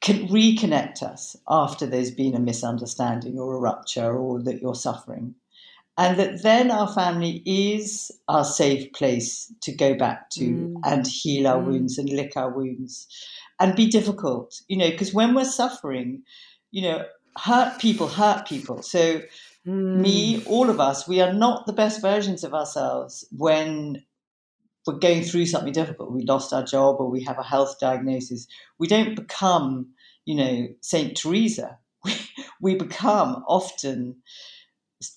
can 0.00 0.28
reconnect 0.28 1.02
us 1.02 1.36
after 1.48 1.86
there's 1.86 2.10
been 2.10 2.34
a 2.34 2.40
misunderstanding 2.40 3.38
or 3.38 3.54
a 3.54 3.58
rupture 3.58 4.16
or 4.16 4.42
that 4.42 4.62
you're 4.62 4.74
suffering. 4.74 5.34
And 5.98 6.18
that 6.18 6.42
then 6.42 6.72
our 6.72 6.88
family 6.92 7.42
is 7.46 8.12
our 8.28 8.44
safe 8.44 8.92
place 8.94 9.52
to 9.62 9.72
go 9.74 9.94
back 9.96 10.30
to 10.32 10.44
Mm. 10.44 10.82
and 10.84 11.06
heal 11.08 11.48
our 11.48 11.62
Mm. 11.62 11.66
wounds 11.66 11.98
and 11.98 12.10
lick 12.10 12.36
our 12.36 12.50
wounds 12.52 13.08
and 13.60 13.76
be 13.76 13.88
difficult, 13.88 14.62
you 14.68 14.78
know, 14.78 14.90
because 14.90 15.14
when 15.14 15.34
we're 15.34 15.44
suffering, 15.46 16.24
you 16.72 16.82
know, 16.82 17.06
hurt 17.38 17.80
people 17.80 18.08
hurt 18.08 18.46
people. 18.48 18.82
So 18.82 19.22
Mm. 19.66 20.00
me, 20.02 20.44
all 20.46 20.70
of 20.70 20.80
us, 20.80 21.08
we 21.08 21.20
are 21.22 21.32
not 21.34 21.66
the 21.66 21.74
best 21.74 22.02
versions 22.02 22.44
of 22.44 22.54
ourselves 22.54 23.26
when 23.32 24.04
we're 24.86 24.94
going 24.98 25.22
through 25.24 25.46
something 25.46 25.72
difficult. 25.74 26.12
We 26.12 26.24
lost 26.24 26.52
our 26.52 26.64
job 26.64 26.96
or 27.00 27.10
we 27.10 27.22
have 27.24 27.38
a 27.38 27.44
health 27.44 27.78
diagnosis. 27.80 28.48
We 28.78 28.88
don't 28.88 29.16
become, 29.16 29.90
you 30.26 30.36
know, 30.36 30.68
Saint 30.82 31.16
Teresa. 31.16 31.78
We, 32.04 32.14
we 32.60 32.76
become 32.76 33.44
often 33.48 34.16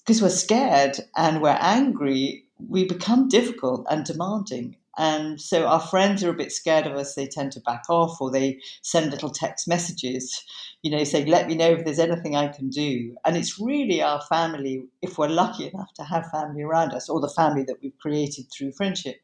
because 0.05 0.21
we're 0.21 0.29
scared 0.29 0.97
and 1.15 1.41
we're 1.41 1.57
angry. 1.59 2.45
We 2.59 2.85
become 2.85 3.27
difficult 3.27 3.85
and 3.89 4.05
demanding. 4.05 4.77
And 4.97 5.39
so 5.39 5.65
our 5.65 5.79
friends 5.79 6.23
are 6.23 6.29
a 6.29 6.35
bit 6.35 6.51
scared 6.51 6.85
of 6.85 6.95
us. 6.97 7.15
They 7.15 7.25
tend 7.25 7.53
to 7.53 7.61
back 7.61 7.83
off 7.89 8.19
or 8.19 8.29
they 8.29 8.59
send 8.81 9.09
little 9.09 9.29
text 9.29 9.67
messages, 9.67 10.43
you 10.83 10.91
know, 10.91 11.03
saying, 11.05 11.27
let 11.27 11.47
me 11.47 11.55
know 11.55 11.71
if 11.71 11.85
there's 11.85 11.97
anything 11.97 12.35
I 12.35 12.49
can 12.49 12.69
do. 12.69 13.15
And 13.25 13.37
it's 13.37 13.59
really 13.59 14.01
our 14.01 14.21
family, 14.21 14.83
if 15.01 15.17
we're 15.17 15.29
lucky 15.29 15.67
enough 15.67 15.93
to 15.95 16.03
have 16.03 16.29
family 16.29 16.61
around 16.61 16.91
us 16.91 17.07
or 17.09 17.21
the 17.21 17.29
family 17.29 17.63
that 17.63 17.77
we've 17.81 17.97
created 17.99 18.47
through 18.51 18.73
friendship, 18.73 19.15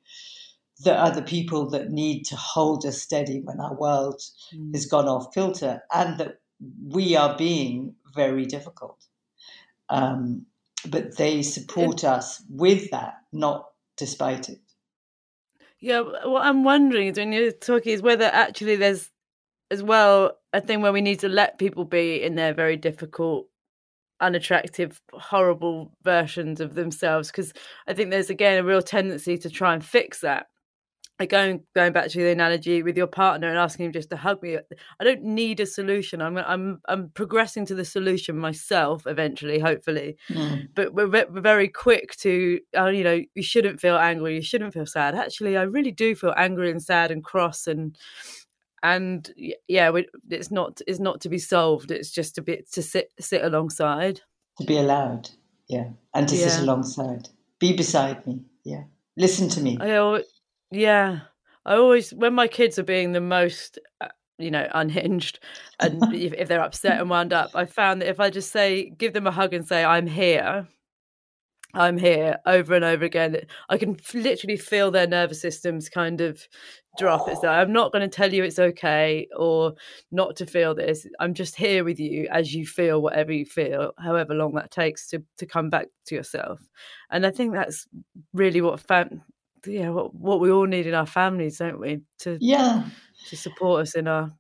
that 0.84 0.98
are 0.98 1.12
the 1.14 1.22
people 1.24 1.70
that 1.72 1.92
need 1.92 2.24
to 2.24 2.36
hold 2.36 2.86
us 2.86 3.02
steady 3.02 3.42
when 3.42 3.60
our 3.60 3.76
world 3.76 4.22
Mm. 4.56 4.74
has 4.74 4.86
gone 4.86 5.08
off 5.08 5.34
kilter 5.34 5.82
and 5.94 6.18
that 6.20 6.40
we 6.88 7.16
are 7.16 7.36
being 7.38 7.96
very 8.16 8.46
difficult. 8.46 9.04
Um, 9.90 10.46
but 10.90 11.18
they 11.18 11.42
support 11.42 12.04
us 12.04 12.44
with 12.50 12.92
that, 12.92 13.16
not 13.32 13.66
despite 13.98 14.50
it. 14.50 14.60
Yeah, 15.80 16.02
what 16.02 16.46
I'm 16.46 16.64
wondering 16.64 17.08
is 17.08 17.18
when 17.18 17.32
you're 17.32 17.52
talking 17.52 17.94
is 17.94 18.02
whether 18.02 18.26
actually 18.26 18.76
there's 18.78 19.12
as 19.70 19.84
well 19.84 20.38
a 20.54 20.62
thing 20.62 20.82
where 20.82 20.94
we 20.94 21.02
need 21.02 21.20
to 21.20 21.30
let 21.30 21.60
people 21.60 21.86
be 21.86 22.22
in 22.22 22.36
their 22.36 22.54
very 22.54 22.78
difficult, 22.78 23.48
unattractive, 24.22 25.02
horrible 25.14 25.92
versions 26.04 26.62
of 26.62 26.74
themselves. 26.74 27.30
Because 27.30 27.54
I 27.88 27.94
think 27.94 28.10
there's 28.10 28.30
again 28.30 28.58
a 28.58 28.64
real 28.64 28.82
tendency 28.82 29.38
to 29.38 29.50
try 29.50 29.74
and 29.74 29.84
fix 29.84 30.22
that. 30.22 30.48
Like 31.20 31.30
going 31.30 31.64
going 31.74 31.94
back 31.94 32.10
to 32.10 32.20
the 32.20 32.30
analogy 32.30 32.84
with 32.84 32.96
your 32.96 33.08
partner 33.08 33.48
and 33.48 33.58
asking 33.58 33.88
him 33.88 33.92
just 33.92 34.12
to 34.12 34.18
hug 34.18 34.44
me. 34.44 34.58
I 35.00 35.04
don't 35.04 35.24
need 35.24 35.60
a 35.60 35.66
solution. 35.66 36.22
I'm 36.22 36.38
I'm 36.38 36.80
I'm 36.88 37.10
progressing 37.10 37.66
to 37.68 37.76
the 37.76 37.86
solution 37.86 38.38
myself 38.38 39.08
eventually, 39.08 39.60
hopefully 39.60 40.18
Mm. 40.30 40.68
but 40.76 40.94
we're, 40.94 41.08
we're 41.08 41.42
very 41.42 41.68
quick 41.70 42.16
to 42.18 42.60
oh 42.76 42.88
you 42.88 43.04
know 43.04 43.22
you 43.36 43.44
shouldn't 43.44 43.80
feel 43.80 43.98
angry 43.98 44.36
you 44.36 44.42
shouldn't 44.42 44.74
feel 44.74 44.86
sad 44.86 45.16
actually 45.16 45.58
i 45.58 45.64
really 45.64 45.92
do 45.92 46.16
feel 46.16 46.34
angry 46.38 46.70
and 46.70 46.82
sad 46.84 47.12
and 47.12 47.24
cross 47.24 47.68
and 47.68 47.98
and 48.84 49.34
yeah 49.68 49.90
we, 49.90 50.08
it's 50.30 50.52
not 50.52 50.82
it's 50.88 51.00
not 51.00 51.22
to 51.22 51.30
be 51.30 51.40
solved 51.40 51.92
it's 51.92 52.12
just 52.12 52.38
a 52.38 52.42
bit 52.42 52.72
to 52.72 52.82
sit 52.82 53.12
sit 53.20 53.44
alongside 53.44 54.22
To 54.60 54.66
be 54.66 54.78
allowed, 54.78 55.30
yeah, 55.68 55.90
and 56.14 56.28
to 56.28 56.36
sit 56.36 56.62
alongside, 56.62 57.30
be 57.60 57.76
beside 57.76 58.26
me, 58.26 58.42
yeah, 58.64 58.84
listen 59.16 59.50
to 59.50 59.62
me. 59.62 59.78
I, 59.80 60.24
yeah 60.72 61.22
I 61.68 61.76
always, 61.76 62.14
when 62.14 62.34
my 62.34 62.48
kids 62.48 62.80
are 62.80 62.84
being 62.84 63.12
the 63.12 63.20
most, 63.20 63.78
uh, 64.00 64.08
you 64.40 64.50
know, 64.50 64.68
unhinged, 64.74 65.40
and 65.82 66.02
if, 66.16 66.34
if 66.34 66.48
they're 66.48 66.62
upset 66.62 67.00
and 67.00 67.10
wound 67.10 67.34
up, 67.34 67.52
I 67.56 67.66
found 67.66 68.02
that 68.02 68.10
if 68.10 68.22
I 68.22 68.30
just 68.30 68.54
say, 68.54 68.90
give 68.98 69.12
them 69.14 69.28
a 69.28 69.32
hug 69.32 69.54
and 69.54 69.68
say, 69.68 69.84
"I'm 69.84 70.08
here," 70.08 70.66
I'm 71.74 71.98
here 71.98 72.38
over 72.46 72.74
and 72.74 72.86
over 72.86 73.04
again. 73.04 73.38
I 73.70 73.78
can 73.78 73.98
literally 74.14 74.56
feel 74.56 74.90
their 74.90 75.08
nervous 75.08 75.42
systems 75.42 75.90
kind 75.90 76.22
of 76.22 76.48
drop. 76.98 77.28
It's 77.28 77.44
like, 77.44 77.58
I'm 77.58 77.74
not 77.74 77.92
going 77.92 78.10
to 78.10 78.16
tell 78.16 78.34
you 78.34 78.44
it's 78.44 78.58
okay 78.58 79.28
or 79.36 79.74
not 80.12 80.38
to 80.38 80.46
feel 80.46 80.74
this. 80.74 81.06
I'm 81.20 81.34
just 81.34 81.56
here 81.56 81.84
with 81.84 82.00
you 82.00 82.28
as 82.32 82.54
you 82.54 82.66
feel 82.66 83.02
whatever 83.02 83.34
you 83.34 83.46
feel, 83.46 83.92
however 84.00 84.34
long 84.34 84.56
that 84.56 84.72
takes 84.72 85.08
to, 85.10 85.22
to 85.38 85.46
come 85.46 85.70
back 85.70 85.88
to 86.06 86.16
yourself. 86.16 86.62
And 87.12 87.26
I 87.26 87.32
think 87.32 87.54
that's 87.54 87.86
really 88.34 88.62
what 88.62 88.80
fam- 88.80 89.22
yeah, 89.68 89.90
what, 89.90 90.16
what 90.16 90.40
we 90.40 90.52
all 90.52 90.66
need 90.66 90.88
in 90.88 90.94
our 90.94 91.06
families, 91.06 91.58
don't 91.58 91.80
we? 91.80 92.02
To 92.20 92.38
yeah, 92.40 92.86
to 93.30 93.38
support 93.38 93.82
us 93.82 93.96
in 93.96 94.08
our 94.08 94.32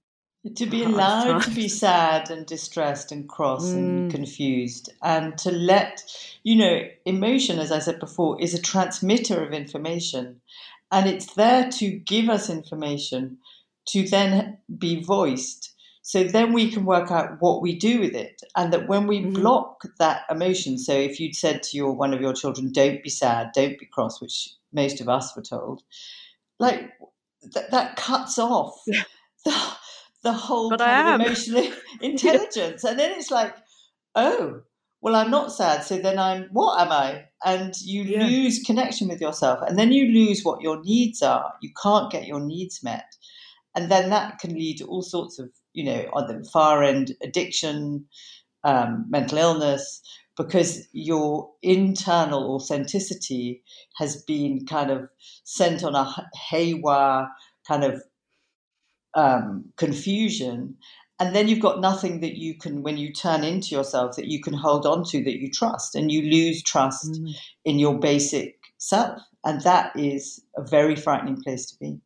to 0.55 0.65
be 0.65 0.83
allowed 0.83 1.41
to 1.41 1.51
be 1.51 1.67
sad 1.67 2.29
and 2.29 2.45
distressed 2.45 3.11
and 3.11 3.27
cross 3.27 3.65
mm. 3.65 3.77
and 3.77 4.11
confused 4.11 4.91
and 5.03 5.37
to 5.37 5.51
let 5.51 6.03
you 6.43 6.55
know 6.55 6.81
emotion 7.05 7.59
as 7.59 7.71
i 7.71 7.79
said 7.79 7.99
before 7.99 8.39
is 8.41 8.53
a 8.53 8.61
transmitter 8.61 9.43
of 9.43 9.51
information 9.51 10.39
and 10.91 11.09
it's 11.09 11.33
there 11.33 11.69
to 11.69 11.89
give 11.89 12.29
us 12.29 12.49
information 12.49 13.37
to 13.85 14.07
then 14.07 14.57
be 14.77 15.03
voiced 15.03 15.73
so 16.01 16.23
then 16.23 16.53
we 16.53 16.71
can 16.71 16.85
work 16.85 17.11
out 17.11 17.41
what 17.41 17.61
we 17.61 17.75
do 17.75 17.99
with 17.99 18.15
it 18.15 18.41
and 18.55 18.71
that 18.71 18.87
when 18.87 19.07
we 19.07 19.21
mm-hmm. 19.21 19.33
block 19.33 19.81
that 19.99 20.21
emotion 20.29 20.77
so 20.77 20.93
if 20.93 21.19
you'd 21.19 21.35
said 21.35 21.61
to 21.61 21.75
your 21.75 21.91
one 21.91 22.13
of 22.13 22.21
your 22.21 22.33
children 22.33 22.71
don't 22.71 23.03
be 23.03 23.09
sad 23.09 23.49
don't 23.53 23.79
be 23.79 23.85
cross 23.85 24.21
which 24.21 24.49
most 24.77 25.01
of 25.01 25.09
us 25.09 25.35
were 25.35 25.41
told. 25.41 25.81
Like 26.59 26.91
th- 27.53 27.65
that 27.71 27.95
cuts 27.97 28.39
off 28.39 28.79
the, 29.45 29.55
the 30.23 30.33
whole 30.33 30.69
but 30.69 30.79
kind 30.79 31.21
of 31.21 31.21
emotional 31.27 31.71
intelligence. 32.01 32.83
And 32.83 32.97
then 32.97 33.11
it's 33.17 33.31
like 33.31 33.55
oh 34.15 34.61
well 34.99 35.15
i'm 35.15 35.29
not 35.29 35.51
sad 35.51 35.83
so 35.83 35.95
then 35.97 36.17
i'm 36.17 36.49
what 36.51 36.81
am 36.81 36.91
i? 36.91 37.25
And 37.45 37.73
you 37.81 38.03
yeah. 38.03 38.25
lose 38.25 38.63
connection 38.63 39.07
with 39.07 39.21
yourself. 39.21 39.59
And 39.67 39.77
then 39.77 39.91
you 39.91 40.07
lose 40.07 40.41
what 40.43 40.61
your 40.61 40.81
needs 40.81 41.21
are. 41.21 41.53
You 41.61 41.69
can't 41.81 42.11
get 42.11 42.25
your 42.25 42.39
needs 42.39 42.83
met. 42.83 43.05
And 43.75 43.91
then 43.91 44.09
that 44.09 44.39
can 44.39 44.55
lead 44.55 44.79
to 44.79 44.85
all 44.85 45.03
sorts 45.03 45.37
of 45.37 45.49
you 45.73 45.83
know 45.83 46.05
on 46.13 46.27
the 46.27 46.49
far 46.49 46.83
end 46.83 47.15
addiction 47.21 48.05
um, 48.63 49.05
mental 49.07 49.37
illness 49.37 50.01
because 50.37 50.87
your 50.91 51.49
internal 51.63 52.53
authenticity 52.55 53.63
has 53.95 54.21
been 54.23 54.65
kind 54.65 54.91
of 54.91 55.09
sent 55.43 55.83
on 55.83 55.95
a 55.95 56.29
haywire 56.49 57.27
kind 57.67 57.83
of 57.83 58.01
um, 59.15 59.65
confusion. 59.77 60.75
And 61.19 61.35
then 61.35 61.47
you've 61.47 61.59
got 61.59 61.81
nothing 61.81 62.21
that 62.21 62.37
you 62.37 62.55
can 62.55 62.83
when 62.83 62.97
you 62.97 63.11
turn 63.11 63.43
into 63.43 63.73
yourself 63.73 64.15
that 64.15 64.27
you 64.27 64.39
can 64.39 64.53
hold 64.53 64.85
on 64.85 65.03
to 65.05 65.23
that 65.23 65.39
you 65.39 65.49
trust. 65.49 65.95
And 65.95 66.11
you 66.11 66.21
lose 66.21 66.61
trust 66.61 67.11
mm. 67.11 67.35
in 67.65 67.79
your 67.79 67.97
basic 67.97 68.59
self. 68.77 69.19
And 69.43 69.61
that 69.61 69.95
is 69.95 70.43
a 70.55 70.61
very 70.61 70.95
frightening 70.95 71.41
place 71.41 71.65
to 71.71 71.79
be. 71.79 71.99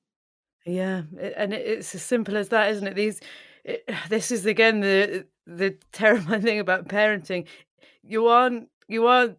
Yeah 0.66 1.02
and 1.36 1.54
it's 1.54 1.96
as 1.96 2.04
simple 2.04 2.38
as 2.38 2.50
that 2.50 2.72
isn't 2.72 2.88
it? 2.88 2.96
These 2.96 3.20
it, 3.64 3.90
this 4.10 4.32
is 4.32 4.46
again 4.46 4.82
the 4.82 5.26
the 5.48 5.76
terrifying 5.92 6.42
thing 6.42 6.60
about 6.60 6.88
parenting 6.88 7.46
you 8.04 8.28
aren't 8.28 8.68
you 8.88 9.08
aren't 9.08 9.38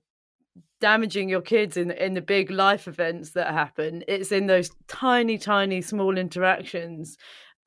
damaging 0.83 1.29
your 1.29 1.41
kids 1.41 1.77
in 1.77 1.93
in 1.93 2.15
the 2.15 2.21
big 2.21 2.51
life 2.51 2.89
events 2.89 3.31
that 3.31 3.53
happen. 3.53 4.05
It's 4.09 4.33
in 4.33 4.49
those 4.49 4.71
tiny 4.89 5.39
tiny 5.39 5.81
small 5.81 6.19
interactions. 6.19 7.17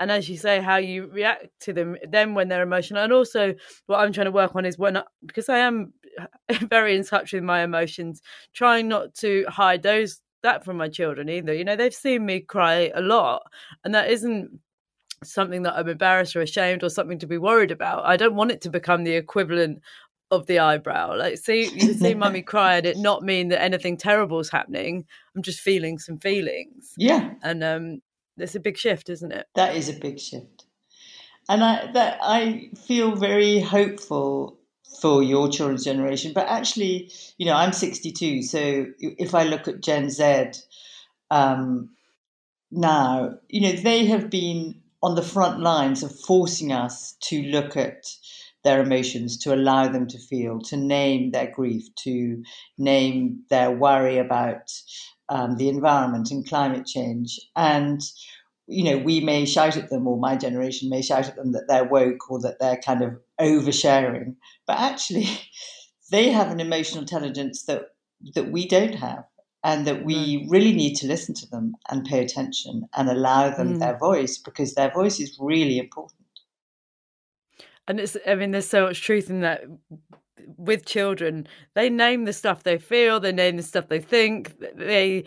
And 0.02 0.12
as 0.12 0.28
you 0.28 0.38
say 0.38 0.60
how 0.60 0.76
you 0.76 1.08
react 1.08 1.48
to 1.62 1.74
them 1.74 1.96
then 2.08 2.34
when 2.34 2.50
they're 2.50 2.62
emotional. 2.62 3.02
And 3.04 3.14
also 3.14 3.56
what 3.88 4.00
i'm 4.00 4.12
trying 4.12 4.26
to 4.26 4.32
work 4.32 4.54
on 4.56 4.66
is 4.66 4.78
when 4.78 4.98
I, 4.98 5.04
because 5.26 5.48
i 5.50 5.60
am 5.60 5.94
very 6.64 6.96
in 6.98 7.06
touch 7.06 7.32
with 7.32 7.44
my 7.44 7.64
emotions 7.64 8.22
trying 8.54 8.90
not 8.90 9.16
to 9.16 9.46
hide 9.48 9.84
those 9.84 10.22
that 10.44 10.64
from 10.66 10.78
my 10.78 10.90
children 10.90 11.30
either. 11.30 11.54
You 11.54 11.64
know 11.64 11.78
they've 11.78 11.94
seen 11.94 12.26
me 12.26 12.42
cry 12.42 12.92
a 12.94 13.02
lot 13.02 13.44
and 13.86 13.96
that 13.96 14.12
isn't 14.12 14.60
something 15.24 15.64
that 15.64 15.76
i'm 15.76 15.88
embarrassed 15.88 16.36
or 16.36 16.42
ashamed 16.42 16.84
or 16.84 16.90
something 16.90 17.20
to 17.20 17.28
be 17.28 17.38
worried 17.38 17.72
about. 17.72 18.06
I 18.06 18.18
don't 18.18 18.36
want 18.36 18.52
it 18.52 18.62
to 18.62 18.70
become 18.70 19.06
the 19.06 19.16
equivalent 19.16 19.82
of 20.32 20.48
the 20.48 20.60
eyebrow 20.60 21.16
like 21.16 21.38
see 21.38 21.70
you 21.74 21.94
see 21.94 22.14
mummy 22.16 22.42
cry 22.42 22.78
and 22.78 22.86
it 22.86 22.98
not 22.98 23.22
mean 23.22 23.50
that 23.50 23.62
anything 23.62 23.96
terrible 23.96 24.40
is 24.40 24.50
happening 24.50 25.06
i'm 25.36 25.42
just 25.42 25.60
feeling 25.60 26.00
some 26.00 26.18
feelings 26.18 26.94
yeah 26.98 27.32
and 27.44 27.64
um 27.64 28.02
it's 28.38 28.56
a 28.56 28.60
big 28.60 28.78
shift, 28.78 29.10
isn't 29.10 29.32
it? 29.32 29.48
That 29.56 29.76
is 29.76 29.90
a 29.90 29.94
big 29.94 30.20
shift, 30.20 30.66
and 31.48 31.64
I 31.64 31.92
that 31.94 32.20
I 32.22 32.70
feel 32.86 33.16
very 33.16 33.60
hopeful 33.60 34.60
for 35.02 35.24
your 35.24 35.50
children's 35.50 35.84
generation. 35.84 36.34
But 36.34 36.48
actually, 36.48 37.12
you 37.38 37.46
know, 37.46 37.56
I'm 37.56 37.74
62, 37.74 38.44
so 38.44 38.86
if 39.00 39.36
I 39.36 39.44
look 39.44 39.68
at 39.68 39.82
Gen 39.82 40.10
Z 40.10 40.52
um, 41.32 41.90
now, 42.72 43.36
you 43.50 43.62
know, 43.62 43.74
they 43.74 44.06
have 44.06 44.30
been 44.30 44.82
on 45.02 45.16
the 45.16 45.22
front 45.22 45.60
lines 45.60 46.04
of 46.04 46.18
forcing 46.20 46.72
us 46.72 47.16
to 47.22 47.42
look 47.44 47.78
at 47.78 48.06
their 48.66 48.82
emotions, 48.82 49.38
to 49.38 49.54
allow 49.54 49.88
them 49.88 50.08
to 50.08 50.18
feel, 50.18 50.60
to 50.60 50.76
name 50.76 51.32
their 51.32 51.50
grief, 51.50 51.84
to 51.96 52.44
name 52.78 53.44
their 53.50 53.72
worry 53.72 54.18
about 54.18 54.72
um, 55.30 55.56
the 55.58 55.70
environment 55.70 56.32
and 56.32 56.48
climate 56.48 56.86
change. 56.86 57.40
And, 57.56 58.02
you 58.68 58.84
know, 58.84 58.98
we 58.98 59.22
may 59.22 59.46
shout 59.46 59.78
at 59.78 59.90
them, 59.90 60.08
or 60.08 60.20
my 60.20 60.36
generation 60.36 60.90
may 60.90 61.04
shout 61.04 61.28
at 61.28 61.36
them 61.36 61.52
that 61.54 61.68
they're 61.70 61.86
woke 61.86 62.30
or 62.30 62.42
that 62.42 62.60
they're 62.60 62.82
kind 62.84 63.04
of 63.04 63.14
oversharing. 63.40 64.36
But 64.66 64.80
actually, 64.80 65.28
they 66.12 66.32
have 66.32 66.52
an 66.52 66.60
emotional 66.60 67.02
intelligence 67.02 67.64
that, 67.66 67.84
that 68.34 68.52
we 68.52 68.68
don't 68.68 68.96
have. 68.96 69.24
And 69.64 69.88
that 69.88 70.06
we 70.06 70.46
really 70.48 70.74
need 70.74 70.94
to 70.98 71.08
listen 71.08 71.34
to 71.34 71.50
them 71.50 71.74
and 71.90 72.06
pay 72.06 72.24
attention 72.24 72.88
and 72.96 73.10
allow 73.10 73.50
them 73.50 73.74
mm. 73.74 73.80
their 73.80 73.98
voice 73.98 74.38
because 74.38 74.76
their 74.76 74.92
voice 74.92 75.20
is 75.20 75.40
really 75.40 75.80
important. 75.80 76.25
And 77.88 78.00
it's, 78.00 78.18
I 78.28 78.36
mean, 78.36 78.52
there's 78.52 78.68
so 78.68 78.88
much 78.88 79.02
truth 79.02 79.30
in 79.30 79.42
that 79.42 79.64
with 80.58 80.86
children 80.86 81.48
they 81.74 81.90
name 81.90 82.26
the 82.26 82.34
stuff 82.34 82.64
they 82.64 82.78
feel 82.78 83.20
they 83.20 83.32
name 83.32 83.58
the 83.58 83.64
stuff 83.64 83.88
they 83.88 84.00
think 84.00 84.54
they 84.76 85.24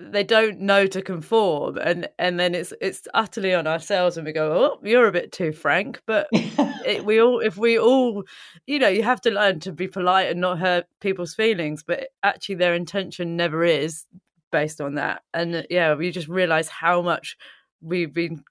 they 0.00 0.22
don't 0.22 0.60
know 0.60 0.86
to 0.86 1.02
conform 1.02 1.76
and 1.78 2.08
and 2.18 2.38
then 2.38 2.54
it's 2.54 2.72
it's 2.80 3.08
utterly 3.14 3.52
on 3.52 3.66
ourselves 3.66 4.16
and 4.16 4.26
we 4.26 4.32
go 4.32 4.52
oh 4.52 4.86
you're 4.86 5.08
a 5.08 5.12
bit 5.12 5.32
too 5.32 5.52
frank 5.52 6.00
but 6.06 6.28
it, 6.32 7.04
we 7.04 7.20
all 7.20 7.40
if 7.40 7.56
we 7.56 7.78
all 7.78 8.22
you 8.66 8.78
know 8.78 8.88
you 8.88 9.02
have 9.02 9.20
to 9.20 9.30
learn 9.30 9.58
to 9.58 9.72
be 9.72 9.88
polite 9.88 10.30
and 10.30 10.40
not 10.40 10.58
hurt 10.58 10.86
people's 11.00 11.34
feelings 11.34 11.82
but 11.82 12.08
actually 12.22 12.54
their 12.54 12.74
intention 12.74 13.36
never 13.36 13.64
is 13.64 14.04
based 14.52 14.80
on 14.80 14.94
that 14.94 15.22
and 15.34 15.56
uh, 15.56 15.62
yeah 15.68 15.94
we 15.94 16.10
just 16.10 16.28
realize 16.28 16.68
how 16.68 17.02
much 17.02 17.36
we've 17.80 18.14
been 18.14 18.42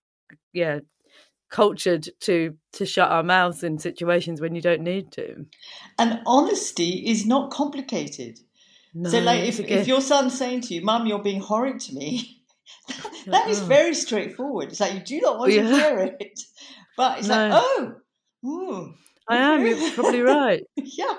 yeah 0.53 0.79
cultured 1.49 2.09
to 2.21 2.55
to 2.73 2.85
shut 2.85 3.09
our 3.09 3.23
mouths 3.23 3.63
in 3.63 3.79
situations 3.79 4.41
when 4.41 4.55
you 4.55 4.61
don't 4.61 4.81
need 4.81 5.11
to. 5.13 5.45
And 5.97 6.21
honesty 6.25 7.03
is 7.07 7.25
not 7.25 7.51
complicated. 7.51 8.39
No, 8.93 9.09
so, 9.09 9.19
like, 9.19 9.43
if, 9.43 9.59
if 9.59 9.87
your 9.87 10.01
son's 10.01 10.37
saying 10.37 10.61
to 10.61 10.73
you, 10.73 10.81
"Mum, 10.81 11.05
you're 11.05 11.21
being 11.21 11.39
horrid 11.39 11.79
to 11.81 11.93
me," 11.93 12.41
that 13.27 13.47
is 13.49 13.59
very 13.59 13.93
straightforward. 13.93 14.69
It's 14.69 14.79
like 14.79 14.93
you 14.93 14.99
do 15.01 15.21
not 15.21 15.39
want 15.39 15.53
yeah. 15.53 15.61
to 15.61 15.75
hear 15.75 15.99
it, 16.19 16.39
but 16.97 17.19
it's 17.19 17.27
no. 17.27 17.49
like, 17.49 17.51
oh, 17.53 17.95
ooh, 18.45 18.93
I 19.29 19.37
am. 19.37 19.65
You're 19.65 19.91
probably 19.95 20.21
right. 20.21 20.63
yeah. 20.75 21.13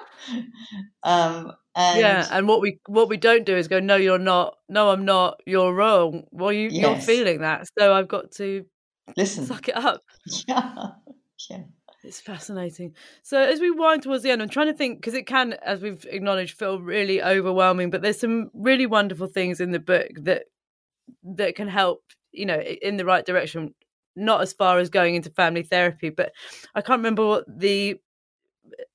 Um, 1.02 1.52
and 1.76 2.00
yeah, 2.00 2.26
and 2.32 2.48
what 2.48 2.60
we 2.60 2.80
what 2.86 3.08
we 3.08 3.16
don't 3.16 3.46
do 3.46 3.56
is 3.56 3.68
go, 3.68 3.78
no, 3.78 3.96
you're 3.96 4.18
not. 4.18 4.56
No, 4.68 4.90
I'm 4.90 5.04
not. 5.04 5.40
You're 5.46 5.72
wrong. 5.72 6.24
Well, 6.32 6.52
you, 6.52 6.68
yes. 6.70 6.82
you're 6.82 6.96
feeling 6.96 7.42
that, 7.42 7.68
so 7.78 7.92
I've 7.92 8.08
got 8.08 8.32
to 8.32 8.64
listen, 9.16 9.46
suck 9.46 9.68
it 9.68 9.76
up. 9.76 10.02
Yeah, 10.46 10.88
yeah. 11.50 11.62
It's 12.04 12.20
fascinating. 12.20 12.94
So 13.22 13.40
as 13.40 13.60
we 13.60 13.70
wind 13.70 14.02
towards 14.02 14.22
the 14.22 14.30
end, 14.30 14.40
I'm 14.40 14.48
trying 14.48 14.68
to 14.68 14.74
think 14.74 14.98
because 14.98 15.14
it 15.14 15.26
can, 15.26 15.54
as 15.64 15.82
we've 15.82 16.06
acknowledged, 16.08 16.56
feel 16.56 16.80
really 16.80 17.22
overwhelming. 17.22 17.90
But 17.90 18.02
there's 18.02 18.20
some 18.20 18.50
really 18.54 18.86
wonderful 18.86 19.26
things 19.26 19.60
in 19.60 19.72
the 19.72 19.80
book 19.80 20.08
that 20.22 20.44
that 21.36 21.56
can 21.56 21.68
help, 21.68 22.04
you 22.32 22.46
know, 22.46 22.60
in 22.60 22.96
the 22.96 23.04
right 23.04 23.26
direction. 23.26 23.74
Not 24.14 24.40
as 24.40 24.52
far 24.52 24.78
as 24.78 24.90
going 24.90 25.16
into 25.16 25.30
family 25.30 25.62
therapy, 25.62 26.10
but 26.10 26.32
I 26.74 26.82
can't 26.82 26.98
remember 26.98 27.26
what 27.26 27.44
the 27.48 28.00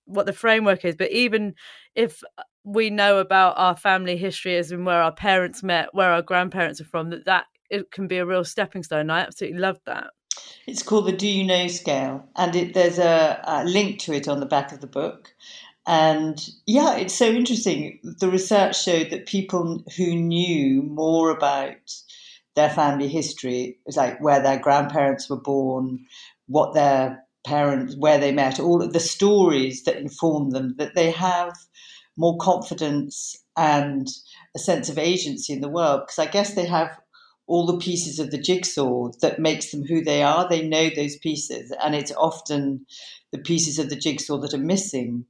what 0.05 0.25
the 0.25 0.33
framework 0.33 0.85
is. 0.85 0.95
But 0.95 1.11
even 1.11 1.55
if 1.95 2.23
we 2.63 2.89
know 2.89 3.19
about 3.19 3.57
our 3.57 3.75
family 3.75 4.17
history, 4.17 4.55
as 4.55 4.71
in 4.71 4.85
where 4.85 5.01
our 5.01 5.13
parents 5.13 5.63
met, 5.63 5.93
where 5.93 6.11
our 6.11 6.21
grandparents 6.21 6.79
are 6.79 6.85
from, 6.85 7.09
that 7.09 7.25
that 7.25 7.45
it 7.73 7.91
can 7.91 8.07
be 8.07 8.17
a 8.17 8.25
real 8.25 8.43
stepping 8.43 8.83
stone. 8.83 9.09
I 9.09 9.21
absolutely 9.21 9.59
love 9.59 9.79
that. 9.85 10.11
It's 10.67 10.83
called 10.83 11.07
the 11.07 11.11
Do 11.11 11.27
You 11.27 11.43
Know 11.43 11.67
scale, 11.67 12.23
and 12.35 12.55
it, 12.55 12.73
there's 12.73 12.99
a, 12.99 13.41
a 13.45 13.65
link 13.65 13.99
to 14.01 14.13
it 14.13 14.27
on 14.27 14.39
the 14.39 14.45
back 14.45 14.71
of 14.71 14.79
the 14.79 14.87
book. 14.87 15.33
And 15.85 16.39
yeah, 16.65 16.95
it's 16.95 17.13
so 17.13 17.25
interesting. 17.25 17.99
The 18.03 18.29
research 18.29 18.81
showed 18.81 19.09
that 19.09 19.25
people 19.25 19.83
who 19.97 20.15
knew 20.15 20.81
more 20.83 21.29
about 21.29 21.93
their 22.55 22.69
family 22.69 23.07
history, 23.07 23.79
it's 23.85 23.97
like 23.97 24.21
where 24.21 24.41
their 24.41 24.59
grandparents 24.59 25.29
were 25.29 25.41
born, 25.41 26.05
what 26.47 26.73
their 26.73 27.25
parents, 27.45 27.95
where 27.97 28.17
they 28.17 28.31
met, 28.31 28.59
all 28.59 28.81
of 28.81 28.93
the 28.93 28.99
stories 28.99 29.83
that 29.83 29.97
inform 29.97 30.51
them, 30.51 30.75
that 30.77 30.95
they 30.95 31.11
have 31.11 31.53
more 32.15 32.37
confidence 32.37 33.35
and 33.57 34.07
a 34.55 34.59
sense 34.59 34.87
of 34.87 34.97
agency 34.97 35.51
in 35.51 35.61
the 35.61 35.69
world. 35.69 36.03
Because 36.03 36.19
I 36.19 36.31
guess 36.31 36.53
they 36.53 36.65
have 36.65 36.97
all 37.47 37.65
the 37.65 37.77
pieces 37.77 38.19
of 38.19 38.31
the 38.31 38.37
jigsaw 38.37 39.09
that 39.21 39.39
makes 39.39 39.71
them 39.71 39.83
who 39.83 40.03
they 40.03 40.23
are. 40.23 40.47
They 40.47 40.67
know 40.67 40.89
those 40.89 41.17
pieces, 41.17 41.73
and 41.83 41.95
it's 41.95 42.13
often 42.13 42.85
the 43.31 43.39
pieces 43.39 43.79
of 43.79 43.89
the 43.89 43.95
jigsaw 43.95 44.37
that 44.39 44.53
are 44.53 44.57
missing 44.57 45.25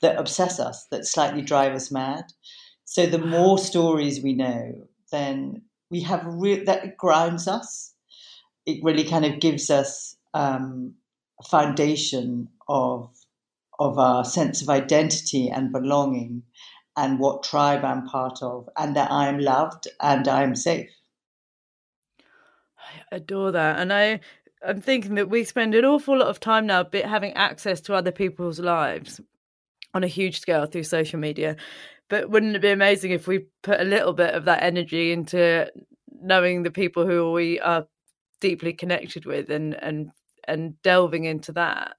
that 0.00 0.18
obsess 0.18 0.58
us, 0.58 0.86
that 0.90 1.06
slightly 1.06 1.42
drive 1.42 1.72
us 1.72 1.90
mad. 1.90 2.24
So 2.84 3.06
the 3.06 3.18
more 3.18 3.56
stories 3.58 4.22
we 4.22 4.34
know, 4.34 4.88
then 5.10 5.62
we 5.90 6.00
have 6.00 6.22
re- 6.26 6.64
that 6.64 6.96
grounds 6.96 7.46
us. 7.46 7.94
It 8.66 8.82
really 8.82 9.04
kind 9.04 9.24
of 9.24 9.40
gives 9.40 9.70
us 9.70 10.16
um, 10.34 10.94
a 11.40 11.44
foundation 11.44 12.48
of 12.68 13.10
of 13.78 13.98
our 13.98 14.24
sense 14.24 14.62
of 14.62 14.68
identity 14.68 15.48
and 15.48 15.72
belonging, 15.72 16.42
and 16.96 17.18
what 17.18 17.42
tribe 17.42 17.84
I'm 17.84 18.06
part 18.06 18.42
of, 18.42 18.68
and 18.76 18.94
that 18.96 19.10
I'm 19.10 19.38
loved 19.38 19.88
and 20.00 20.28
I'm 20.28 20.54
safe. 20.54 20.90
Adore 23.12 23.52
that, 23.52 23.78
and 23.78 23.92
I 23.92 24.20
I'm 24.66 24.80
thinking 24.80 25.16
that 25.16 25.28
we 25.28 25.44
spend 25.44 25.74
an 25.74 25.84
awful 25.84 26.18
lot 26.18 26.28
of 26.28 26.40
time 26.40 26.66
now 26.66 26.86
having 27.04 27.32
access 27.34 27.80
to 27.82 27.94
other 27.94 28.10
people's 28.12 28.58
lives 28.58 29.20
on 29.94 30.04
a 30.04 30.08
huge 30.08 30.40
scale 30.40 30.66
through 30.66 30.84
social 30.84 31.18
media. 31.20 31.56
But 32.08 32.30
wouldn't 32.30 32.56
it 32.56 32.62
be 32.62 32.70
amazing 32.70 33.12
if 33.12 33.26
we 33.28 33.46
put 33.62 33.80
a 33.80 33.84
little 33.84 34.14
bit 34.14 34.34
of 34.34 34.46
that 34.46 34.62
energy 34.62 35.12
into 35.12 35.70
knowing 36.22 36.62
the 36.62 36.70
people 36.70 37.06
who 37.06 37.32
we 37.32 37.60
are 37.60 37.86
deeply 38.40 38.72
connected 38.72 39.26
with 39.26 39.50
and 39.50 39.74
and 39.82 40.10
and 40.48 40.80
delving 40.82 41.24
into 41.24 41.52
that? 41.52 41.96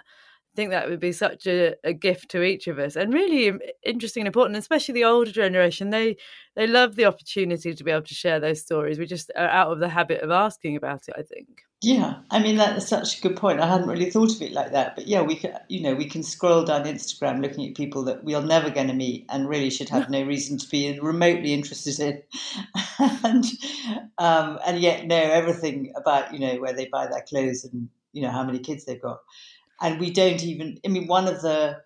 I 0.54 0.56
think 0.56 0.70
that 0.70 0.88
would 0.88 1.00
be 1.00 1.12
such 1.12 1.48
a, 1.48 1.74
a 1.84 1.94
gift 1.94 2.30
to 2.30 2.44
each 2.44 2.68
of 2.68 2.78
us 2.78 2.96
and 2.96 3.12
really 3.12 3.60
interesting 3.84 4.22
and 4.22 4.28
important, 4.28 4.58
especially 4.58 4.94
the 4.94 5.04
older 5.06 5.32
generation. 5.32 5.90
They 5.90 6.18
they 6.56 6.68
love 6.68 6.96
the 6.96 7.06
opportunity 7.06 7.74
to 7.74 7.84
be 7.84 7.90
able 7.90 8.04
to 8.04 8.14
share 8.14 8.40
those 8.40 8.62
stories. 8.62 9.00
We 9.00 9.08
just 9.08 9.32
are 9.36 9.48
out 9.48 9.72
of 9.72 9.80
the 9.80 9.90
habit 9.90 10.22
of 10.22 10.30
asking 10.30 10.76
about 10.76 11.08
it, 11.08 11.16
I 11.18 11.24
think. 11.24 11.64
Yeah, 11.82 12.20
I 12.30 12.40
mean 12.40 12.56
that's 12.56 12.88
such 12.88 13.18
a 13.18 13.22
good 13.22 13.36
point. 13.36 13.60
I 13.60 13.68
hadn't 13.68 13.90
really 13.90 14.12
thought 14.12 14.34
of 14.34 14.42
it 14.44 14.54
like 14.54 14.72
that, 14.74 14.96
but 14.96 15.08
yeah, 15.08 15.22
we 15.22 15.36
can, 15.36 15.58
you 15.70 15.82
know, 15.82 15.96
we 15.96 16.08
can 16.08 16.22
scroll 16.22 16.64
down 16.64 16.86
Instagram 16.86 17.42
looking 17.42 17.68
at 17.68 17.76
people 17.76 18.04
that 18.04 18.24
we're 18.24 18.42
never 18.42 18.70
going 18.70 18.88
to 18.88 18.94
meet 18.94 19.26
and 19.30 19.50
really 19.50 19.72
should 19.72 19.90
have 19.90 20.10
no 20.10 20.24
reason 20.24 20.60
to 20.60 20.70
be 20.70 21.00
remotely 21.00 21.52
interested 21.52 22.00
in, 22.00 22.22
and 23.24 23.46
um, 24.20 24.60
and 24.66 24.80
yet 24.80 25.08
know 25.08 25.18
everything 25.18 25.92
about 25.96 26.32
you 26.32 26.40
know 26.40 26.56
where 26.62 26.74
they 26.74 26.86
buy 26.86 27.08
their 27.08 27.26
clothes 27.28 27.66
and 27.66 27.90
you 28.14 28.22
know 28.22 28.32
how 28.32 28.44
many 28.44 28.60
kids 28.60 28.86
they've 28.86 29.02
got, 29.02 29.20
and 29.82 30.00
we 30.00 30.12
don't 30.12 30.44
even. 30.44 30.80
I 30.86 30.90
mean, 30.90 31.08
one 31.08 31.28
of 31.28 31.42
the 31.42 31.78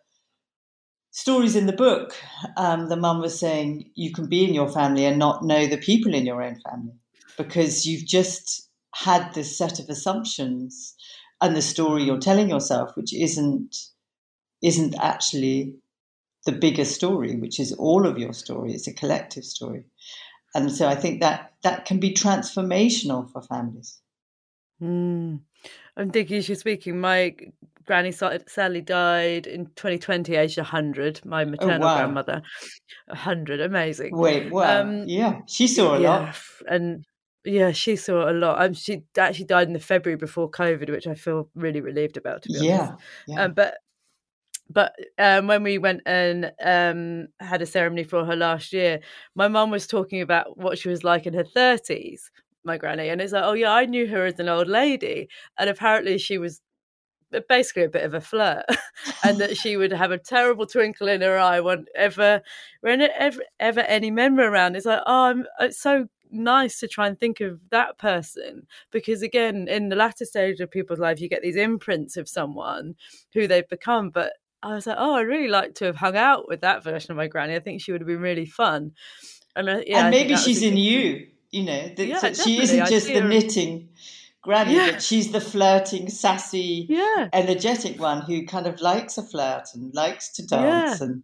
stories 1.11 1.55
in 1.55 1.65
the 1.65 1.73
book, 1.73 2.15
um, 2.57 2.89
the 2.89 2.95
mum 2.95 3.21
was 3.21 3.39
saying 3.39 3.89
you 3.95 4.13
can 4.13 4.27
be 4.27 4.45
in 4.45 4.53
your 4.53 4.69
family 4.69 5.05
and 5.05 5.17
not 5.17 5.43
know 5.43 5.65
the 5.65 5.77
people 5.77 6.13
in 6.13 6.25
your 6.25 6.43
own 6.43 6.59
family 6.69 6.93
because 7.37 7.85
you've 7.85 8.05
just 8.05 8.69
had 8.93 9.33
this 9.33 9.57
set 9.57 9.79
of 9.79 9.89
assumptions 9.89 10.95
and 11.41 11.55
the 11.55 11.61
story 11.61 12.03
you're 12.03 12.19
telling 12.19 12.49
yourself, 12.49 12.95
which 12.95 13.13
isn't 13.13 13.75
isn't 14.61 14.95
actually 14.99 15.75
the 16.45 16.51
bigger 16.51 16.85
story, 16.85 17.35
which 17.35 17.59
is 17.59 17.73
all 17.73 18.07
of 18.07 18.17
your 18.17 18.33
story. 18.33 18.73
It's 18.73 18.87
a 18.87 18.93
collective 18.93 19.43
story, 19.43 19.85
and 20.55 20.71
so 20.71 20.87
I 20.87 20.95
think 20.95 21.21
that 21.21 21.53
that 21.63 21.85
can 21.85 21.99
be 21.99 22.13
transformational 22.13 23.31
for 23.31 23.41
families. 23.41 24.01
Mm. 24.81 25.41
I'm 25.95 26.11
thinking 26.11 26.37
as 26.37 26.47
you're 26.47 26.55
speaking. 26.55 26.99
My 26.99 27.35
granny 27.85 28.11
sadly 28.11 28.81
died 28.81 29.47
in 29.47 29.65
2020, 29.75 30.35
aged 30.35 30.57
100. 30.57 31.25
My 31.25 31.43
oh, 31.43 31.45
maternal 31.45 31.83
oh, 31.83 31.85
wow. 31.87 31.97
grandmother, 31.97 32.41
100. 33.07 33.61
Amazing. 33.61 34.15
Wait, 34.15 34.51
wow. 34.51 34.81
Um, 34.81 35.03
yeah, 35.07 35.39
she 35.47 35.67
saw 35.67 35.95
a 35.95 36.01
yeah, 36.01 36.09
lot. 36.09 36.35
And 36.69 37.05
yeah, 37.43 37.71
she 37.71 37.95
saw 37.95 38.29
a 38.29 38.33
lot. 38.33 38.61
Um, 38.61 38.73
she 38.73 39.03
actually 39.17 39.45
died 39.45 39.67
in 39.67 39.73
the 39.73 39.79
February 39.79 40.17
before 40.17 40.51
COVID, 40.51 40.89
which 40.89 41.07
I 41.07 41.15
feel 41.15 41.49
really 41.55 41.81
relieved 41.81 42.17
about. 42.17 42.43
To 42.43 42.49
be 42.49 42.59
yeah, 42.67 42.79
honest, 42.79 43.03
yeah. 43.27 43.43
Um, 43.43 43.53
but 43.53 43.77
but 44.69 44.93
um, 45.17 45.47
when 45.47 45.63
we 45.63 45.77
went 45.77 46.01
and 46.05 46.51
um, 46.61 47.27
had 47.39 47.61
a 47.61 47.65
ceremony 47.65 48.03
for 48.03 48.25
her 48.25 48.35
last 48.35 48.73
year, 48.73 48.99
my 49.33 49.47
mum 49.47 49.71
was 49.71 49.87
talking 49.87 50.21
about 50.21 50.57
what 50.57 50.77
she 50.77 50.89
was 50.89 51.03
like 51.03 51.25
in 51.25 51.33
her 51.33 51.45
thirties. 51.45 52.29
My 52.67 52.77
granny, 52.77 53.09
and 53.09 53.21
it's 53.21 53.33
like, 53.33 53.45
oh 53.45 53.53
yeah, 53.53 53.71
I 53.71 53.85
knew 53.85 54.07
her 54.07 54.25
as 54.25 54.39
an 54.39 54.49
old 54.49 54.67
lady, 54.67 55.29
and 55.57 55.69
apparently 55.69 56.17
she 56.17 56.37
was 56.37 56.61
basically 57.49 57.83
a 57.83 57.89
bit 57.89 58.03
of 58.03 58.13
a 58.13 58.21
flirt 58.21 58.65
and 59.23 59.37
that 59.37 59.57
she 59.57 59.77
would 59.77 59.91
have 59.91 60.11
a 60.11 60.17
terrible 60.17 60.65
twinkle 60.65 61.07
in 61.07 61.21
her 61.21 61.37
eye 61.37 61.59
whenever 61.59 62.41
whenever 62.81 63.41
ever 63.59 63.81
any 63.81 64.11
member 64.11 64.47
around. 64.47 64.75
It's 64.75 64.85
like 64.85 65.01
oh 65.05 65.23
I'm, 65.23 65.45
it's 65.59 65.79
so 65.79 66.07
nice 66.29 66.79
to 66.79 66.87
try 66.87 67.07
and 67.07 67.17
think 67.17 67.39
of 67.39 67.59
that 67.71 67.97
person 67.97 68.67
because 68.91 69.21
again 69.21 69.67
in 69.69 69.89
the 69.89 69.95
latter 69.95 70.25
stage 70.25 70.59
of 70.59 70.69
people's 70.69 70.99
life 70.99 71.21
you 71.21 71.29
get 71.29 71.41
these 71.41 71.55
imprints 71.55 72.17
of 72.17 72.27
someone 72.27 72.95
who 73.33 73.47
they've 73.47 73.69
become 73.69 74.09
but 74.09 74.33
i 74.61 74.75
was 74.75 74.85
like 74.85 74.97
oh 74.99 75.15
i 75.15 75.21
really 75.21 75.47
like 75.47 75.73
to 75.73 75.85
have 75.85 75.95
hung 75.95 76.17
out 76.17 76.45
with 76.49 76.59
that 76.59 76.83
version 76.83 77.11
of 77.11 77.17
my 77.17 77.27
granny. 77.27 77.55
I 77.55 77.59
think 77.59 77.81
she 77.81 77.93
would 77.93 78.01
have 78.01 78.07
been 78.09 78.19
really 78.19 78.45
fun. 78.45 78.91
And, 79.55 79.69
uh, 79.69 79.81
yeah, 79.87 80.01
and 80.01 80.11
maybe 80.11 80.35
she's 80.35 80.61
in 80.61 80.75
you 80.75 81.27
you 81.51 81.63
know 81.63 81.89
that, 81.95 82.05
yeah, 82.05 82.33
she 82.33 82.61
isn't 82.61 82.87
just 82.87 83.07
the 83.07 83.21
knitting 83.21 83.89
granny 84.41 84.75
yeah. 84.75 84.91
but 84.91 85.01
she's 85.01 85.31
the 85.31 85.41
flirting 85.41 86.09
sassy 86.09 86.85
yeah. 86.89 87.29
energetic 87.33 87.99
one 87.99 88.21
who 88.21 88.45
kind 88.45 88.67
of 88.67 88.79
likes 88.81 89.17
a 89.17 89.23
flirt 89.23 89.67
and 89.73 89.93
likes 89.93 90.31
to 90.33 90.45
dance 90.45 91.01
and 91.01 91.23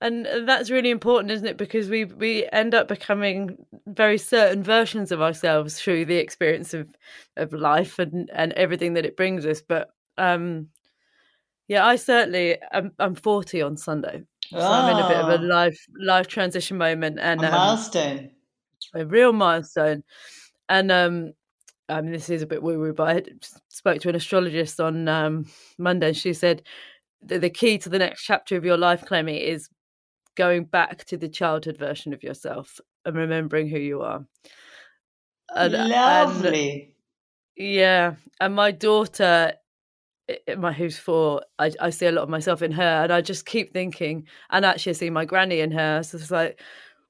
and 0.00 0.26
that's 0.46 0.70
really 0.70 0.90
important 0.90 1.30
isn't 1.30 1.46
it 1.46 1.56
because 1.56 1.88
we 1.88 2.04
we 2.04 2.46
end 2.52 2.74
up 2.74 2.86
becoming 2.86 3.56
very 3.86 4.18
certain 4.18 4.62
versions 4.62 5.10
of 5.10 5.22
ourselves 5.22 5.80
through 5.80 6.04
the 6.04 6.16
experience 6.16 6.74
of 6.74 6.86
of 7.36 7.52
life 7.52 7.98
and 7.98 8.30
and 8.34 8.52
everything 8.52 8.94
that 8.94 9.06
it 9.06 9.16
brings 9.16 9.46
us 9.46 9.62
but 9.62 9.90
um 10.18 10.68
yeah 11.68 11.84
i 11.86 11.96
certainly 11.96 12.58
i'm, 12.72 12.92
I'm 12.98 13.14
40 13.14 13.62
on 13.62 13.76
sunday 13.76 14.22
so 14.48 14.58
oh, 14.58 14.70
i'm 14.70 14.96
in 14.96 15.04
a 15.04 15.08
bit 15.08 15.16
of 15.16 15.28
a 15.28 15.44
ah. 15.44 15.48
life 15.48 15.86
life 15.98 16.26
transition 16.26 16.76
moment 16.76 17.18
and 17.18 17.42
a 17.42 17.46
um, 17.46 17.52
milestone 17.52 18.30
a 18.96 19.06
real 19.06 19.32
milestone 19.32 20.02
and 20.68 20.90
um 20.90 21.32
I 21.88 22.00
mean, 22.00 22.12
this 22.12 22.30
is 22.30 22.42
a 22.42 22.46
bit 22.46 22.62
woo 22.62 22.78
woo, 22.78 22.92
but 22.92 23.08
I 23.16 23.22
spoke 23.68 24.00
to 24.00 24.08
an 24.08 24.16
astrologist 24.16 24.80
on 24.80 25.06
um, 25.06 25.46
Monday. 25.78 26.08
And 26.08 26.16
she 26.16 26.32
said 26.32 26.62
the, 27.22 27.38
the 27.38 27.50
key 27.50 27.78
to 27.78 27.88
the 27.88 27.98
next 27.98 28.24
chapter 28.24 28.56
of 28.56 28.64
your 28.64 28.76
life, 28.76 29.04
Clemmie, 29.04 29.36
is 29.36 29.68
going 30.34 30.64
back 30.64 31.04
to 31.04 31.16
the 31.16 31.28
childhood 31.28 31.78
version 31.78 32.12
of 32.12 32.22
yourself 32.22 32.80
and 33.04 33.16
remembering 33.16 33.68
who 33.68 33.78
you 33.78 34.02
are. 34.02 34.26
And, 35.54 35.72
Lovely. 35.72 36.94
And, 37.56 37.66
yeah, 37.68 38.14
and 38.40 38.54
my 38.54 38.72
daughter, 38.72 39.52
my 40.58 40.72
who's 40.72 40.98
four, 40.98 41.42
I, 41.58 41.70
I 41.80 41.90
see 41.90 42.06
a 42.06 42.12
lot 42.12 42.24
of 42.24 42.28
myself 42.28 42.62
in 42.62 42.72
her, 42.72 42.82
and 42.82 43.12
I 43.12 43.20
just 43.20 43.46
keep 43.46 43.72
thinking, 43.72 44.26
and 44.50 44.64
actually 44.64 44.90
I 44.90 44.94
see 44.94 45.10
my 45.10 45.24
granny 45.24 45.60
in 45.60 45.70
her. 45.70 46.02
So 46.02 46.18
it's 46.18 46.30
like, 46.30 46.60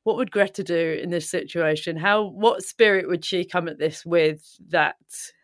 what 0.06 0.16
would 0.18 0.30
Greta 0.30 0.62
do 0.62 1.00
in 1.02 1.10
this 1.10 1.28
situation? 1.28 1.96
How, 1.96 2.22
what 2.22 2.62
spirit 2.62 3.08
would 3.08 3.24
she 3.24 3.44
come 3.44 3.66
at 3.66 3.80
this 3.80 4.06
with 4.06 4.56
that 4.68 4.94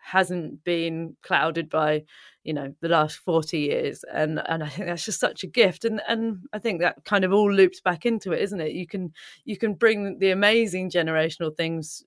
hasn't 0.04 0.62
been 0.62 1.16
clouded 1.20 1.68
by 1.68 2.04
you 2.44 2.54
know 2.54 2.72
the 2.80 2.88
last 2.88 3.16
40 3.16 3.58
years? 3.58 4.04
And 4.04 4.40
and 4.46 4.62
i 4.62 4.68
think 4.68 4.86
that's 4.86 5.04
just 5.04 5.18
such 5.18 5.42
a 5.42 5.48
gift 5.48 5.84
and 5.84 6.00
and 6.08 6.44
i 6.52 6.60
think 6.60 6.80
that 6.80 7.04
kind 7.04 7.24
of 7.24 7.32
all 7.32 7.52
loops 7.52 7.80
back 7.80 8.06
into 8.06 8.30
it 8.30 8.40
isn't 8.40 8.60
it? 8.60 8.70
You 8.70 8.86
can 8.86 9.12
you 9.44 9.56
can 9.56 9.74
bring 9.74 10.20
the 10.20 10.30
amazing 10.30 10.90
generational 10.90 11.56
things 11.56 12.04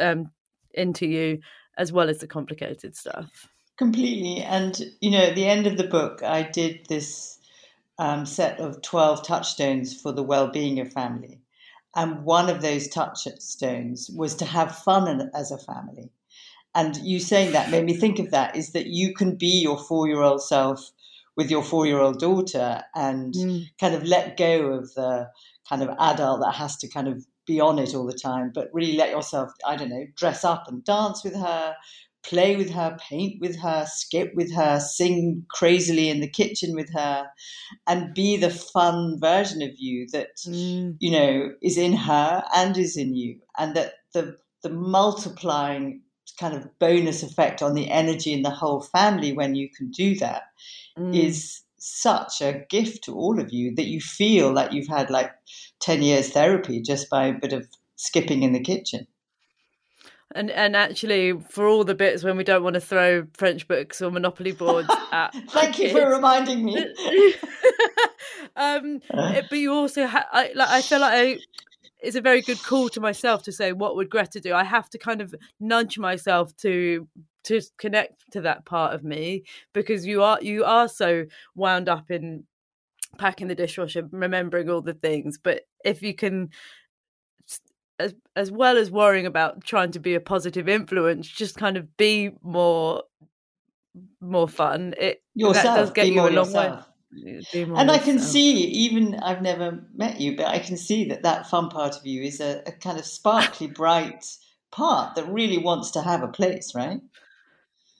um 0.00 0.32
into 0.72 1.06
you 1.06 1.38
as 1.78 1.92
well 1.92 2.08
as 2.08 2.18
the 2.18 2.26
complicated 2.26 2.96
stuff. 2.96 3.48
Completely 3.78 4.42
and 4.42 4.82
you 5.00 5.12
know 5.12 5.22
at 5.22 5.36
the 5.36 5.46
end 5.46 5.68
of 5.68 5.76
the 5.76 5.86
book 5.86 6.20
i 6.24 6.42
did 6.42 6.80
this 6.88 7.38
um, 7.96 8.26
set 8.26 8.58
of 8.58 8.82
12 8.82 9.24
touchstones 9.24 10.00
for 10.00 10.10
the 10.10 10.24
well-being 10.24 10.80
of 10.80 10.92
family 10.92 11.38
and 11.96 12.24
one 12.24 12.50
of 12.50 12.62
those 12.62 12.88
touchstones 12.88 14.10
was 14.14 14.34
to 14.34 14.44
have 14.44 14.76
fun 14.76 15.30
as 15.34 15.50
a 15.50 15.58
family 15.58 16.10
and 16.74 16.96
you 16.98 17.20
saying 17.20 17.52
that 17.52 17.70
made 17.70 17.84
me 17.84 17.94
think 17.94 18.18
of 18.18 18.30
that 18.30 18.56
is 18.56 18.72
that 18.72 18.86
you 18.86 19.14
can 19.14 19.36
be 19.36 19.60
your 19.62 19.78
four 19.78 20.08
year 20.08 20.22
old 20.22 20.42
self 20.42 20.90
with 21.36 21.50
your 21.50 21.62
four 21.62 21.86
year 21.86 21.98
old 21.98 22.18
daughter 22.18 22.82
and 22.94 23.34
mm. 23.34 23.64
kind 23.78 23.94
of 23.94 24.04
let 24.04 24.36
go 24.36 24.66
of 24.72 24.92
the 24.94 25.28
kind 25.68 25.82
of 25.82 25.90
adult 25.98 26.40
that 26.40 26.52
has 26.52 26.76
to 26.78 26.88
kind 26.88 27.08
of 27.08 27.24
be 27.46 27.60
on 27.60 27.78
it 27.78 27.94
all 27.94 28.06
the 28.06 28.18
time, 28.18 28.50
but 28.54 28.70
really 28.72 28.96
let 28.96 29.10
yourself, 29.10 29.52
I 29.66 29.76
don't 29.76 29.90
know, 29.90 30.06
dress 30.16 30.44
up 30.44 30.66
and 30.66 30.84
dance 30.84 31.22
with 31.22 31.34
her, 31.34 31.76
play 32.24 32.56
with 32.56 32.70
her, 32.70 32.96
paint 33.00 33.40
with 33.40 33.56
her, 33.58 33.86
skip 33.86 34.34
with 34.34 34.52
her, 34.54 34.80
sing 34.80 35.44
crazily 35.48 36.08
in 36.08 36.20
the 36.20 36.28
kitchen 36.28 36.74
with 36.74 36.92
her, 36.92 37.26
and 37.86 38.14
be 38.14 38.36
the 38.36 38.50
fun 38.50 39.18
version 39.20 39.62
of 39.62 39.70
you 39.76 40.06
that, 40.12 40.36
mm. 40.46 40.96
you 40.98 41.10
know, 41.10 41.52
is 41.62 41.76
in 41.76 41.92
her 41.92 42.42
and 42.54 42.76
is 42.76 42.96
in 42.96 43.14
you. 43.14 43.38
And 43.58 43.76
that 43.76 43.94
the 44.12 44.36
the 44.62 44.70
multiplying 44.70 46.00
kind 46.38 46.54
of 46.54 46.78
bonus 46.78 47.22
effect 47.22 47.62
on 47.62 47.74
the 47.74 47.90
energy 47.90 48.32
in 48.32 48.42
the 48.42 48.50
whole 48.50 48.80
family 48.80 49.32
when 49.32 49.54
you 49.54 49.68
can 49.68 49.90
do 49.90 50.16
that 50.16 50.44
mm. 50.98 51.14
is 51.14 51.60
such 51.78 52.40
a 52.40 52.64
gift 52.70 53.04
to 53.04 53.14
all 53.14 53.38
of 53.38 53.52
you 53.52 53.74
that 53.74 53.86
you 53.86 54.00
feel 54.00 54.52
like 54.52 54.72
you've 54.72 54.88
had 54.88 55.10
like 55.10 55.30
10 55.80 56.02
years 56.02 56.30
therapy 56.30 56.80
just 56.80 57.10
by 57.10 57.26
a 57.26 57.38
bit 57.38 57.52
of 57.52 57.68
skipping 57.96 58.42
in 58.42 58.52
the 58.52 58.60
kitchen 58.60 59.06
and 60.34 60.50
and 60.50 60.76
actually 60.76 61.32
for 61.48 61.66
all 61.66 61.84
the 61.84 61.94
bits 61.94 62.24
when 62.24 62.36
we 62.36 62.44
don't 62.44 62.62
want 62.62 62.74
to 62.74 62.80
throw 62.80 63.26
french 63.34 63.66
books 63.68 64.02
or 64.02 64.10
monopoly 64.10 64.52
boards 64.52 64.88
at 65.12 65.34
thank 65.50 65.78
you 65.78 65.90
for 65.90 66.08
reminding 66.08 66.64
me. 66.64 66.94
Um 68.56 69.00
but 69.10 69.52
you 69.52 69.72
also 69.72 70.06
ha- 70.06 70.28
I, 70.30 70.52
like, 70.54 70.68
I 70.68 70.80
feel 70.82 71.00
like 71.00 71.12
I, 71.12 71.38
it's 72.00 72.14
a 72.14 72.20
very 72.20 72.40
good 72.40 72.62
call 72.62 72.88
to 72.90 73.00
myself 73.00 73.42
to 73.44 73.52
say 73.52 73.72
what 73.72 73.96
would 73.96 74.10
greta 74.10 74.40
do? 74.40 74.54
I 74.54 74.64
have 74.64 74.88
to 74.90 74.98
kind 74.98 75.20
of 75.20 75.34
nudge 75.58 75.98
myself 75.98 76.54
to 76.58 77.08
to 77.44 77.60
connect 77.78 78.30
to 78.32 78.40
that 78.42 78.64
part 78.64 78.94
of 78.94 79.02
me 79.02 79.44
because 79.72 80.06
you 80.06 80.22
are 80.22 80.38
you 80.40 80.64
are 80.64 80.88
so 80.88 81.24
wound 81.54 81.88
up 81.88 82.10
in 82.10 82.44
packing 83.18 83.48
the 83.48 83.54
dishwasher 83.54 84.08
remembering 84.10 84.70
all 84.70 84.82
the 84.82 84.94
things. 84.94 85.38
But 85.42 85.62
if 85.84 86.02
you 86.02 86.14
can 86.14 86.50
as 87.98 88.14
as 88.36 88.50
well 88.50 88.76
as 88.76 88.90
worrying 88.90 89.26
about 89.26 89.64
trying 89.64 89.92
to 89.92 90.00
be 90.00 90.14
a 90.14 90.20
positive 90.20 90.68
influence 90.68 91.28
just 91.28 91.56
kind 91.56 91.76
of 91.76 91.96
be 91.96 92.30
more 92.42 93.02
more 94.20 94.48
fun 94.48 94.94
it 94.98 95.22
yourself, 95.34 95.64
that 95.64 95.76
does 95.76 95.90
get 95.92 96.08
you 96.08 96.20
a 96.20 96.24
long 96.24 96.32
yourself. 96.32 96.76
way 96.76 96.82
and 97.14 97.90
I 97.90 97.98
can 97.98 98.18
see, 98.18 98.64
even 98.64 99.14
I've 99.16 99.42
never 99.42 99.84
met 99.94 100.20
you, 100.20 100.36
but 100.36 100.46
I 100.46 100.58
can 100.58 100.76
see 100.76 101.04
that 101.08 101.22
that 101.22 101.48
fun 101.48 101.68
part 101.68 101.96
of 101.96 102.04
you 102.04 102.22
is 102.22 102.40
a, 102.40 102.62
a 102.66 102.72
kind 102.72 102.98
of 102.98 103.04
sparkly, 103.04 103.68
bright 103.68 104.24
part 104.72 105.14
that 105.14 105.28
really 105.28 105.58
wants 105.58 105.92
to 105.92 106.02
have 106.02 106.22
a 106.22 106.28
place, 106.28 106.74
right? 106.74 107.00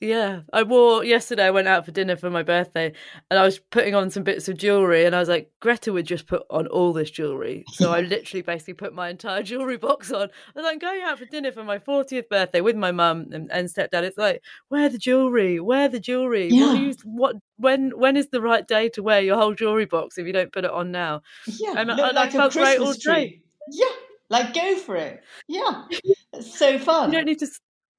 Yeah, 0.04 0.40
I 0.52 0.64
wore 0.64 1.02
yesterday. 1.02 1.44
I 1.44 1.50
went 1.50 1.66
out 1.66 1.86
for 1.86 1.90
dinner 1.90 2.14
for 2.14 2.28
my 2.28 2.42
birthday, 2.42 2.92
and 3.30 3.40
I 3.40 3.42
was 3.42 3.58
putting 3.58 3.94
on 3.94 4.10
some 4.10 4.22
bits 4.22 4.48
of 4.48 4.58
jewelry, 4.58 5.06
and 5.06 5.16
I 5.16 5.18
was 5.18 5.30
like, 5.30 5.50
Greta 5.60 5.94
would 5.94 6.04
just 6.04 6.26
put 6.26 6.42
on 6.50 6.66
all 6.66 6.92
this 6.92 7.10
jewelry. 7.10 7.64
So 7.72 7.90
I 7.90 8.00
literally 8.02 8.42
basically 8.42 8.74
put 8.74 8.94
my 8.94 9.08
entire 9.08 9.42
jewelry 9.42 9.78
box 9.78 10.10
on. 10.10 10.22
And 10.22 10.30
I 10.56 10.60
was 10.60 10.64
like, 10.64 10.80
going 10.80 11.02
out 11.02 11.18
for 11.18 11.24
dinner 11.24 11.52
for 11.52 11.64
my 11.64 11.78
fortieth 11.78 12.28
birthday 12.28 12.60
with 12.60 12.76
my 12.76 12.92
mum 12.92 13.28
and, 13.32 13.50
and 13.50 13.68
stepdad. 13.68 14.02
It's 14.02 14.18
like, 14.18 14.42
wear 14.68 14.90
the 14.90 14.98
jewelry, 14.98 15.58
wear 15.58 15.88
the 15.88 16.00
jewelry. 16.00 16.48
Yeah. 16.50 16.66
What, 16.66 16.80
you, 16.80 16.94
what 17.04 17.36
when 17.56 17.98
when 17.98 18.16
is 18.18 18.28
the 18.28 18.42
right 18.42 18.66
day 18.66 18.90
to 18.90 19.02
wear 19.02 19.22
your 19.22 19.38
whole 19.38 19.54
jewelry 19.54 19.86
box 19.86 20.18
if 20.18 20.26
you 20.26 20.34
don't 20.34 20.52
put 20.52 20.66
it 20.66 20.70
on 20.70 20.92
now? 20.92 21.22
Yeah, 21.46 21.74
and, 21.78 21.88
look 21.88 21.98
and 21.98 22.14
like 22.14 22.28
I 22.28 22.30
felt 22.30 22.52
great 22.52 22.78
all 22.78 22.92
day. 22.92 23.40
Yeah, 23.70 23.86
like 24.28 24.52
go 24.52 24.76
for 24.76 24.96
it. 24.96 25.22
Yeah, 25.48 25.84
it's 26.32 26.58
so 26.58 26.78
fun. 26.78 27.10
You 27.10 27.18
don't 27.18 27.26
need 27.26 27.38
to 27.38 27.48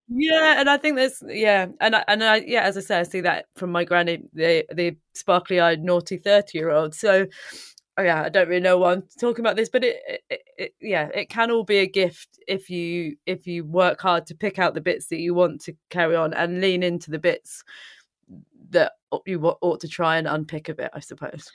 yeah, 0.08 0.60
and 0.60 0.70
I 0.70 0.78
think 0.78 0.96
there's 0.96 1.24
yeah, 1.28 1.68
and 1.80 1.96
I, 1.96 2.04
and 2.08 2.24
I 2.24 2.38
yeah, 2.38 2.62
as 2.62 2.78
I 2.78 2.82
say, 2.82 3.00
I 3.00 3.04
see 3.04 3.22
that 3.22 3.46
from 3.56 3.72
my 3.72 3.84
granny, 3.84 4.24
the 4.34 4.66
the 4.74 4.98
sparkly 5.14 5.60
eyed 5.60 5.84
naughty 5.84 6.18
thirty 6.18 6.58
year 6.58 6.70
old. 6.70 6.94
So 6.94 7.28
oh 7.98 8.04
yeah, 8.04 8.24
I 8.24 8.30
don't 8.30 8.48
really 8.48 8.62
know 8.62 8.78
why 8.78 8.94
I'm 8.94 9.04
talking 9.20 9.44
about 9.44 9.56
this, 9.56 9.70
but 9.70 9.84
it, 9.84 9.98
it, 10.30 10.42
it, 10.58 10.76
yeah, 10.82 11.10
it 11.14 11.30
can 11.30 11.52
all 11.52 11.64
be 11.64 11.78
a 11.78 11.88
gift 11.88 12.40
if 12.48 12.70
you 12.70 13.18
if 13.26 13.48
you 13.48 13.66
work 13.66 14.02
hard 14.02 14.26
to 14.28 14.36
pick 14.36 14.60
out 14.60 14.74
the 14.74 14.82
bits 14.82 15.08
that 15.08 15.20
you 15.20 15.34
want 15.34 15.62
to 15.62 15.74
carry 15.90 16.16
on 16.16 16.34
and 16.34 16.62
lean 16.62 16.84
into 16.84 17.10
the 17.10 17.20
bits 17.20 17.64
that 18.72 18.94
you 19.26 19.42
ought 19.42 19.80
to 19.80 19.88
try 19.88 20.18
and 20.18 20.28
unpick 20.28 20.70
a 20.70 20.74
bit, 20.74 20.90
I 20.94 21.00
suppose. 21.00 21.52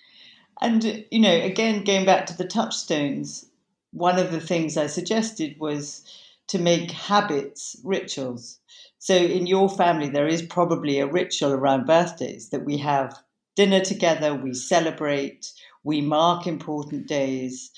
And 0.61 1.05
you 1.11 1.21
know, 1.21 1.35
again, 1.35 1.85
going 1.85 2.07
back 2.07 2.27
to 2.27 2.37
the 2.37 2.47
touchstones, 2.47 3.47
one 3.93 4.19
of 4.19 4.33
the 4.33 4.41
things 4.41 4.77
I 4.77 4.87
suggested 4.87 5.57
was 5.59 6.05
to 6.51 6.59
make 6.59 6.91
habits 6.91 7.77
rituals. 7.85 8.59
So 8.99 9.15
in 9.15 9.47
your 9.47 9.69
family, 9.69 10.09
there 10.09 10.27
is 10.27 10.43
probably 10.43 10.99
a 10.99 11.07
ritual 11.07 11.53
around 11.53 11.87
birthdays 11.87 12.51
that 12.51 12.65
we 12.65 12.77
have 12.79 13.17
dinner 13.55 13.81
together, 13.81 14.35
we 14.35 14.53
celebrate, 14.53 15.53
we 15.85 16.01
mark 16.01 16.47
important 16.49 17.07
days, 17.07 17.71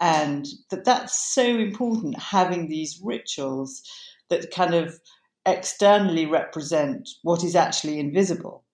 and 0.00 0.46
that 0.70 0.84
that's 0.84 1.32
so 1.32 1.44
important 1.44 2.18
having 2.18 2.68
these 2.68 3.00
rituals 3.02 3.82
that 4.30 4.50
kind 4.50 4.74
of 4.74 4.98
externally 5.46 6.26
represent 6.26 7.08
what 7.22 7.44
is 7.44 7.54
actually 7.54 7.98
invisible 8.00 8.64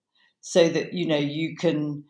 so 0.40 0.68
that 0.68 0.92
you 0.92 1.06
know 1.06 1.16
you 1.16 1.54
can 1.56 2.04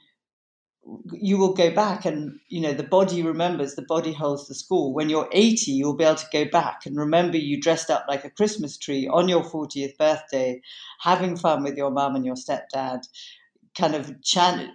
you 1.12 1.39
will 1.39 1.55
go 1.55 1.70
back 1.70 2.05
and 2.05 2.39
you 2.49 2.61
know 2.61 2.72
the 2.72 2.82
body 2.82 3.22
remembers 3.22 3.74
the 3.74 3.82
body 3.82 4.12
holds 4.12 4.49
the 4.49 4.55
score 4.55 4.93
when 4.93 5.09
you're 5.09 5.28
80 5.32 5.70
you'll 5.70 5.97
be 5.97 6.05
able 6.05 6.16
to 6.16 6.26
go 6.32 6.45
back 6.45 6.85
and 6.85 6.97
remember 6.97 7.39
you 7.39 7.61
dressed 7.61 7.91
up 7.91 8.05
like 8.09 8.24
a 8.24 8.30
christmas 8.30 8.76
tree 8.76 9.09
on 9.09 9.28
your 9.28 9.43
40th 9.43 9.97
birthday 9.97 10.61
having 11.01 11.37
fun 11.37 11.62
with 11.62 11.76
your 11.76 11.91
mum 11.91 12.16
and 12.16 12.24
your 12.24 12.35
stepdad 12.35 13.01
kind 13.78 13.95
of 13.95 14.20
chan- 14.22 14.74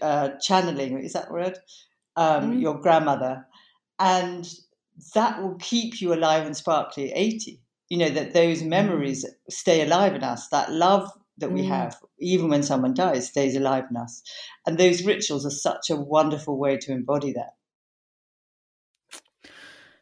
uh, 0.00 0.30
channeling 0.40 0.98
is 0.98 1.12
that 1.14 1.30
word 1.30 1.58
um, 2.16 2.52
mm. 2.52 2.60
your 2.60 2.78
grandmother 2.80 3.44
and 3.98 4.48
that 5.14 5.42
will 5.42 5.56
keep 5.56 6.00
you 6.00 6.14
alive 6.14 6.46
and 6.46 6.56
sparkly 6.56 7.10
at 7.12 7.18
80 7.18 7.60
you 7.88 7.98
know 7.98 8.10
that 8.10 8.32
those 8.32 8.62
mm. 8.62 8.68
memories 8.68 9.24
mm. 9.24 9.30
stay 9.50 9.82
alive 9.82 10.14
in 10.14 10.22
us 10.22 10.48
that 10.48 10.70
love 10.72 11.10
that 11.38 11.52
we 11.52 11.62
mm. 11.62 11.68
have, 11.68 11.96
even 12.18 12.48
when 12.48 12.62
someone 12.62 12.94
dies, 12.94 13.28
stays 13.28 13.56
alive 13.56 13.84
in 13.90 13.96
us. 13.96 14.22
And 14.66 14.78
those 14.78 15.04
rituals 15.04 15.46
are 15.46 15.50
such 15.50 15.90
a 15.90 15.96
wonderful 15.96 16.58
way 16.58 16.76
to 16.78 16.92
embody 16.92 17.32
that. 17.32 17.54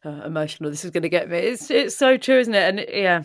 Uh, 0.04 0.24
emotional. 0.24 0.70
This 0.70 0.84
is 0.84 0.90
going 0.90 1.02
to 1.02 1.08
get 1.08 1.28
me. 1.28 1.38
It's 1.38 1.70
it's 1.70 1.96
so 1.96 2.16
true, 2.16 2.38
isn't 2.38 2.54
it? 2.54 2.68
And 2.68 2.86
yeah, 2.88 3.24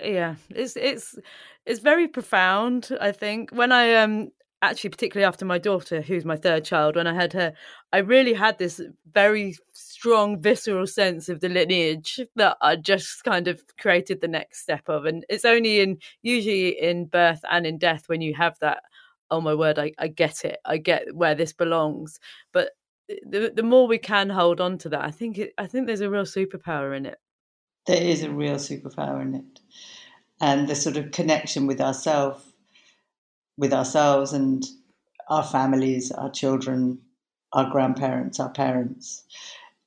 yeah, 0.00 0.36
it's 0.50 0.76
it's 0.76 1.18
it's 1.66 1.80
very 1.80 2.06
profound. 2.06 2.90
I 3.00 3.10
think 3.10 3.50
when 3.50 3.72
I 3.72 3.94
um 3.94 4.30
actually 4.62 4.90
particularly 4.90 5.26
after 5.26 5.44
my 5.44 5.58
daughter, 5.58 6.00
who's 6.00 6.24
my 6.24 6.36
third 6.36 6.64
child, 6.64 6.94
when 6.94 7.08
I 7.08 7.14
had 7.14 7.32
her, 7.32 7.52
I 7.92 7.98
really 7.98 8.34
had 8.34 8.58
this 8.58 8.80
very 9.12 9.56
strong 9.98 10.40
visceral 10.40 10.86
sense 10.86 11.28
of 11.28 11.40
the 11.40 11.48
lineage 11.48 12.20
that 12.36 12.56
I 12.60 12.76
just 12.76 13.24
kind 13.24 13.48
of 13.48 13.60
created 13.80 14.20
the 14.20 14.28
next 14.28 14.60
step 14.60 14.88
of. 14.88 15.06
And 15.06 15.24
it's 15.28 15.44
only 15.44 15.80
in 15.80 15.98
usually 16.22 16.80
in 16.80 17.06
birth 17.06 17.40
and 17.50 17.66
in 17.66 17.78
death 17.78 18.04
when 18.06 18.20
you 18.20 18.32
have 18.34 18.56
that, 18.60 18.82
oh 19.28 19.40
my 19.40 19.54
word, 19.54 19.76
I, 19.76 19.92
I 19.98 20.06
get 20.06 20.44
it. 20.44 20.58
I 20.64 20.76
get 20.76 21.14
where 21.14 21.34
this 21.34 21.52
belongs. 21.52 22.20
But 22.52 22.70
the 23.08 23.52
the 23.54 23.62
more 23.64 23.88
we 23.88 23.98
can 23.98 24.30
hold 24.30 24.60
on 24.60 24.78
to 24.78 24.88
that, 24.90 25.04
I 25.04 25.10
think 25.10 25.38
it, 25.38 25.52
I 25.58 25.66
think 25.66 25.86
there's 25.86 26.00
a 26.00 26.10
real 26.10 26.22
superpower 26.22 26.96
in 26.96 27.04
it. 27.04 27.18
There 27.86 28.00
is 28.00 28.22
a 28.22 28.30
real 28.30 28.56
superpower 28.56 29.20
in 29.22 29.34
it. 29.34 29.60
And 30.40 30.68
the 30.68 30.76
sort 30.76 30.96
of 30.96 31.10
connection 31.10 31.66
with 31.66 31.80
ourselves 31.80 32.44
with 33.56 33.72
ourselves 33.72 34.32
and 34.32 34.64
our 35.28 35.42
families, 35.42 36.12
our 36.12 36.30
children, 36.30 37.00
our 37.52 37.68
grandparents, 37.68 38.38
our 38.38 38.50
parents 38.50 39.24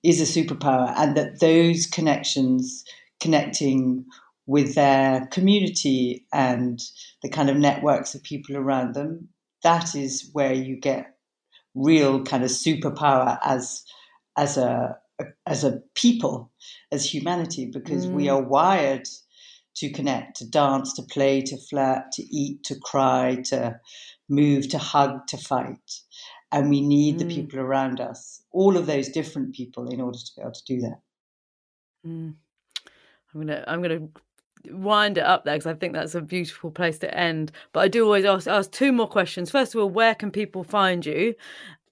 is 0.04 0.20
a 0.20 0.41
superpower, 0.41 0.93
and 0.97 1.16
that 1.16 1.39
those 1.39 1.86
connections, 1.86 2.84
connecting 3.20 4.06
with 4.47 4.76
their 4.76 5.28
community 5.28 6.26
and 6.34 6.80
the 7.22 7.30
kind 7.30 7.49
of 7.49 7.58
networks 7.58 8.16
of 8.16 8.24
people 8.24 8.58
around 8.58 8.95
them, 8.95 9.30
that 9.64 9.95
is 9.95 10.30
where 10.34 10.54
you 10.54 10.76
get 10.76 11.16
real 11.76 12.24
kind 12.24 12.43
of 12.43 12.49
superpower 12.49 13.38
as 13.43 13.84
as 14.38 14.58
a 14.58 14.97
as 15.45 15.64
a 15.64 15.80
people, 15.93 16.52
as 16.91 17.06
humanity, 17.06 17.68
because 17.72 18.08
mm. 18.08 18.14
we 18.14 18.28
are 18.28 18.41
wired 18.41 19.08
to 19.76 19.91
connect, 19.91 20.38
to 20.38 20.49
dance, 20.49 20.93
to 20.93 21.04
play, 21.04 21.41
to 21.41 21.58
flirt, 21.58 22.12
to 22.12 22.24
eat, 22.36 22.64
to 22.64 22.76
cry, 22.80 23.38
to 23.45 23.80
move, 24.28 24.68
to 24.68 24.78
hug, 24.78 25.28
to 25.28 25.38
fight 25.38 25.91
and 26.52 26.70
we 26.70 26.82
need 26.82 27.16
mm. 27.16 27.20
the 27.20 27.36
people 27.36 27.60
around 27.60 27.99
us, 27.99 28.41
all 28.52 28.78
of 28.78 28.86
those 28.86 29.10
different 29.10 29.56
people, 29.56 29.89
in 29.89 30.02
order 30.02 30.18
to 30.18 30.32
be 30.36 30.41
able 30.41 30.52
to 30.52 30.64
do 30.66 30.82
that. 30.82 30.99
Mm. 32.06 32.34
I'm 33.34 33.41
gonna 33.41 33.64
I'm 33.68 33.82
gonna 33.82 34.08
wind 34.70 35.18
it 35.18 35.24
up 35.24 35.45
there 35.45 35.56
because 35.56 35.68
I 35.68 35.74
think 35.74 35.93
that's 35.93 36.16
a 36.16 36.22
beautiful 36.22 36.72
place 36.72 36.97
to 36.99 37.18
end. 37.18 37.52
But 37.74 37.82
I 37.82 37.88
do 37.88 38.04
always 38.06 38.26
ask 38.26 38.47
ask 38.47 38.72
two 38.72 38.91
more 38.91 39.08
questions. 39.08 39.52
First 39.52 39.76
of 39.76 39.82
all, 39.82 39.89
where 39.89 40.16
can 40.16 40.32
people 40.32 40.64
find 40.64 41.06
you? 41.06 41.36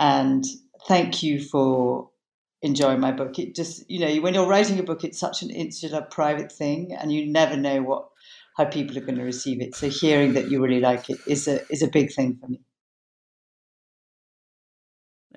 And 0.00 0.44
thank 0.88 1.22
you 1.22 1.40
for 1.40 2.10
enjoying 2.62 3.00
my 3.00 3.12
book. 3.12 3.38
It 3.38 3.54
just, 3.54 3.88
you 3.88 4.00
know, 4.00 4.20
when 4.20 4.34
you're 4.34 4.48
writing 4.48 4.78
a 4.78 4.82
book, 4.82 5.04
it's 5.04 5.18
such 5.18 5.42
an 5.42 5.50
insular, 5.50 6.02
private 6.02 6.50
thing, 6.50 6.96
and 6.98 7.12
you 7.12 7.30
never 7.30 7.56
know 7.56 7.82
what 7.82 8.08
how 8.56 8.66
people 8.66 8.98
are 8.98 9.02
going 9.02 9.18
to 9.18 9.24
receive 9.24 9.62
it. 9.62 9.74
So 9.74 9.88
hearing 9.88 10.34
that 10.34 10.50
you 10.50 10.62
really 10.62 10.80
like 10.80 11.08
it 11.08 11.18
is 11.26 11.48
a 11.48 11.60
is 11.70 11.82
a 11.82 11.88
big 11.88 12.12
thing 12.12 12.36
for 12.40 12.48
me. 12.48 12.60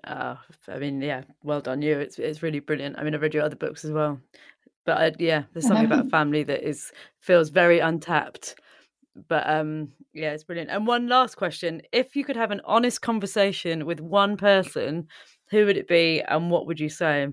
Oh, 0.07 0.39
I 0.67 0.77
mean, 0.79 1.01
yeah, 1.01 1.23
well 1.43 1.61
done 1.61 1.81
you. 1.81 1.97
It's 1.99 2.19
it's 2.19 2.43
really 2.43 2.59
brilliant. 2.59 2.97
I 2.97 3.03
mean, 3.03 3.15
I've 3.15 3.21
read 3.21 3.33
your 3.33 3.43
other 3.43 3.55
books 3.55 3.83
as 3.85 3.91
well, 3.91 4.19
but 4.85 4.97
I, 4.97 5.11
yeah, 5.19 5.43
there's 5.53 5.67
something 5.67 5.85
about 5.85 6.09
family 6.11 6.43
that 6.43 6.67
is 6.67 6.91
feels 7.19 7.49
very 7.49 7.79
untapped. 7.79 8.55
But 9.27 9.49
um, 9.49 9.93
yeah, 10.13 10.33
it's 10.33 10.43
brilliant. 10.45 10.71
And 10.71 10.87
one 10.87 11.07
last 11.07 11.35
question: 11.35 11.81
If 11.91 12.15
you 12.15 12.25
could 12.25 12.37
have 12.37 12.51
an 12.51 12.61
honest 12.65 13.01
conversation 13.01 13.85
with 13.85 13.99
one 14.01 14.37
person, 14.37 15.07
who 15.51 15.65
would 15.65 15.77
it 15.77 15.87
be, 15.87 16.21
and 16.21 16.51
what 16.51 16.67
would 16.67 16.79
you 16.79 16.89
say? 16.89 17.29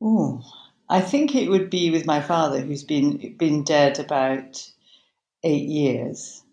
Oh, 0.00 0.40
I 0.88 1.00
think 1.00 1.34
it 1.34 1.48
would 1.48 1.68
be 1.68 1.90
with 1.90 2.06
my 2.06 2.20
father, 2.20 2.60
who's 2.60 2.84
been 2.84 3.36
been 3.36 3.64
dead 3.64 3.98
about 3.98 4.70
eight 5.44 5.68
years. 5.68 6.43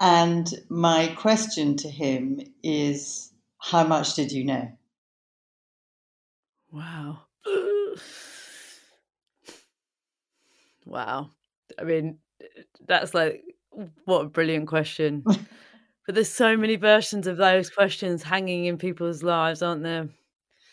And 0.00 0.52
my 0.68 1.08
question 1.16 1.76
to 1.78 1.88
him 1.88 2.40
is, 2.62 3.32
how 3.58 3.84
much 3.84 4.14
did 4.14 4.30
you 4.30 4.44
know? 4.44 4.70
Wow. 6.70 7.20
wow. 10.84 11.30
I 11.78 11.84
mean, 11.84 12.18
that's 12.86 13.14
like, 13.14 13.42
what 14.04 14.26
a 14.26 14.28
brilliant 14.28 14.68
question. 14.68 15.22
but 16.06 16.14
there's 16.14 16.28
so 16.28 16.56
many 16.56 16.76
versions 16.76 17.26
of 17.26 17.38
those 17.38 17.70
questions 17.70 18.22
hanging 18.22 18.66
in 18.66 18.76
people's 18.76 19.22
lives, 19.22 19.62
aren't 19.62 19.82
there? 19.82 20.08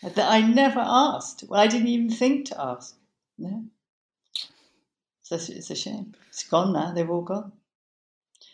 That 0.02 0.30
I 0.30 0.42
never 0.42 0.82
asked. 0.82 1.46
Well, 1.48 1.62
I 1.62 1.68
didn't 1.68 1.88
even 1.88 2.10
think 2.10 2.48
to 2.48 2.62
ask. 2.62 2.98
No. 3.38 3.64
So 5.22 5.36
it's 5.36 5.70
a 5.70 5.76
shame. 5.76 6.14
It's 6.28 6.44
gone 6.44 6.74
now. 6.74 6.92
They've 6.92 7.10
all 7.10 7.22
gone. 7.22 7.54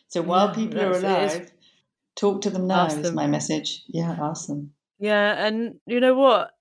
So 0.09 0.21
while 0.21 0.47
yeah, 0.47 0.55
people 0.55 0.81
are 0.81 0.91
alive, 0.91 1.51
talk 2.15 2.41
to 2.41 2.49
them 2.49 2.67
now 2.67 2.85
ask 2.85 2.97
is 2.97 3.03
them. 3.03 3.15
my 3.15 3.27
message. 3.27 3.83
Yeah, 3.87 4.17
ask 4.19 4.47
them. 4.47 4.73
Yeah, 4.99 5.45
and 5.45 5.79
you 5.85 5.99
know 5.99 6.15
what? 6.15 6.51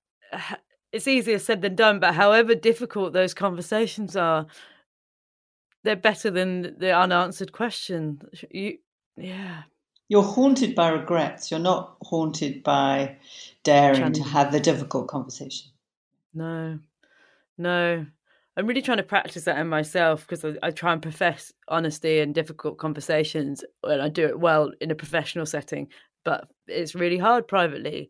It's 0.91 1.07
easier 1.07 1.37
said 1.37 1.61
than 1.61 1.75
done, 1.75 1.99
but 1.99 2.15
however 2.15 2.55
difficult 2.55 3.13
those 3.13 3.33
conversations 3.33 4.15
are, 4.15 4.47
they're 5.83 5.95
better 5.95 6.31
than 6.31 6.75
the 6.79 6.95
unanswered 6.95 7.51
question. 7.51 8.21
You, 8.49 8.77
yeah. 9.15 9.63
You're 10.07 10.23
haunted 10.23 10.73
by 10.73 10.89
regrets. 10.89 11.51
You're 11.51 11.59
not 11.59 11.97
haunted 12.01 12.63
by 12.63 13.17
daring 13.63 14.13
to 14.13 14.23
have 14.23 14.51
the 14.51 14.59
difficult 14.59 15.07
conversation. 15.07 15.71
No, 16.33 16.79
no. 17.57 18.05
I'm 18.59 18.67
really 18.67 18.81
trying 18.81 18.97
to 18.97 19.03
practice 19.03 19.45
that 19.45 19.57
in 19.57 19.69
myself 19.69 20.27
because 20.27 20.43
I, 20.43 20.53
I, 20.61 20.71
try 20.71 20.91
and 20.91 21.01
profess 21.01 21.53
honesty 21.69 22.19
in 22.19 22.33
difficult 22.33 22.77
conversations, 22.77 23.63
and 23.83 24.01
I 24.01 24.09
do 24.09 24.25
it 24.25 24.37
well 24.37 24.69
in 24.81 24.91
a 24.91 24.95
professional 24.95 25.45
setting. 25.45 25.87
But 26.25 26.45
it's 26.67 26.93
really 26.93 27.17
hard 27.17 27.47
privately. 27.47 28.09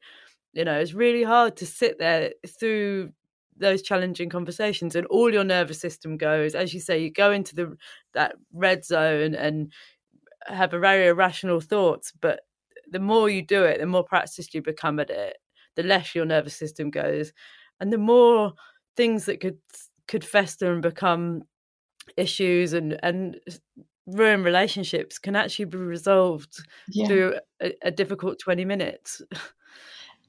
You 0.54 0.66
know, 0.66 0.80
it's 0.80 0.96
really 0.96 1.22
hard 1.22 1.56
to 1.58 1.68
sit 1.68 2.00
there 2.00 2.32
through 2.60 3.12
those 3.58 3.84
challenging 3.84 4.30
conversations, 4.30 4.96
and 4.96 5.06
all 5.08 5.32
your 5.32 5.44
nervous 5.44 5.80
system 5.80 6.18
goes. 6.18 6.56
As 6.56 6.74
you 6.74 6.80
say, 6.80 6.98
you 6.98 7.12
go 7.12 7.32
into 7.32 7.54
the 7.54 7.78
that 8.16 8.34
red 8.52 8.84
zone 8.84 9.36
and 9.36 9.72
have 10.48 10.74
a 10.74 10.80
very 10.80 11.10
irrational 11.10 11.62
thoughts. 11.62 12.12
But 12.20 12.40
the 12.90 13.00
more 13.00 13.30
you 13.30 13.44
do 13.44 13.66
it, 13.66 13.80
the 13.80 13.86
more 13.86 14.04
practiced 14.04 14.56
you 14.56 14.64
become 14.64 15.00
at 15.00 15.12
it. 15.12 15.38
The 15.76 15.84
less 15.84 16.16
your 16.16 16.26
nervous 16.26 16.56
system 16.56 16.90
goes, 16.90 17.34
and 17.80 17.94
the 17.94 18.00
more 18.00 18.54
things 18.98 19.26
that 19.26 19.42
could 19.42 19.60
could 20.10 20.26
fester 20.26 20.74
and 20.74 20.82
become 20.82 21.44
issues 22.18 22.74
and 22.74 23.00
and 23.04 23.40
ruin 24.08 24.44
relationships 24.44 25.20
can 25.20 25.36
actually 25.36 25.66
be 25.66 25.78
resolved 25.78 26.64
yeah. 26.90 27.08
through 27.08 27.36
a, 27.62 27.74
a 27.84 27.92
difficult 27.92 28.40
20 28.40 28.66
minutes 28.66 29.22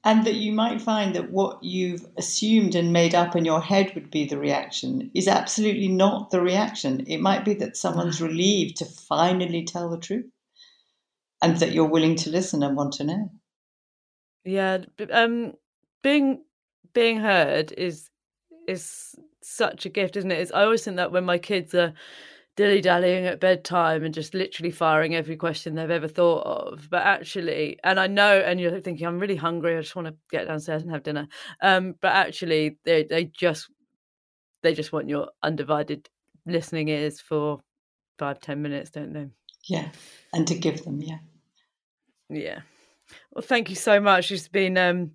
and 0.03 0.25
that 0.25 0.35
you 0.35 0.51
might 0.51 0.81
find 0.81 1.15
that 1.15 1.31
what 1.31 1.63
you've 1.63 2.05
assumed 2.17 2.75
and 2.75 2.93
made 2.93 3.13
up 3.13 3.35
in 3.35 3.45
your 3.45 3.61
head 3.61 3.91
would 3.93 4.09
be 4.11 4.25
the 4.25 4.37
reaction 4.37 5.11
is 5.13 5.27
absolutely 5.27 5.87
not 5.87 6.31
the 6.31 6.41
reaction. 6.41 7.05
It 7.07 7.19
might 7.19 7.45
be 7.45 7.53
that 7.55 7.77
someone's 7.77 8.21
relieved 8.21 8.77
to 8.77 8.85
finally 8.85 9.63
tell 9.63 9.89
the 9.89 9.99
truth 9.99 10.25
and 11.41 11.57
that 11.57 11.71
you're 11.71 11.85
willing 11.85 12.15
to 12.15 12.29
listen 12.31 12.63
and 12.63 12.75
want 12.75 12.93
to 12.93 13.03
know. 13.03 13.31
Yeah, 14.43 14.79
um 15.11 15.53
being 16.01 16.43
being 16.93 17.19
heard 17.19 17.71
is 17.77 18.09
is 18.67 19.15
such 19.43 19.85
a 19.85 19.89
gift, 19.89 20.17
isn't 20.17 20.31
it? 20.31 20.39
It's, 20.39 20.51
I 20.51 20.63
always 20.63 20.83
think 20.83 20.97
that 20.97 21.11
when 21.11 21.25
my 21.25 21.37
kids 21.37 21.73
are 21.73 21.93
dilly 22.57 22.81
dallying 22.81 23.25
at 23.25 23.39
bedtime 23.39 24.03
and 24.03 24.13
just 24.13 24.33
literally 24.33 24.71
firing 24.71 25.15
every 25.15 25.37
question 25.37 25.75
they've 25.75 25.89
ever 25.89 26.07
thought 26.07 26.45
of. 26.45 26.89
But 26.89 27.03
actually, 27.03 27.79
and 27.83 27.99
I 27.99 28.07
know, 28.07 28.39
and 28.39 28.59
you're 28.59 28.79
thinking, 28.79 29.07
I'm 29.07 29.19
really 29.19 29.35
hungry. 29.35 29.77
I 29.77 29.81
just 29.81 29.95
want 29.95 30.07
to 30.07 30.15
get 30.29 30.47
downstairs 30.47 30.83
and 30.83 30.91
have 30.91 31.03
dinner. 31.03 31.27
Um, 31.61 31.95
but 32.01 32.11
actually, 32.13 32.77
they 32.83 33.03
they 33.03 33.25
just 33.25 33.69
they 34.63 34.73
just 34.73 34.91
want 34.91 35.09
your 35.09 35.29
undivided 35.43 36.09
listening 36.45 36.89
ears 36.89 37.19
for 37.19 37.61
five 38.19 38.39
ten 38.39 38.61
minutes, 38.61 38.91
don't 38.91 39.13
they? 39.13 39.27
Yeah, 39.67 39.89
and 40.33 40.47
to 40.47 40.55
give 40.55 40.83
them, 40.83 41.01
yeah, 41.01 41.19
yeah. 42.29 42.61
Well, 43.33 43.43
thank 43.43 43.69
you 43.69 43.75
so 43.75 43.99
much. 43.99 44.31
It's 44.31 44.47
been 44.47 44.77
um, 44.77 45.11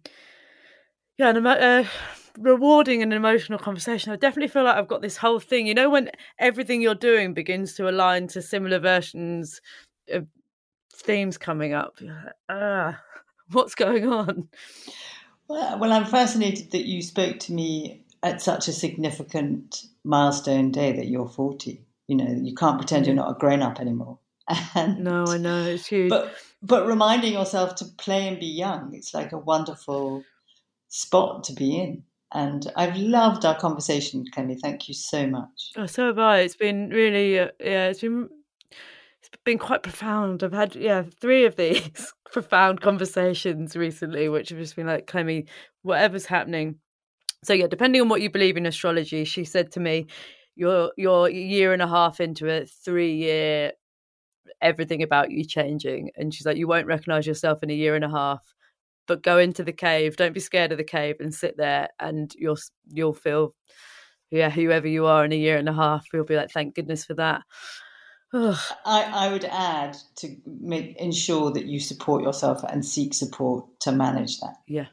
yeah, 1.18 1.30
an, 1.30 1.46
uh, 1.46 1.84
rewarding 2.38 3.02
and 3.02 3.12
emotional 3.12 3.58
conversation. 3.58 4.12
I 4.12 4.16
definitely 4.16 4.48
feel 4.48 4.64
like 4.64 4.76
I've 4.76 4.88
got 4.88 5.02
this 5.02 5.16
whole 5.16 5.40
thing. 5.40 5.66
You 5.66 5.74
know, 5.74 5.90
when 5.90 6.10
everything 6.38 6.80
you're 6.80 6.94
doing 6.94 7.34
begins 7.34 7.74
to 7.74 7.88
align 7.88 8.28
to 8.28 8.42
similar 8.42 8.78
versions 8.78 9.60
of 10.10 10.26
themes 10.94 11.38
coming 11.38 11.72
up. 11.72 11.98
Ah, 12.48 13.00
what's 13.52 13.74
going 13.74 14.06
on? 14.08 14.48
Well, 15.48 15.78
well, 15.78 15.92
I'm 15.92 16.06
fascinated 16.06 16.72
that 16.72 16.86
you 16.86 17.02
spoke 17.02 17.38
to 17.40 17.52
me 17.52 18.04
at 18.22 18.42
such 18.42 18.68
a 18.68 18.72
significant 18.72 19.84
milestone 20.04 20.70
day 20.72 20.92
that 20.92 21.06
you're 21.06 21.28
40. 21.28 21.84
You 22.08 22.16
know, 22.16 22.40
you 22.42 22.54
can't 22.54 22.78
pretend 22.78 23.06
you're 23.06 23.14
not 23.14 23.30
a 23.30 23.38
grown 23.38 23.62
up 23.62 23.80
anymore. 23.80 24.18
And, 24.74 25.02
no, 25.02 25.24
I 25.26 25.38
know 25.38 25.64
it's 25.64 25.86
huge. 25.86 26.10
But 26.10 26.34
but 26.62 26.86
reminding 26.86 27.32
yourself 27.32 27.74
to 27.76 27.84
play 27.84 28.28
and 28.28 28.38
be 28.38 28.46
young, 28.46 28.94
it's 28.94 29.12
like 29.12 29.32
a 29.32 29.38
wonderful 29.38 30.24
spot 30.88 31.44
to 31.44 31.52
be 31.52 31.76
in. 31.76 32.02
And 32.32 32.70
I've 32.76 32.96
loved 32.96 33.44
our 33.44 33.58
conversation, 33.58 34.24
Clemmie. 34.32 34.58
Thank 34.60 34.88
you 34.88 34.94
so 34.94 35.26
much. 35.26 35.72
Oh, 35.76 35.86
so 35.86 36.06
have 36.06 36.18
I. 36.18 36.40
It's 36.40 36.56
been 36.56 36.90
really, 36.90 37.38
uh, 37.38 37.48
yeah, 37.60 37.88
it's 37.88 38.00
been 38.00 38.28
it's 39.20 39.30
been 39.44 39.58
quite 39.58 39.82
profound. 39.82 40.42
I've 40.42 40.52
had 40.52 40.74
yeah 40.74 41.02
three 41.20 41.46
of 41.46 41.56
these 41.56 42.12
profound 42.32 42.80
conversations 42.80 43.76
recently, 43.76 44.28
which 44.28 44.50
have 44.50 44.58
just 44.58 44.76
been 44.76 44.86
like, 44.86 45.06
Clemmie, 45.06 45.46
whatever's 45.82 46.26
happening. 46.26 46.76
So 47.44 47.52
yeah, 47.52 47.66
depending 47.68 48.00
on 48.00 48.08
what 48.08 48.22
you 48.22 48.30
believe 48.30 48.56
in 48.56 48.66
astrology, 48.66 49.24
she 49.24 49.44
said 49.44 49.70
to 49.72 49.80
me, 49.80 50.06
"You're 50.56 50.92
you're 50.96 51.28
a 51.28 51.32
year 51.32 51.72
and 51.72 51.82
a 51.82 51.86
half 51.88 52.20
into 52.20 52.50
a 52.50 52.66
three 52.66 53.14
year 53.14 53.72
everything 54.60 55.02
about 55.02 55.30
you 55.30 55.44
changing," 55.44 56.10
and 56.16 56.34
she's 56.34 56.46
like, 56.46 56.56
"You 56.56 56.66
won't 56.66 56.88
recognize 56.88 57.26
yourself 57.26 57.62
in 57.62 57.70
a 57.70 57.74
year 57.74 57.94
and 57.94 58.04
a 58.04 58.10
half." 58.10 58.55
But 59.06 59.22
go 59.22 59.38
into 59.38 59.64
the 59.64 59.72
cave. 59.72 60.16
Don't 60.16 60.34
be 60.34 60.40
scared 60.40 60.72
of 60.72 60.78
the 60.78 60.84
cave 60.84 61.16
and 61.20 61.34
sit 61.34 61.56
there, 61.56 61.88
and 61.98 62.32
you'll 62.36 62.58
you'll 62.86 63.14
feel, 63.14 63.54
yeah, 64.30 64.50
whoever 64.50 64.88
you 64.88 65.06
are 65.06 65.24
in 65.24 65.32
a 65.32 65.36
year 65.36 65.56
and 65.56 65.68
a 65.68 65.72
half, 65.72 66.06
you'll 66.12 66.24
be 66.24 66.36
like, 66.36 66.50
thank 66.50 66.74
goodness 66.74 67.04
for 67.04 67.14
that. 67.14 67.42
I, 68.34 68.56
I 68.84 69.32
would 69.32 69.44
add 69.44 69.96
to 70.16 70.36
make 70.46 70.96
ensure 71.00 71.52
that 71.52 71.66
you 71.66 71.80
support 71.80 72.22
yourself 72.22 72.62
and 72.64 72.84
seek 72.84 73.14
support 73.14 73.66
to 73.80 73.92
manage 73.92 74.40
that. 74.40 74.56
Yeah, 74.66 74.86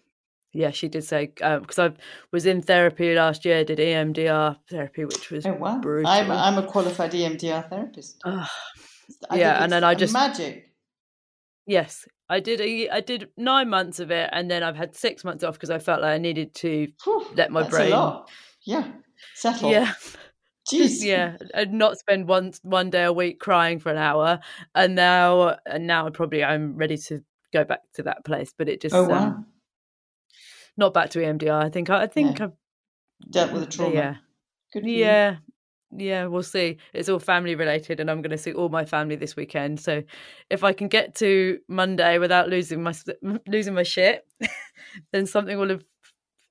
yeah, 0.54 0.70
she 0.70 0.88
did 0.88 1.04
say 1.04 1.28
because 1.28 1.80
um, 1.80 1.94
I 1.98 2.02
was 2.32 2.46
in 2.46 2.62
therapy 2.62 3.16
last 3.16 3.44
year, 3.44 3.66
did 3.66 3.80
EMDR 3.80 4.58
therapy, 4.70 5.06
which 5.06 5.32
was 5.32 5.46
oh 5.46 5.54
wow, 5.54 5.80
brutal. 5.80 6.10
I'm 6.10 6.30
I'm 6.32 6.58
a 6.58 6.68
qualified 6.68 7.12
EMDR 7.12 7.70
therapist. 7.70 8.22
Uh, 8.24 8.46
yeah, 9.34 9.64
and 9.64 9.72
then 9.72 9.84
I 9.84 9.96
just 9.96 10.14
magic. 10.14 10.70
Yes, 11.66 12.06
I 12.30 12.40
did 12.40 12.62
a, 12.62 12.90
I 12.90 13.02
did 13.02 13.30
nine 13.38 13.70
months 13.70 14.00
of 14.00 14.12
it, 14.12 14.30
and 14.32 14.50
then 14.50 14.64
I've 14.64 14.76
had 14.76 14.96
six 14.96 15.24
months 15.24 15.44
off 15.44 15.56
because 15.56 15.70
I 15.70 15.80
felt 15.80 16.02
like 16.02 16.14
I 16.14 16.18
needed 16.18 16.54
to 16.56 16.88
Whew, 17.04 17.26
let 17.36 17.52
my 17.52 17.68
brain. 17.68 17.94
Yeah, 18.66 18.88
settle. 19.36 19.72
Yeah. 19.72 19.94
Jeez. 20.72 20.98
yeah, 21.04 21.38
and 21.54 21.74
not 21.74 21.98
spend 22.00 22.28
one 22.28 22.54
one 22.64 22.90
day 22.90 23.04
a 23.04 23.14
week 23.14 23.40
crying 23.40 23.80
for 23.80 23.92
an 23.92 23.98
hour, 23.98 24.40
and 24.74 24.96
now 24.96 25.58
and 25.66 25.86
now 25.88 26.10
probably 26.10 26.44
I'm 26.44 26.76
ready 26.78 26.98
to 26.98 27.22
go 27.52 27.64
back 27.64 27.82
to 27.96 28.04
that 28.04 28.24
place. 28.26 28.54
But 28.58 28.70
it 28.70 28.82
just 28.82 28.96
oh 28.96 29.04
wow, 29.04 29.24
um, 29.28 29.46
not 30.78 30.94
back 30.94 31.10
to 31.12 31.20
EMDR. 31.20 31.64
I 31.64 31.70
think 31.70 31.90
I, 31.90 32.04
I 32.04 32.08
think 32.08 32.40
yeah. 32.40 32.46
I've 32.46 33.32
dealt 33.32 33.52
with 33.52 33.66
the 33.66 33.72
trauma. 33.72 33.94
Yeah, 33.94 34.16
Good 34.74 34.86
yeah, 34.86 35.38
yeah, 35.98 36.26
we'll 36.26 36.44
see. 36.44 36.78
It's 36.94 37.10
all 37.10 37.20
family 37.20 37.56
related, 37.56 38.00
and 38.00 38.10
I'm 38.10 38.22
going 38.22 38.32
to 38.32 38.38
see 38.38 38.54
all 38.54 38.70
my 38.70 38.86
family 38.86 39.16
this 39.16 39.36
weekend. 39.36 39.80
So, 39.80 40.04
if 40.50 40.64
I 40.64 40.74
can 40.74 40.88
get 40.88 41.16
to 41.16 41.60
Monday 41.68 42.18
without 42.18 42.50
losing 42.50 42.84
my 42.84 42.94
losing 43.48 43.74
my 43.74 43.84
shit, 43.84 44.26
then 45.12 45.26
something 45.26 45.58
will 45.58 45.70
have 45.70 45.84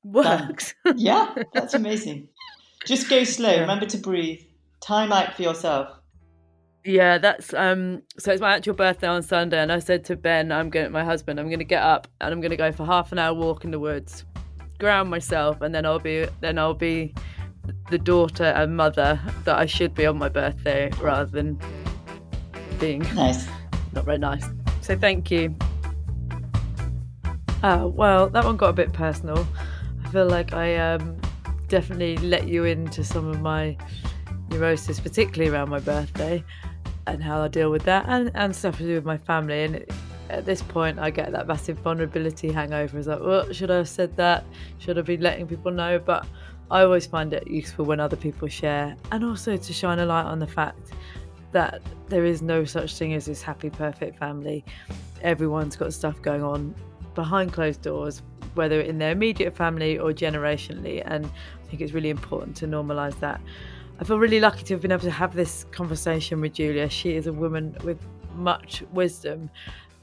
worked. 0.05 0.75
yeah, 0.97 1.35
that's 1.53 1.75
amazing. 1.75 2.29
Just 2.87 3.09
go 3.09 3.25
slow. 3.25 3.51
Yeah. 3.53 3.61
Remember 3.61 3.87
to 3.87 3.99
breathe. 3.99 4.41
Time 4.81 5.13
out 5.13 5.35
for 5.35 5.43
yourself. 5.43 5.89
Yeah, 6.85 7.19
that's 7.19 7.55
um. 7.55 8.03
So 8.19 8.33
it's 8.33 8.41
my 8.41 8.57
actual 8.57 8.75
birthday 8.75 9.07
on 9.07 9.23
Sunday, 9.23 9.59
and 9.59 9.71
I 9.71 9.79
said 9.79 10.05
to 10.07 10.17
Ben, 10.17 10.51
I'm 10.51 10.71
going, 10.71 10.91
my 10.91 11.05
husband, 11.05 11.39
I'm 11.39 11.47
going 11.47 11.61
to 11.61 11.65
get 11.65 11.83
up 11.83 12.09
and 12.21 12.33
I'm 12.33 12.41
going 12.41 12.51
to 12.51 12.57
go 12.57 12.73
for 12.73 12.85
half 12.85 13.13
an 13.13 13.19
hour 13.19 13.35
walk 13.35 13.65
in 13.65 13.71
the 13.71 13.79
woods, 13.79 14.25
ground 14.81 15.09
myself, 15.09 15.61
and 15.61 15.73
then 15.73 15.87
I'll 15.87 16.01
be 16.01 16.27
then 16.41 16.59
I'll 16.59 16.75
be 16.75 17.15
the 17.91 17.99
daughter 17.99 18.45
and 18.45 18.77
mother 18.77 19.21
that 19.45 19.59
I 19.59 19.67
should 19.67 19.95
be 19.95 20.07
on 20.07 20.19
my 20.19 20.29
birthday, 20.29 20.91
rather 21.01 21.31
than 21.31 21.61
being 22.79 23.03
nice, 23.15 23.47
not 23.93 24.05
very 24.05 24.19
nice. 24.19 24.45
So 24.81 24.97
thank 24.97 25.31
you. 25.31 25.55
Oh 27.63 27.87
well, 27.89 28.29
that 28.31 28.45
one 28.45 28.57
got 28.57 28.71
a 28.71 28.73
bit 28.73 28.93
personal. 28.93 29.47
I 30.05 30.09
feel 30.09 30.27
like 30.27 30.53
I 30.53 30.77
um 30.77 31.17
definitely 31.69 32.17
let 32.19 32.49
you 32.49 32.65
into 32.65 33.05
some 33.05 33.29
of 33.29 33.41
my 33.41 33.77
neurosis, 34.51 35.01
particularly 35.01 35.51
around 35.51 35.71
my 35.71 35.81
birthday 35.81 36.45
and 37.07 37.23
how 37.23 37.41
I 37.41 37.49
deal 37.49 37.71
with 37.71 37.85
that 37.85 38.05
and, 38.09 38.31
and 38.35 38.55
stuff 38.55 38.79
to 38.79 38.85
do 38.85 38.95
with 38.95 39.05
my 39.05 39.17
family. 39.17 39.65
And 39.65 39.87
at 40.29 40.45
this 40.45 40.63
point, 40.63 40.99
I 40.99 41.11
get 41.11 41.33
that 41.33 41.47
massive 41.47 41.79
vulnerability 41.79 42.51
hangover. 42.53 42.99
It's 42.99 43.07
like, 43.07 43.21
well, 43.21 43.53
should 43.53 43.71
I 43.71 43.77
have 43.77 43.89
said 43.89 44.17
that? 44.17 44.45
Should 44.79 44.99
I 44.99 45.03
be 45.03 45.17
letting 45.17 45.47
people 45.47 45.71
know? 45.71 45.99
But 45.99 46.27
I 46.73 46.85
always 46.85 47.07
find 47.07 47.35
it 47.35 47.47
useful 47.47 47.85
when 47.85 48.01
other 48.01 48.17
people 48.17 48.49
share 48.49 48.97
and 49.13 49.23
also 49.23 49.59
to 49.59 49.73
shine 49.75 49.99
a 49.99 50.07
light 50.07 50.25
on 50.25 50.39
the 50.39 50.47
fact 50.47 50.93
that 51.53 51.83
there 52.09 52.25
is 52.25 52.41
no 52.41 52.65
such 52.65 52.97
thing 52.97 53.13
as 53.13 53.27
this 53.27 53.43
happy, 53.43 53.69
perfect 53.69 54.19
family. 54.19 54.65
Everyone's 55.21 55.77
got 55.77 55.93
stuff 55.93 56.21
going 56.23 56.43
on 56.43 56.75
behind 57.15 57.53
closed 57.53 57.83
doors, 57.83 58.23
whether 58.55 58.81
in 58.81 58.97
their 58.97 59.13
immediate 59.13 59.55
family 59.55 59.99
or 59.99 60.13
generationally. 60.13 61.03
And 61.05 61.27
I 61.27 61.69
think 61.69 61.83
it's 61.83 61.93
really 61.93 62.09
important 62.09 62.57
to 62.57 62.67
normalize 62.67 63.21
that. 63.21 63.43
I 64.01 64.05
feel 64.05 64.19
really 64.19 64.41
lucky 64.41 64.65
to 64.65 64.73
have 64.73 64.81
been 64.81 64.93
able 64.93 65.03
to 65.03 65.11
have 65.11 65.35
this 65.35 65.67
conversation 65.73 66.41
with 66.41 66.55
Julia. 66.55 66.89
She 66.89 67.17
is 67.17 67.27
a 67.27 67.35
woman 67.35 67.77
with 67.85 67.99
much 68.35 68.83
wisdom. 68.93 69.51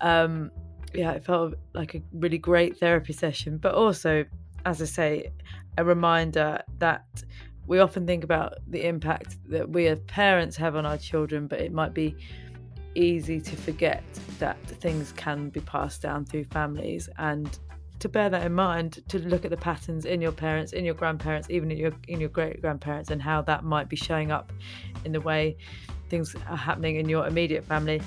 Um, 0.01 0.51
yeah, 0.93 1.13
it 1.13 1.24
felt 1.24 1.55
like 1.74 1.95
a 1.95 2.01
really 2.13 2.38
great 2.38 2.78
therapy 2.78 3.13
session, 3.13 3.57
but 3.57 3.74
also, 3.74 4.24
as 4.65 4.84
I 4.84 4.86
say, 4.86 5.32
a 5.80 5.84
reminder 5.84 6.61
that 6.80 7.23
we 7.65 7.80
often 7.80 8.05
think 8.05 8.23
about 8.23 8.55
the 8.67 8.86
impact 8.86 9.38
that 9.47 9.69
we 9.69 9.88
as 9.88 9.99
parents 10.01 10.57
have 10.57 10.75
on 10.75 10.86
our 10.86 10.97
children, 10.97 11.47
but 11.47 11.61
it 11.61 11.71
might 11.71 11.93
be 11.93 12.15
easy 12.95 13.39
to 13.39 13.55
forget 13.55 14.03
that 14.39 14.57
things 14.65 15.13
can 15.13 15.49
be 15.49 15.61
passed 15.61 16.01
down 16.01 16.25
through 16.25 16.43
families 16.45 17.07
and 17.17 17.59
to 17.99 18.09
bear 18.09 18.30
that 18.30 18.45
in 18.45 18.53
mind, 18.53 19.03
to 19.09 19.19
look 19.19 19.45
at 19.45 19.51
the 19.51 19.57
patterns 19.57 20.05
in 20.05 20.21
your 20.21 20.32
parents, 20.32 20.73
in 20.73 20.84
your 20.86 20.93
grandparents, 20.93 21.49
even 21.49 21.69
in 21.69 21.77
your 21.77 21.91
in 22.07 22.19
your 22.19 22.30
great 22.30 22.61
grandparents, 22.61 23.11
and 23.11 23.21
how 23.21 23.41
that 23.41 23.63
might 23.63 23.89
be 23.89 23.97
showing 23.97 24.32
up 24.32 24.51
in 25.05 25.11
the 25.11 25.21
way 25.21 25.57
things 26.09 26.36
are 26.47 26.57
happening 26.57 26.95
in 26.95 27.09
your 27.09 27.27
immediate 27.27 27.65
family. 27.65 28.01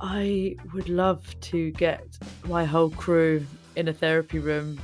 I 0.00 0.56
would 0.74 0.88
love 0.88 1.22
to 1.52 1.70
get 1.72 2.04
my 2.46 2.64
whole 2.64 2.90
crew 2.90 3.44
in 3.74 3.88
a 3.88 3.92
therapy 3.92 4.38
room, 4.38 4.78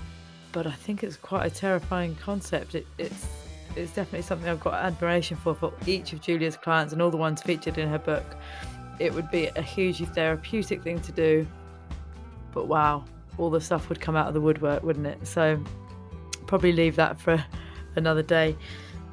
but 0.52 0.66
I 0.66 0.72
think 0.72 1.02
it's 1.02 1.16
quite 1.16 1.46
a 1.46 1.50
terrifying 1.50 2.14
concept. 2.16 2.74
It, 2.74 2.86
it's 2.98 3.26
it's 3.74 3.92
definitely 3.92 4.22
something 4.22 4.48
I've 4.48 4.60
got 4.60 4.74
admiration 4.74 5.36
for 5.38 5.54
for 5.54 5.72
each 5.86 6.12
of 6.12 6.20
Julia's 6.20 6.56
clients 6.56 6.92
and 6.92 7.00
all 7.00 7.10
the 7.10 7.16
ones 7.16 7.40
featured 7.42 7.78
in 7.78 7.88
her 7.88 7.98
book. 7.98 8.36
It 8.98 9.14
would 9.14 9.30
be 9.30 9.46
a 9.56 9.62
hugely 9.62 10.06
therapeutic 10.06 10.82
thing 10.82 11.00
to 11.00 11.12
do, 11.12 11.46
but 12.52 12.68
wow, 12.68 13.04
all 13.38 13.50
the 13.50 13.60
stuff 13.60 13.88
would 13.88 14.00
come 14.00 14.14
out 14.14 14.28
of 14.28 14.34
the 14.34 14.40
woodwork, 14.40 14.82
wouldn't 14.82 15.06
it? 15.06 15.26
So 15.26 15.62
probably 16.46 16.72
leave 16.72 16.96
that 16.96 17.18
for 17.18 17.42
another 17.96 18.22
day. 18.22 18.56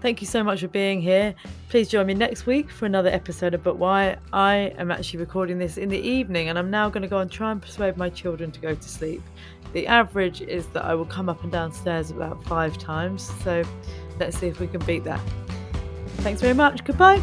Thank 0.02 0.22
you 0.22 0.28
so 0.28 0.44
much 0.44 0.62
for 0.62 0.70
being 0.70 1.02
here. 1.02 1.36
Please 1.68 1.90
join 1.90 2.08
me 2.08 2.14
next 2.14 2.46
week 2.46 2.70
for 2.70 2.86
another 2.86 3.10
episode 3.10 3.54
of 3.54 3.64
But 3.64 3.78
Why. 3.78 4.18
I 4.32 4.74
am 4.78 4.92
actually 4.92 5.20
recording 5.20 5.58
this 5.58 5.78
in 5.78 5.90
the 5.90 6.00
evening 6.00 6.48
and 6.48 6.58
I'm 6.58 6.72
now 6.72 6.90
going 6.90 7.02
to 7.02 7.10
go 7.10 7.20
and 7.20 7.30
try 7.30 7.52
and 7.52 7.62
persuade 7.62 7.98
my 7.98 8.10
children 8.10 8.50
to 8.52 8.60
go 8.62 8.74
to 8.74 8.90
sleep. 8.90 9.22
The 9.74 9.88
average 9.88 10.42
is 10.42 10.66
that 10.68 10.84
I 10.86 10.96
will 10.96 11.06
come 11.06 11.30
up 11.30 11.44
and 11.44 11.52
downstairs 11.52 12.12
about 12.12 12.44
five 12.46 12.78
times, 12.78 13.32
so 13.44 13.64
let's 14.20 14.38
see 14.38 14.48
if 14.48 14.60
we 14.60 14.68
can 14.68 14.82
beat 14.82 15.04
that. 15.04 15.22
Thanks 16.18 16.42
very 16.42 16.54
much. 16.54 16.84
Goodbye. 16.84 17.22